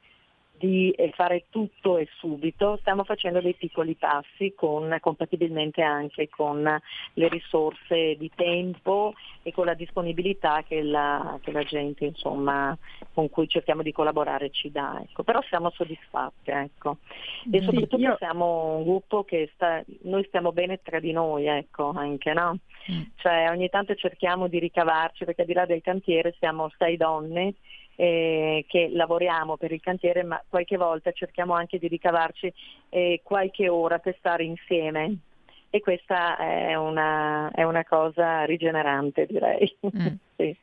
di 0.59 0.91
eh, 0.91 1.11
fare 1.15 1.47
tutto 1.51 1.97
e 1.97 2.09
subito, 2.19 2.77
stiamo 2.81 3.05
facendo 3.05 3.41
dei 3.41 3.55
piccoli 3.55 3.95
passi 3.95 4.53
con, 4.55 4.97
compatibilmente 5.01 5.83
anche 5.83 6.29
con 6.29 6.63
le 7.15 7.29
risorse 7.29 8.17
di 8.17 8.31
tempo 8.35 9.15
e 9.43 9.53
con 9.53 9.67
la 9.67 9.75
disponibilità 9.75 10.63
che 10.67 10.83
la, 10.83 11.39
che 11.43 11.53
la 11.53 11.63
gente 11.63 12.05
insomma, 12.05 12.77
con 13.15 13.31
cui 13.31 13.49
cerchiamo 13.49 13.83
di 13.83 13.93
collaborare 13.93 14.51
ci 14.51 14.71
dà. 14.71 15.01
Ecco. 15.03 15.23
Però 15.23 15.41
siamo 15.49 15.71
soddisfatte 15.71 16.53
ecco. 16.53 16.99
e 17.51 17.61
soprattutto 17.63 17.97
io... 17.97 18.17
siamo 18.19 18.77
un 18.77 18.85
gruppo 18.85 19.25
che 19.25 19.51
sta, 19.55 19.83
noi 20.03 20.25
stiamo 20.25 20.53
bene 20.53 20.81
tra 20.83 21.01
di 21.01 21.13
noi 21.13 21.47
ecco, 21.47 21.93
anche, 21.95 22.33
no? 22.33 22.59
mm. 22.91 23.03
cioè, 23.17 23.49
ogni 23.51 23.69
tanto 23.69 23.95
cerchiamo 23.95 24.49
di 24.49 24.59
ricavarci 24.59 25.25
perché 25.25 25.43
al 25.43 25.47
di 25.47 25.55
là 25.55 25.67
del 25.67 25.83
cantiere 25.83 26.35
siamo 26.39 26.71
sei 26.77 26.97
donne 26.97 27.55
eh, 28.01 28.65
che 28.69 28.91
lavoriamo 28.93 29.57
per 29.57 29.73
il 29.73 29.81
cantiere, 29.81 30.23
ma 30.23 30.41
qualche 30.49 30.77
volta 30.77 31.11
cerchiamo 31.11 31.55
anche 31.55 31.79
di 31.79 31.89
ricavarci 31.89 32.53
eh, 32.91 33.21
qualche 33.25 33.69
ora 33.69 33.99
per 33.99 34.15
stare 34.19 34.45
insieme 34.45 35.17
e 35.69 35.81
questa 35.81 36.37
è 36.37 36.77
una, 36.77 37.51
è 37.51 37.65
una 37.65 37.85
cosa 37.85 38.45
rigenerante 38.45 39.27
direi. 39.27 39.77
Mm. 39.85 40.07
Sì. 40.39 40.57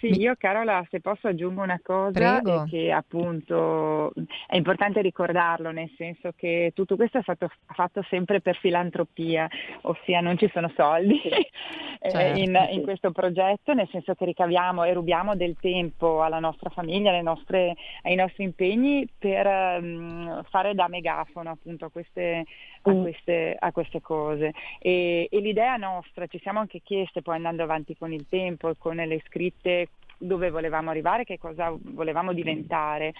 Sì, 0.00 0.20
io 0.20 0.34
Carola, 0.36 0.84
se 0.90 1.00
posso 1.00 1.28
aggiungo 1.28 1.62
una 1.62 1.80
cosa, 1.80 2.40
Prego. 2.40 2.64
che 2.68 2.90
appunto 2.90 4.12
è 4.48 4.56
importante 4.56 5.00
ricordarlo, 5.00 5.70
nel 5.70 5.92
senso 5.96 6.32
che 6.34 6.72
tutto 6.74 6.96
questo 6.96 7.18
è 7.18 7.22
stato 7.22 7.48
fatto 7.66 8.04
sempre 8.10 8.40
per 8.40 8.56
filantropia, 8.56 9.48
ossia 9.82 10.20
non 10.20 10.36
ci 10.36 10.50
sono 10.52 10.70
soldi. 10.74 11.20
Eh, 12.04 12.10
certo, 12.10 12.40
in, 12.40 12.68
in, 12.72 12.82
questo 12.82 13.12
progetto, 13.12 13.74
nel 13.74 13.88
senso 13.92 14.14
che 14.14 14.24
ricaviamo 14.24 14.82
e 14.82 14.92
rubiamo 14.92 15.36
del 15.36 15.54
tempo 15.60 16.20
alla 16.20 16.40
nostra 16.40 16.68
famiglia, 16.68 17.12
nostre, 17.22 17.76
ai 18.02 18.16
nostri 18.16 18.42
impegni 18.42 19.08
per 19.16 19.46
um, 19.46 20.42
fare 20.50 20.74
da 20.74 20.88
megafono 20.88 21.50
appunto 21.50 21.84
a 21.84 21.90
queste, 21.90 22.44
a 22.82 22.94
mm. 22.94 23.02
queste, 23.02 23.56
a 23.58 23.72
queste 23.72 24.00
cose. 24.00 24.52
E, 24.78 25.28
e 25.30 25.40
l'idea 25.40 25.76
nostra, 25.76 26.26
ci 26.26 26.38
siamo 26.40 26.60
anche 26.60 26.80
chieste 26.82 27.22
poi 27.22 27.36
andando 27.36 27.62
avanti 27.62 27.96
con 27.96 28.12
il 28.12 28.26
tempo 28.28 28.68
e 28.68 28.74
con 28.78 28.96
le 28.96 29.22
scritte 29.26 29.88
dove 30.22 30.50
volevamo 30.50 30.90
arrivare, 30.90 31.24
che 31.24 31.38
cosa 31.38 31.74
volevamo 31.76 32.32
diventare. 32.32 33.12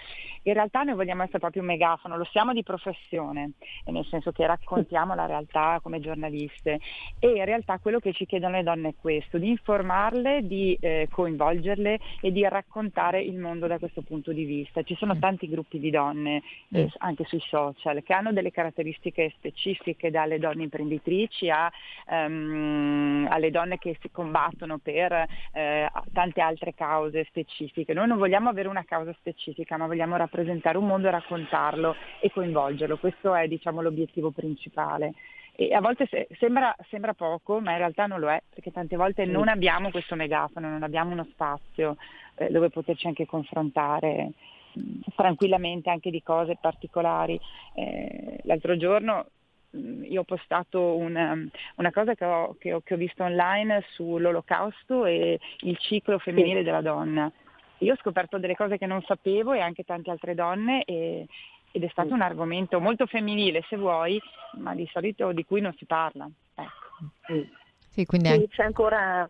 In 0.43 0.53
realtà 0.53 0.83
noi 0.83 0.95
vogliamo 0.95 1.23
essere 1.23 1.39
proprio 1.39 1.61
un 1.61 1.67
megafono, 1.67 2.17
lo 2.17 2.25
siamo 2.25 2.53
di 2.53 2.63
professione, 2.63 3.51
nel 3.85 4.05
senso 4.05 4.31
che 4.31 4.45
raccontiamo 4.45 5.13
la 5.15 5.25
realtà 5.25 5.79
come 5.81 5.99
giornaliste 5.99 6.79
e 7.19 7.27
in 7.27 7.45
realtà 7.45 7.77
quello 7.79 7.99
che 7.99 8.13
ci 8.13 8.25
chiedono 8.25 8.55
le 8.55 8.63
donne 8.63 8.89
è 8.89 8.93
questo, 8.99 9.37
di 9.37 9.49
informarle, 9.49 10.45
di 10.47 10.77
eh, 10.79 11.07
coinvolgerle 11.11 11.99
e 12.21 12.31
di 12.31 12.47
raccontare 12.47 13.21
il 13.21 13.37
mondo 13.37 13.67
da 13.67 13.77
questo 13.79 14.01
punto 14.01 14.31
di 14.31 14.45
vista. 14.45 14.83
Ci 14.83 14.95
sono 14.95 15.15
mm. 15.15 15.19
tanti 15.19 15.49
gruppi 15.49 15.79
di 15.79 15.89
donne, 15.89 16.41
eh, 16.71 16.83
mm. 16.83 16.87
anche 16.99 17.25
sui 17.25 17.41
social, 17.41 18.01
che 18.03 18.13
hanno 18.13 18.31
delle 18.31 18.51
caratteristiche 18.51 19.31
specifiche 19.35 20.11
dalle 20.11 20.39
donne 20.39 20.63
imprenditrici 20.63 21.49
a, 21.49 21.71
um, 22.07 23.27
alle 23.29 23.51
donne 23.51 23.77
che 23.77 23.97
si 24.01 24.09
combattono 24.11 24.77
per 24.77 25.11
eh, 25.53 25.89
tante 26.11 26.41
altre 26.41 26.73
cause 26.73 26.92
specifiche. 27.25 27.93
Noi 27.93 28.07
non 28.07 28.17
vogliamo 28.17 28.49
avere 28.49 28.67
una 28.67 28.83
causa 28.83 29.13
specifica, 29.13 29.77
ma 29.77 29.87
vogliamo 29.87 30.15
rappresentare 30.15 30.77
un 30.77 30.87
mondo 30.87 31.07
e 31.07 31.11
raccontarlo 31.11 31.95
e 32.19 32.31
coinvolgerlo. 32.31 32.97
Questo 32.97 33.33
è 33.35 33.47
diciamo, 33.47 33.81
l'obiettivo 33.81 34.31
principale. 34.31 35.13
E 35.55 35.73
a 35.73 35.81
volte 35.81 36.07
se, 36.09 36.27
sembra, 36.39 36.75
sembra, 36.89 37.13
poco, 37.13 37.59
ma 37.59 37.71
in 37.71 37.77
realtà 37.77 38.07
non 38.07 38.19
lo 38.19 38.29
è, 38.29 38.41
perché 38.49 38.71
tante 38.71 38.95
volte 38.95 39.25
non 39.25 39.47
abbiamo 39.47 39.91
questo 39.91 40.15
megafono, 40.15 40.67
non 40.67 40.81
abbiamo 40.81 41.11
uno 41.11 41.27
spazio 41.31 41.97
eh, 42.35 42.49
dove 42.49 42.69
poterci 42.69 43.05
anche 43.05 43.27
confrontare 43.27 44.31
mh, 44.73 44.79
mm, 44.79 44.99
tranquillamente 45.15 45.91
anche 45.91 46.09
di 46.09 46.23
cose 46.23 46.57
particolari. 46.59 47.39
Eh, 47.75 48.39
l'altro 48.43 48.75
giorno 48.77 49.27
io 49.73 50.21
ho 50.21 50.23
postato 50.23 50.95
una, 50.95 51.35
una 51.75 51.91
cosa 51.91 52.13
che 52.15 52.25
ho, 52.25 52.55
che, 52.59 52.73
ho, 52.73 52.81
che 52.81 52.93
ho, 52.93 52.97
visto 52.97 53.23
online 53.23 53.83
sull'olocausto 53.93 55.05
e 55.05 55.39
il 55.59 55.77
ciclo 55.77 56.19
femminile 56.19 56.59
sì. 56.59 56.65
della 56.65 56.81
donna. 56.81 57.31
Io 57.79 57.93
ho 57.93 57.97
scoperto 57.97 58.37
delle 58.37 58.55
cose 58.55 58.77
che 58.77 58.85
non 58.85 59.01
sapevo 59.01 59.53
e 59.53 59.59
anche 59.59 59.83
tante 59.83 60.11
altre 60.11 60.35
donne 60.35 60.83
e, 60.83 61.27
ed 61.71 61.83
è 61.83 61.89
stato 61.89 62.09
sì. 62.09 62.13
un 62.13 62.21
argomento 62.21 62.79
molto 62.79 63.05
femminile 63.05 63.63
se 63.67 63.77
vuoi, 63.77 64.21
ma 64.57 64.75
di 64.75 64.87
solito 64.91 65.31
di 65.31 65.43
cui 65.43 65.59
non 65.59 65.73
si 65.73 65.85
parla. 65.85 66.29
Ecco. 66.55 67.43
Sì, 67.89 68.05
quindi 68.05 68.29
anche... 68.29 68.47
c'è 68.49 68.63
ancora 68.63 69.27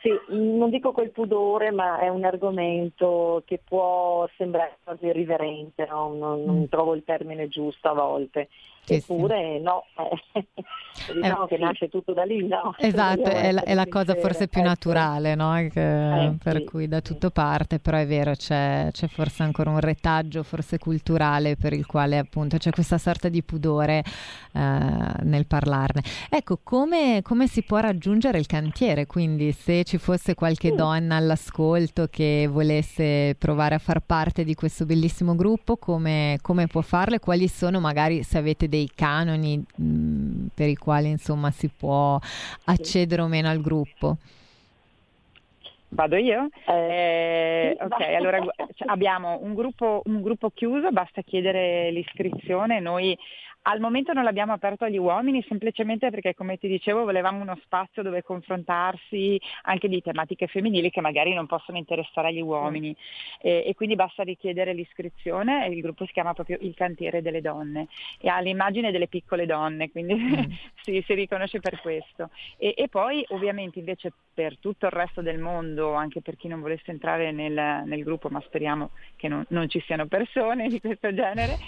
sì, 0.00 0.10
non 0.28 0.70
dico 0.70 0.92
quel 0.92 1.10
pudore, 1.10 1.70
ma 1.70 1.98
è 1.98 2.08
un 2.08 2.24
argomento 2.24 3.42
che 3.44 3.60
può 3.64 4.28
sembrare 4.36 4.78
quasi 4.84 5.06
irriverente, 5.06 5.86
no? 5.86 6.14
non, 6.14 6.44
non, 6.44 6.60
mm. 6.60 6.64
trovo 6.64 6.94
il 6.94 7.02
termine 7.04 7.48
giusto 7.48 7.88
a 7.88 7.94
volte. 7.94 8.48
Sì, 8.86 8.94
Eppure 8.94 9.56
sì. 9.56 9.62
no, 9.62 9.84
diciamo 11.12 11.44
eh, 11.44 11.48
che 11.48 11.58
nasce 11.58 11.88
tutto 11.88 12.12
da 12.12 12.22
lì, 12.22 12.46
no? 12.46 12.72
Esatto, 12.78 13.28
è 13.28 13.50
la, 13.50 13.64
è 13.64 13.74
la 13.74 13.86
cosa 13.88 14.14
forse 14.14 14.46
più 14.46 14.60
ecco. 14.60 14.68
naturale, 14.68 15.34
no? 15.34 15.54
che, 15.72 16.24
eh, 16.24 16.36
per 16.40 16.58
sì, 16.58 16.64
cui 16.64 16.86
da 16.86 17.00
tutto 17.00 17.30
parte, 17.30 17.80
però 17.80 17.96
è 17.96 18.06
vero, 18.06 18.34
c'è, 18.34 18.90
c'è, 18.92 19.08
forse 19.08 19.42
ancora 19.42 19.70
un 19.70 19.80
retaggio, 19.80 20.44
forse 20.44 20.78
culturale, 20.78 21.56
per 21.56 21.72
il 21.72 21.84
quale 21.84 22.16
appunto 22.16 22.58
c'è 22.58 22.70
questa 22.70 22.96
sorta 22.96 23.28
di 23.28 23.42
pudore 23.42 24.04
eh, 24.52 24.60
nel 25.22 25.46
parlarne. 25.48 26.02
Ecco, 26.30 26.60
come, 26.62 27.22
come, 27.22 27.48
si 27.48 27.64
può 27.64 27.78
raggiungere 27.78 28.38
il 28.38 28.46
cantiere? 28.46 29.06
Quindi 29.06 29.50
se 29.50 29.82
ci 29.82 29.98
fosse 29.98 30.34
qualche 30.34 30.72
mm. 30.72 30.76
donna 30.76 31.16
all'ascolto 31.16 32.06
che 32.08 32.48
volesse 32.48 33.34
provare 33.36 33.74
a 33.74 33.78
far 33.78 34.00
parte 34.00 34.44
di 34.44 34.54
questo 34.54 34.86
bellissimo 34.86 35.34
gruppo, 35.34 35.76
come, 35.76 36.38
come 36.40 36.68
può 36.68 36.82
farlo 36.82 37.16
e 37.16 37.18
quali 37.18 37.48
sono 37.48 37.80
magari 37.80 38.22
se 38.22 38.38
avete 38.38 38.68
dei 38.68 38.75
dei 38.76 38.90
canoni 38.94 39.62
mh, 39.76 40.46
per 40.54 40.68
i 40.68 40.76
quali 40.76 41.08
insomma 41.08 41.50
si 41.50 41.68
può 41.68 42.18
accedere 42.64 43.22
o 43.22 43.26
meno 43.26 43.48
al 43.48 43.60
gruppo? 43.60 44.16
Vado 45.88 46.16
io? 46.16 46.48
Eh, 46.66 47.76
ok, 47.80 48.00
allora 48.00 48.44
abbiamo 48.86 49.38
un 49.40 49.54
gruppo, 49.54 50.02
un 50.04 50.20
gruppo 50.20 50.50
chiuso, 50.50 50.90
basta 50.90 51.22
chiedere 51.22 51.90
l'iscrizione, 51.90 52.80
noi 52.80 53.16
al 53.68 53.80
momento 53.80 54.12
non 54.12 54.24
l'abbiamo 54.24 54.52
aperto 54.52 54.84
agli 54.84 54.96
uomini 54.96 55.44
semplicemente 55.48 56.10
perché, 56.10 56.34
come 56.34 56.56
ti 56.56 56.68
dicevo, 56.68 57.04
volevamo 57.04 57.42
uno 57.42 57.58
spazio 57.62 58.02
dove 58.02 58.22
confrontarsi 58.22 59.40
anche 59.62 59.88
di 59.88 60.00
tematiche 60.00 60.46
femminili 60.46 60.90
che 60.90 61.00
magari 61.00 61.34
non 61.34 61.46
possono 61.46 61.76
interessare 61.76 62.28
agli 62.28 62.40
uomini 62.40 62.94
e, 63.40 63.64
e 63.66 63.74
quindi 63.74 63.96
basta 63.96 64.22
richiedere 64.22 64.72
l'iscrizione 64.72 65.66
e 65.66 65.70
il 65.70 65.80
gruppo 65.80 66.06
si 66.06 66.12
chiama 66.12 66.32
proprio 66.32 66.58
Il 66.60 66.74
Cantiere 66.74 67.22
delle 67.22 67.40
Donne 67.40 67.88
e 68.20 68.28
ha 68.28 68.38
l'immagine 68.38 68.92
delle 68.92 69.08
piccole 69.08 69.46
donne, 69.46 69.90
quindi 69.90 70.14
mm. 70.14 70.52
si, 70.82 71.02
si, 71.04 71.14
riconosce 71.14 71.58
per 71.58 71.80
questo. 71.80 72.30
E, 72.58 72.72
e, 72.76 72.88
poi 72.88 73.24
ovviamente 73.30 73.80
invece 73.80 74.12
per 74.32 74.58
tutto 74.58 74.86
il 74.86 74.92
resto 74.92 75.22
del 75.22 75.40
mondo, 75.40 75.94
anche 75.94 76.20
per 76.20 76.36
chi 76.36 76.46
non 76.46 76.60
volesse 76.60 76.92
entrare 76.92 77.32
nel, 77.32 77.82
nel 77.84 78.04
gruppo, 78.04 78.28
ma 78.28 78.40
speriamo 78.46 78.90
che 79.16 79.26
non, 79.26 79.44
non, 79.48 79.68
ci 79.68 79.80
siano 79.80 80.06
persone 80.06 80.68
di 80.68 80.78
questo 80.78 81.12
genere, 81.12 81.58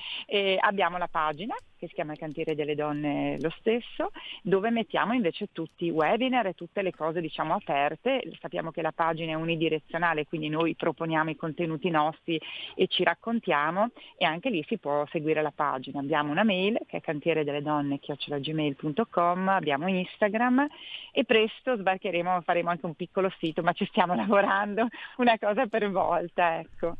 abbiamo 0.60 0.96
la 0.98 1.08
pagina 1.08 1.56
che 1.78 1.86
si 1.88 1.94
chiama 1.94 2.12
il 2.12 2.18
Cantiere 2.18 2.54
delle 2.54 2.74
Donne 2.74 3.38
lo 3.40 3.50
stesso, 3.58 4.10
dove 4.42 4.70
mettiamo 4.70 5.12
invece 5.12 5.48
tutti 5.52 5.86
i 5.86 5.90
webinar 5.90 6.46
e 6.46 6.54
tutte 6.54 6.82
le 6.82 6.92
cose 6.92 7.20
diciamo 7.20 7.54
aperte. 7.54 8.22
Sappiamo 8.40 8.70
che 8.70 8.82
la 8.82 8.92
pagina 8.92 9.32
è 9.32 9.34
unidirezionale, 9.34 10.26
quindi 10.26 10.48
noi 10.48 10.74
proponiamo 10.74 11.30
i 11.30 11.36
contenuti 11.36 11.88
nostri 11.88 12.40
e 12.74 12.86
ci 12.88 13.04
raccontiamo 13.04 13.90
e 14.16 14.24
anche 14.24 14.50
lì 14.50 14.64
si 14.66 14.78
può 14.78 15.06
seguire 15.10 15.40
la 15.40 15.52
pagina. 15.54 16.00
Abbiamo 16.00 16.30
una 16.30 16.44
mail 16.44 16.78
che 16.86 16.98
è 16.98 17.00
cantiere 17.00 17.44
delle 17.44 17.62
donne 17.62 17.98
chiocciolagmail.com, 17.98 19.48
abbiamo 19.48 19.88
Instagram 19.88 20.66
e 21.12 21.24
presto 21.24 21.76
sbarcheremo, 21.76 22.40
faremo 22.42 22.70
anche 22.70 22.86
un 22.86 22.94
piccolo 22.94 23.32
sito, 23.38 23.62
ma 23.62 23.72
ci 23.72 23.86
stiamo 23.86 24.14
lavorando 24.16 24.86
una 25.16 25.38
cosa 25.38 25.66
per 25.66 25.90
volta, 25.90 26.58
ecco. 26.58 26.96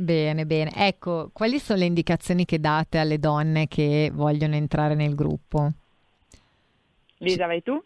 Bene, 0.00 0.46
bene. 0.46 0.70
Ecco, 0.76 1.30
quali 1.32 1.58
sono 1.58 1.80
le 1.80 1.86
indicazioni 1.86 2.44
che 2.44 2.60
date 2.60 2.98
alle 2.98 3.18
donne 3.18 3.66
che 3.66 4.12
vogliono 4.14 4.54
entrare 4.54 4.94
nel 4.94 5.16
gruppo? 5.16 5.72
Lisa, 7.16 7.46
vai 7.46 7.60
tu? 7.64 7.82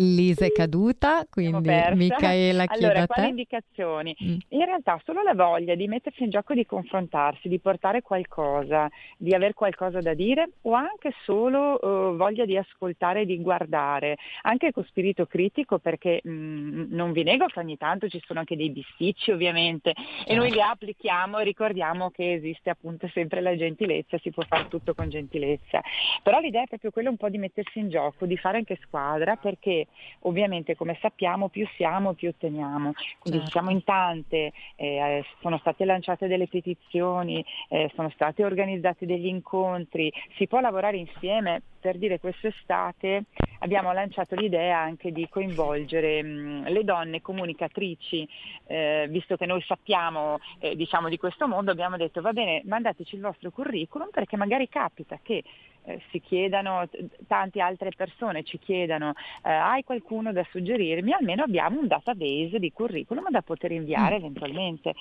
Lisa 0.00 0.44
è 0.44 0.52
caduta, 0.52 1.26
quindi 1.28 1.68
Michaela 1.94 2.66
chiede 2.66 2.84
allora, 2.84 3.02
a 3.02 3.06
te. 3.06 3.12
Quali 3.14 3.28
indicazioni? 3.30 4.16
Mm. 4.22 4.36
In 4.50 4.64
realtà 4.64 5.00
solo 5.04 5.22
la 5.22 5.34
voglia 5.34 5.74
di 5.74 5.88
mettersi 5.88 6.22
in 6.22 6.30
gioco, 6.30 6.54
di 6.54 6.64
confrontarsi, 6.64 7.48
di 7.48 7.58
portare 7.58 8.00
qualcosa, 8.00 8.88
di 9.16 9.34
avere 9.34 9.54
qualcosa 9.54 10.00
da 10.00 10.14
dire 10.14 10.50
o 10.62 10.72
anche 10.72 11.12
solo 11.24 11.78
uh, 11.80 12.16
voglia 12.16 12.44
di 12.44 12.56
ascoltare 12.56 13.22
e 13.22 13.26
di 13.26 13.40
guardare, 13.42 14.16
anche 14.42 14.70
con 14.70 14.84
spirito 14.84 15.26
critico 15.26 15.78
perché 15.78 16.20
mh, 16.22 16.30
mm, 16.30 16.84
non 16.90 17.10
vi 17.10 17.24
nego 17.24 17.46
che 17.46 17.58
ogni 17.58 17.76
tanto 17.76 18.08
ci 18.08 18.22
sono 18.24 18.38
anche 18.38 18.56
dei 18.56 18.70
bisticci 18.70 19.32
ovviamente 19.32 19.94
e 20.24 20.34
noi 20.36 20.52
li 20.52 20.62
applichiamo 20.62 21.38
e 21.38 21.44
ricordiamo 21.44 22.10
che 22.10 22.34
esiste 22.34 22.70
appunto 22.70 23.08
sempre 23.12 23.40
la 23.40 23.56
gentilezza, 23.56 24.16
si 24.18 24.30
può 24.30 24.44
fare 24.46 24.68
tutto 24.68 24.94
con 24.94 25.08
gentilezza. 25.08 25.80
Però 26.22 26.38
l'idea 26.38 26.62
è 26.62 26.68
proprio 26.68 26.92
quella 26.92 27.10
un 27.10 27.16
po' 27.16 27.28
di 27.28 27.38
mettersi 27.38 27.80
in 27.80 27.88
gioco, 27.88 28.26
di 28.26 28.36
fare 28.36 28.58
anche 28.58 28.78
squadra 28.80 29.34
perché 29.34 29.86
ovviamente 30.20 30.76
come 30.76 30.98
sappiamo 31.00 31.48
più 31.48 31.66
siamo 31.76 32.14
più 32.14 32.28
otteniamo, 32.28 32.92
quindi 33.18 33.40
certo. 33.40 33.52
siamo 33.52 33.70
in 33.70 33.84
tante, 33.84 34.52
eh, 34.76 35.24
sono 35.40 35.58
state 35.58 35.84
lanciate 35.84 36.26
delle 36.26 36.48
petizioni, 36.48 37.44
eh, 37.68 37.90
sono 37.94 38.10
stati 38.10 38.42
organizzati 38.42 39.06
degli 39.06 39.26
incontri, 39.26 40.12
si 40.36 40.46
può 40.46 40.60
lavorare 40.60 40.96
insieme, 40.96 41.62
per 41.80 41.98
dire 41.98 42.18
quest'estate 42.18 43.24
abbiamo 43.60 43.92
lanciato 43.92 44.34
l'idea 44.34 44.78
anche 44.78 45.12
di 45.12 45.28
coinvolgere 45.28 46.22
mh, 46.22 46.68
le 46.68 46.84
donne 46.84 47.20
comunicatrici, 47.20 48.28
eh, 48.66 49.06
visto 49.10 49.36
che 49.36 49.46
noi 49.46 49.62
sappiamo 49.62 50.38
eh, 50.58 50.76
diciamo, 50.76 51.08
di 51.08 51.16
questo 51.16 51.48
mondo, 51.48 51.70
abbiamo 51.70 51.96
detto 51.96 52.20
va 52.20 52.32
bene, 52.32 52.62
mandateci 52.64 53.14
il 53.14 53.20
vostro 53.20 53.50
curriculum 53.50 54.08
perché 54.10 54.36
magari 54.36 54.68
capita 54.68 55.18
che 55.22 55.42
eh, 55.84 56.00
si 56.10 56.20
chiedano, 56.20 56.88
tante 57.26 57.60
altre 57.60 57.90
persone 57.96 58.44
ci 58.44 58.58
chiedano 58.58 59.14
eh, 59.42 59.50
hai 59.50 59.84
qualcuno 59.84 60.32
da 60.32 60.44
suggerirmi, 60.50 61.12
almeno 61.12 61.44
abbiamo 61.44 61.80
un 61.80 61.86
database 61.86 62.58
di 62.58 62.72
curriculum 62.72 63.30
da 63.30 63.42
poter 63.42 63.72
inviare 63.72 64.16
mm. 64.16 64.18
eventualmente 64.18 64.94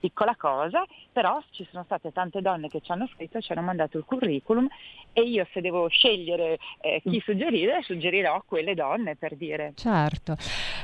piccola 0.00 0.34
cosa, 0.36 0.84
però 1.12 1.40
ci 1.50 1.66
sono 1.70 1.84
state 1.84 2.10
tante 2.12 2.40
donne 2.40 2.68
che 2.68 2.80
ci 2.80 2.90
hanno 2.90 3.08
scritto 3.14 3.40
ci 3.40 3.52
hanno 3.52 3.60
mandato 3.60 3.98
il 3.98 4.04
curriculum 4.04 4.66
e 5.12 5.22
io 5.22 5.46
se 5.52 5.60
devo 5.60 5.88
scegliere 5.88 6.58
eh, 6.80 7.00
chi 7.04 7.16
mm. 7.16 7.20
suggerire, 7.24 7.82
suggerirò 7.82 8.42
quelle 8.46 8.74
donne 8.74 9.16
per 9.16 9.36
dire. 9.36 9.72
Certo, 9.76 10.36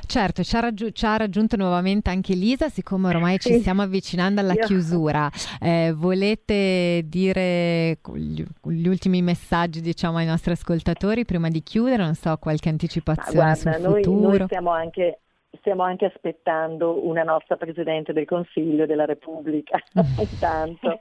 certo, 0.06 0.42
ci 0.42 0.56
ha, 0.56 0.60
raggiu- 0.60 0.92
ci 0.92 1.06
ha 1.06 1.16
raggiunto 1.16 1.56
nuovamente 1.56 2.10
anche 2.10 2.34
Lisa, 2.34 2.68
siccome 2.68 3.08
ormai 3.08 3.38
ci 3.38 3.58
stiamo 3.58 3.82
avvicinando 3.82 4.40
alla 4.40 4.54
io. 4.54 4.66
chiusura, 4.66 5.30
eh, 5.60 5.92
volete 5.96 7.02
dire 7.04 7.98
gli, 8.14 8.44
gli, 8.62 8.86
ultimi 8.88 9.22
messaggi 9.22 9.80
diciamo 9.80 10.18
ai 10.18 10.26
nostri 10.26 10.52
ascoltatori 10.52 11.24
prima 11.24 11.48
di 11.48 11.62
chiudere, 11.62 12.02
non 12.02 12.14
so, 12.14 12.36
qualche 12.36 12.68
anticipazione 12.68 13.54
guarda, 13.54 13.72
sul 13.72 13.82
noi, 13.82 14.02
futuro? 14.02 14.36
Noi 14.36 14.46
stiamo 14.46 14.70
anche 14.70 15.20
stiamo 15.58 15.82
anche 15.82 16.06
aspettando 16.06 17.06
una 17.06 17.22
nostra 17.22 17.56
Presidente 17.56 18.12
del 18.12 18.26
Consiglio 18.26 18.86
della 18.86 19.04
Repubblica, 19.04 19.78
intanto, 20.18 21.00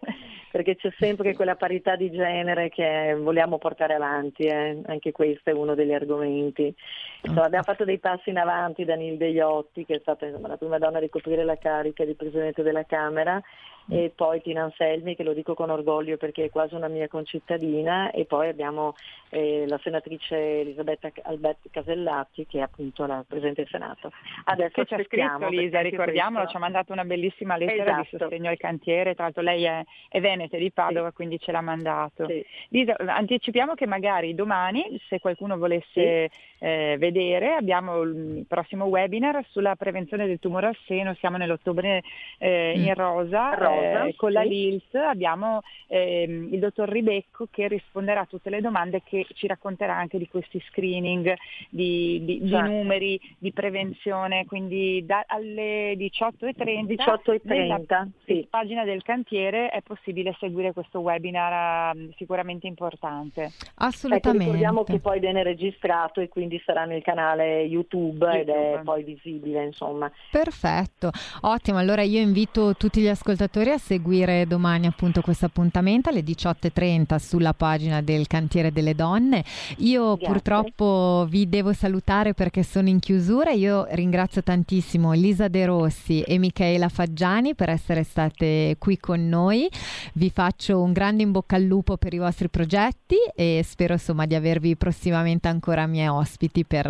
perché 0.52 0.76
c'è 0.76 0.92
sempre 0.98 1.34
quella 1.34 1.56
parità 1.56 1.96
di 1.96 2.12
genere 2.12 2.70
che 2.70 3.16
vogliamo 3.20 3.58
portare 3.58 3.94
avanti, 3.94 4.44
eh. 4.44 4.82
anche 4.86 5.12
questo 5.12 5.50
è 5.50 5.54
uno 5.54 5.76
degli 5.76 5.94
argomenti. 5.94 6.74
Insomma, 7.22 7.46
abbiamo 7.46 7.64
fatto 7.64 7.84
dei 7.84 8.00
passi 8.00 8.30
in 8.30 8.38
avanti 8.38 8.86
da 8.86 8.96
Nilde 8.96 9.28
Iotti, 9.28 9.86
che 9.86 9.96
è 9.96 10.00
stata 10.00 10.26
insomma, 10.26 10.48
la 10.48 10.58
prima 10.58 10.78
donna 10.78 10.98
a 10.98 11.02
ricoprire 11.02 11.44
la 11.44 11.58
carica 11.58 12.06
di 12.06 12.16
Presidente 12.16 12.64
della 12.64 12.86
Camera, 12.86 13.42
e 13.88 14.12
poi 14.16 14.42
Tina 14.42 14.64
Anselmi, 14.64 15.16
che 15.16 15.24
lo 15.24 15.34
dico 15.34 15.54
con 15.54 15.70
orgoglio 15.70 16.18
perché 16.18 16.46
è 16.46 16.50
quasi 16.50 16.74
una 16.76 16.88
mia 16.88 17.08
concittadina, 17.08 18.12
e 18.12 18.26
poi 18.26 18.50
abbiamo 18.50 18.96
eh, 19.30 19.66
la 19.68 19.80
senatrice 19.84 20.62
Elisabetta 20.62 21.12
Alberti 21.24 21.70
Casellati, 21.70 22.46
che 22.48 22.60
è 22.60 22.62
appunto 22.62 23.06
la 23.06 23.24
Presidente 23.28 23.62
del 23.62 23.72
Senato. 23.72 24.12
Adesso 24.46 24.82
che 24.82 24.86
ci 24.86 24.94
ha 24.94 25.04
scritto 25.04 25.50
Lisa, 25.50 25.82
ricordiamolo, 25.82 26.44
questo... 26.44 26.52
ci 26.52 26.58
ha 26.58 26.60
mandato 26.60 26.94
una 26.94 27.06
bellissima 27.06 27.58
lettera 27.58 27.84
esatto. 27.84 28.02
di 28.02 28.18
sostegno 28.18 28.50
al 28.50 28.58
cantiere, 28.58 29.14
tra 29.14 29.26
l'altro 29.26 29.42
lei 29.44 29.64
è, 29.64 29.84
è 30.10 30.20
venete 30.20 30.58
di 30.58 30.72
Padova, 30.72 31.10
sì. 31.10 31.16
quindi 31.16 31.40
ce 31.40 31.52
l'ha 31.52 31.62
mandato. 31.62 32.26
Sì. 32.28 32.46
Lisa, 32.70 32.96
anticipiamo 32.98 33.74
che 33.76 33.86
magari 33.86 34.34
domani, 34.34 35.00
se 35.08 35.20
qualcuno 35.20 35.58
volesse 35.58 36.30
sì. 36.30 36.55
Eh, 36.66 36.96
vedere, 36.98 37.54
abbiamo 37.54 38.02
il 38.02 38.44
prossimo 38.48 38.86
webinar 38.86 39.46
sulla 39.52 39.76
prevenzione 39.76 40.26
del 40.26 40.40
tumore 40.40 40.66
al 40.66 40.78
seno, 40.88 41.14
siamo 41.20 41.38
nell'ottobre 41.38 42.02
eh, 42.40 42.74
mm. 42.76 42.82
in 42.82 42.94
rosa, 42.96 43.54
rosa 43.54 44.06
eh, 44.06 44.16
con 44.16 44.32
la 44.32 44.42
LILS, 44.42 44.96
abbiamo 44.96 45.62
ehm, 45.86 46.52
il 46.52 46.58
dottor 46.58 46.90
Ribecco 46.90 47.50
che 47.52 47.68
risponderà 47.68 48.22
a 48.22 48.26
tutte 48.26 48.50
le 48.50 48.62
domande 48.62 49.04
che 49.04 49.28
ci 49.36 49.46
racconterà 49.46 49.96
anche 49.96 50.18
di 50.18 50.28
questi 50.28 50.60
screening, 50.70 51.36
di, 51.70 52.26
di, 52.26 52.50
certo. 52.50 52.68
di 52.68 52.74
numeri, 52.74 53.22
di 53.38 53.52
prevenzione, 53.54 54.48
quindi 54.48 55.06
da, 55.06 55.24
alle 55.28 55.94
18.30, 55.94 56.56
18.30 56.56 57.40
nella 57.44 57.82
sì. 58.24 58.48
pagina 58.50 58.84
del 58.86 59.04
cantiere 59.04 59.70
è 59.70 59.84
possibile 59.84 60.36
seguire 60.40 60.74
questo 60.74 61.00
webinar 61.00 61.96
uh, 61.96 62.12
sicuramente 62.18 62.66
importante. 62.66 63.52
Assolutamente. 63.76 64.30
Ecco, 64.30 64.40
ricordiamo 64.40 64.84
che 64.84 65.00
poi 65.00 65.20
viene 65.20 65.44
registrato 65.44 66.22
e 66.22 66.28
quindi 66.28 66.54
sarà 66.66 66.86
nel 66.86 67.02
canale 67.02 67.62
YouTube, 67.62 68.06
YouTube. 68.06 68.40
ed 68.40 68.50
è 68.50 68.82
poi 68.84 69.04
visibile, 69.04 69.64
insomma. 69.64 70.12
Perfetto, 70.32 71.12
ottimo. 71.42 71.78
Allora 71.78 72.02
io 72.02 72.20
invito 72.20 72.76
tutti 72.76 73.02
gli 73.02 73.08
ascoltatori 73.08 73.72
a 73.72 73.78
seguire 73.78 74.46
domani 74.48 74.88
appunto 74.88 75.22
questo 75.22 75.46
appuntamento 75.46 76.10
alle 76.10 76.22
18.30 76.22 77.18
sulla 77.18 77.54
pagina 77.54 78.02
del 78.02 78.28
Cantiere 78.28 78.72
delle 78.72 78.96
Donne. 78.96 79.44
Io 79.78 80.16
Grazie. 80.16 80.28
purtroppo 80.28 81.26
vi 81.30 81.48
devo 81.50 81.74
salutare 81.74 82.34
perché 82.34 82.64
sono 82.64 82.90
in 82.90 83.00
chiusura. 83.00 83.52
Io 83.52 83.88
ringrazio 83.92 84.44
tantissimo 84.44 85.14
Lisa 85.14 85.48
De 85.48 85.66
Rossi 85.66 86.22
e 86.22 86.38
Michaela 86.38 86.90
Faggiani 86.90 87.56
per 87.56 87.70
essere 87.70 88.04
state 88.04 88.76
qui 88.80 88.98
con 88.98 89.28
noi. 89.28 89.70
Vi 90.14 90.30
faccio 90.30 90.82
un 90.82 90.94
grande 90.94 91.24
in 91.24 91.32
bocca 91.32 91.56
al 91.56 91.64
lupo 91.64 91.98
per 91.98 92.14
i 92.14 92.18
vostri 92.18 92.50
progetti 92.50 93.16
e 93.36 93.62
spero 93.64 93.94
insomma 93.94 94.26
di 94.26 94.36
avervi 94.36 94.76
prossimamente 94.76 95.48
ancora 95.48 95.86
miei 95.86 96.08
ospiti 96.08 96.35
per 96.68 96.88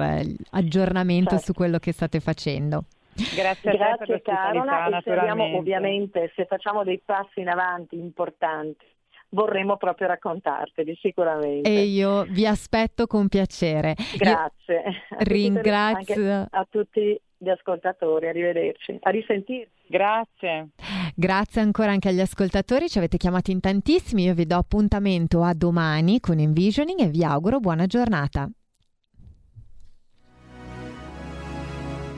aggiornamento 0.51 1.31
certo. 1.31 1.45
su 1.45 1.53
quello 1.53 1.79
che 1.79 1.91
state 1.91 2.19
facendo. 2.19 2.85
Grazie, 3.13 3.71
a 3.71 3.75
Grazie 3.75 4.21
Carola 4.21 4.97
e 4.97 4.99
speriamo 4.99 5.57
ovviamente 5.57 6.31
se 6.35 6.45
facciamo 6.45 6.83
dei 6.83 7.01
passi 7.03 7.39
in 7.39 7.47
avanti 7.47 7.97
importanti 7.97 8.85
vorremmo 9.29 9.77
proprio 9.77 10.07
raccontarteli 10.07 10.97
sicuramente. 11.01 11.69
E 11.69 11.83
io 11.83 12.23
vi 12.23 12.47
aspetto 12.47 13.05
con 13.05 13.27
piacere. 13.27 13.95
Grazie. 14.17 14.83
Io 14.85 15.17
ringrazio 15.19 16.47
a 16.49 16.67
tutti 16.69 17.19
gli 17.37 17.49
ascoltatori, 17.49 18.27
arrivederci, 18.27 18.97
a 19.01 19.09
risentirci. 19.09 19.73
Grazie. 19.87 20.69
Grazie 21.13 21.61
ancora 21.61 21.91
anche 21.91 22.09
agli 22.09 22.21
ascoltatori, 22.21 22.89
ci 22.89 22.97
avete 22.97 23.17
chiamati 23.17 23.51
in 23.51 23.59
tantissimi, 23.59 24.23
io 24.23 24.33
vi 24.33 24.45
do 24.45 24.55
appuntamento 24.55 25.43
a 25.43 25.53
domani 25.53 26.19
con 26.19 26.39
Envisioning 26.39 26.99
e 26.99 27.07
vi 27.07 27.23
auguro 27.23 27.59
buona 27.59 27.85
giornata. 27.85 28.49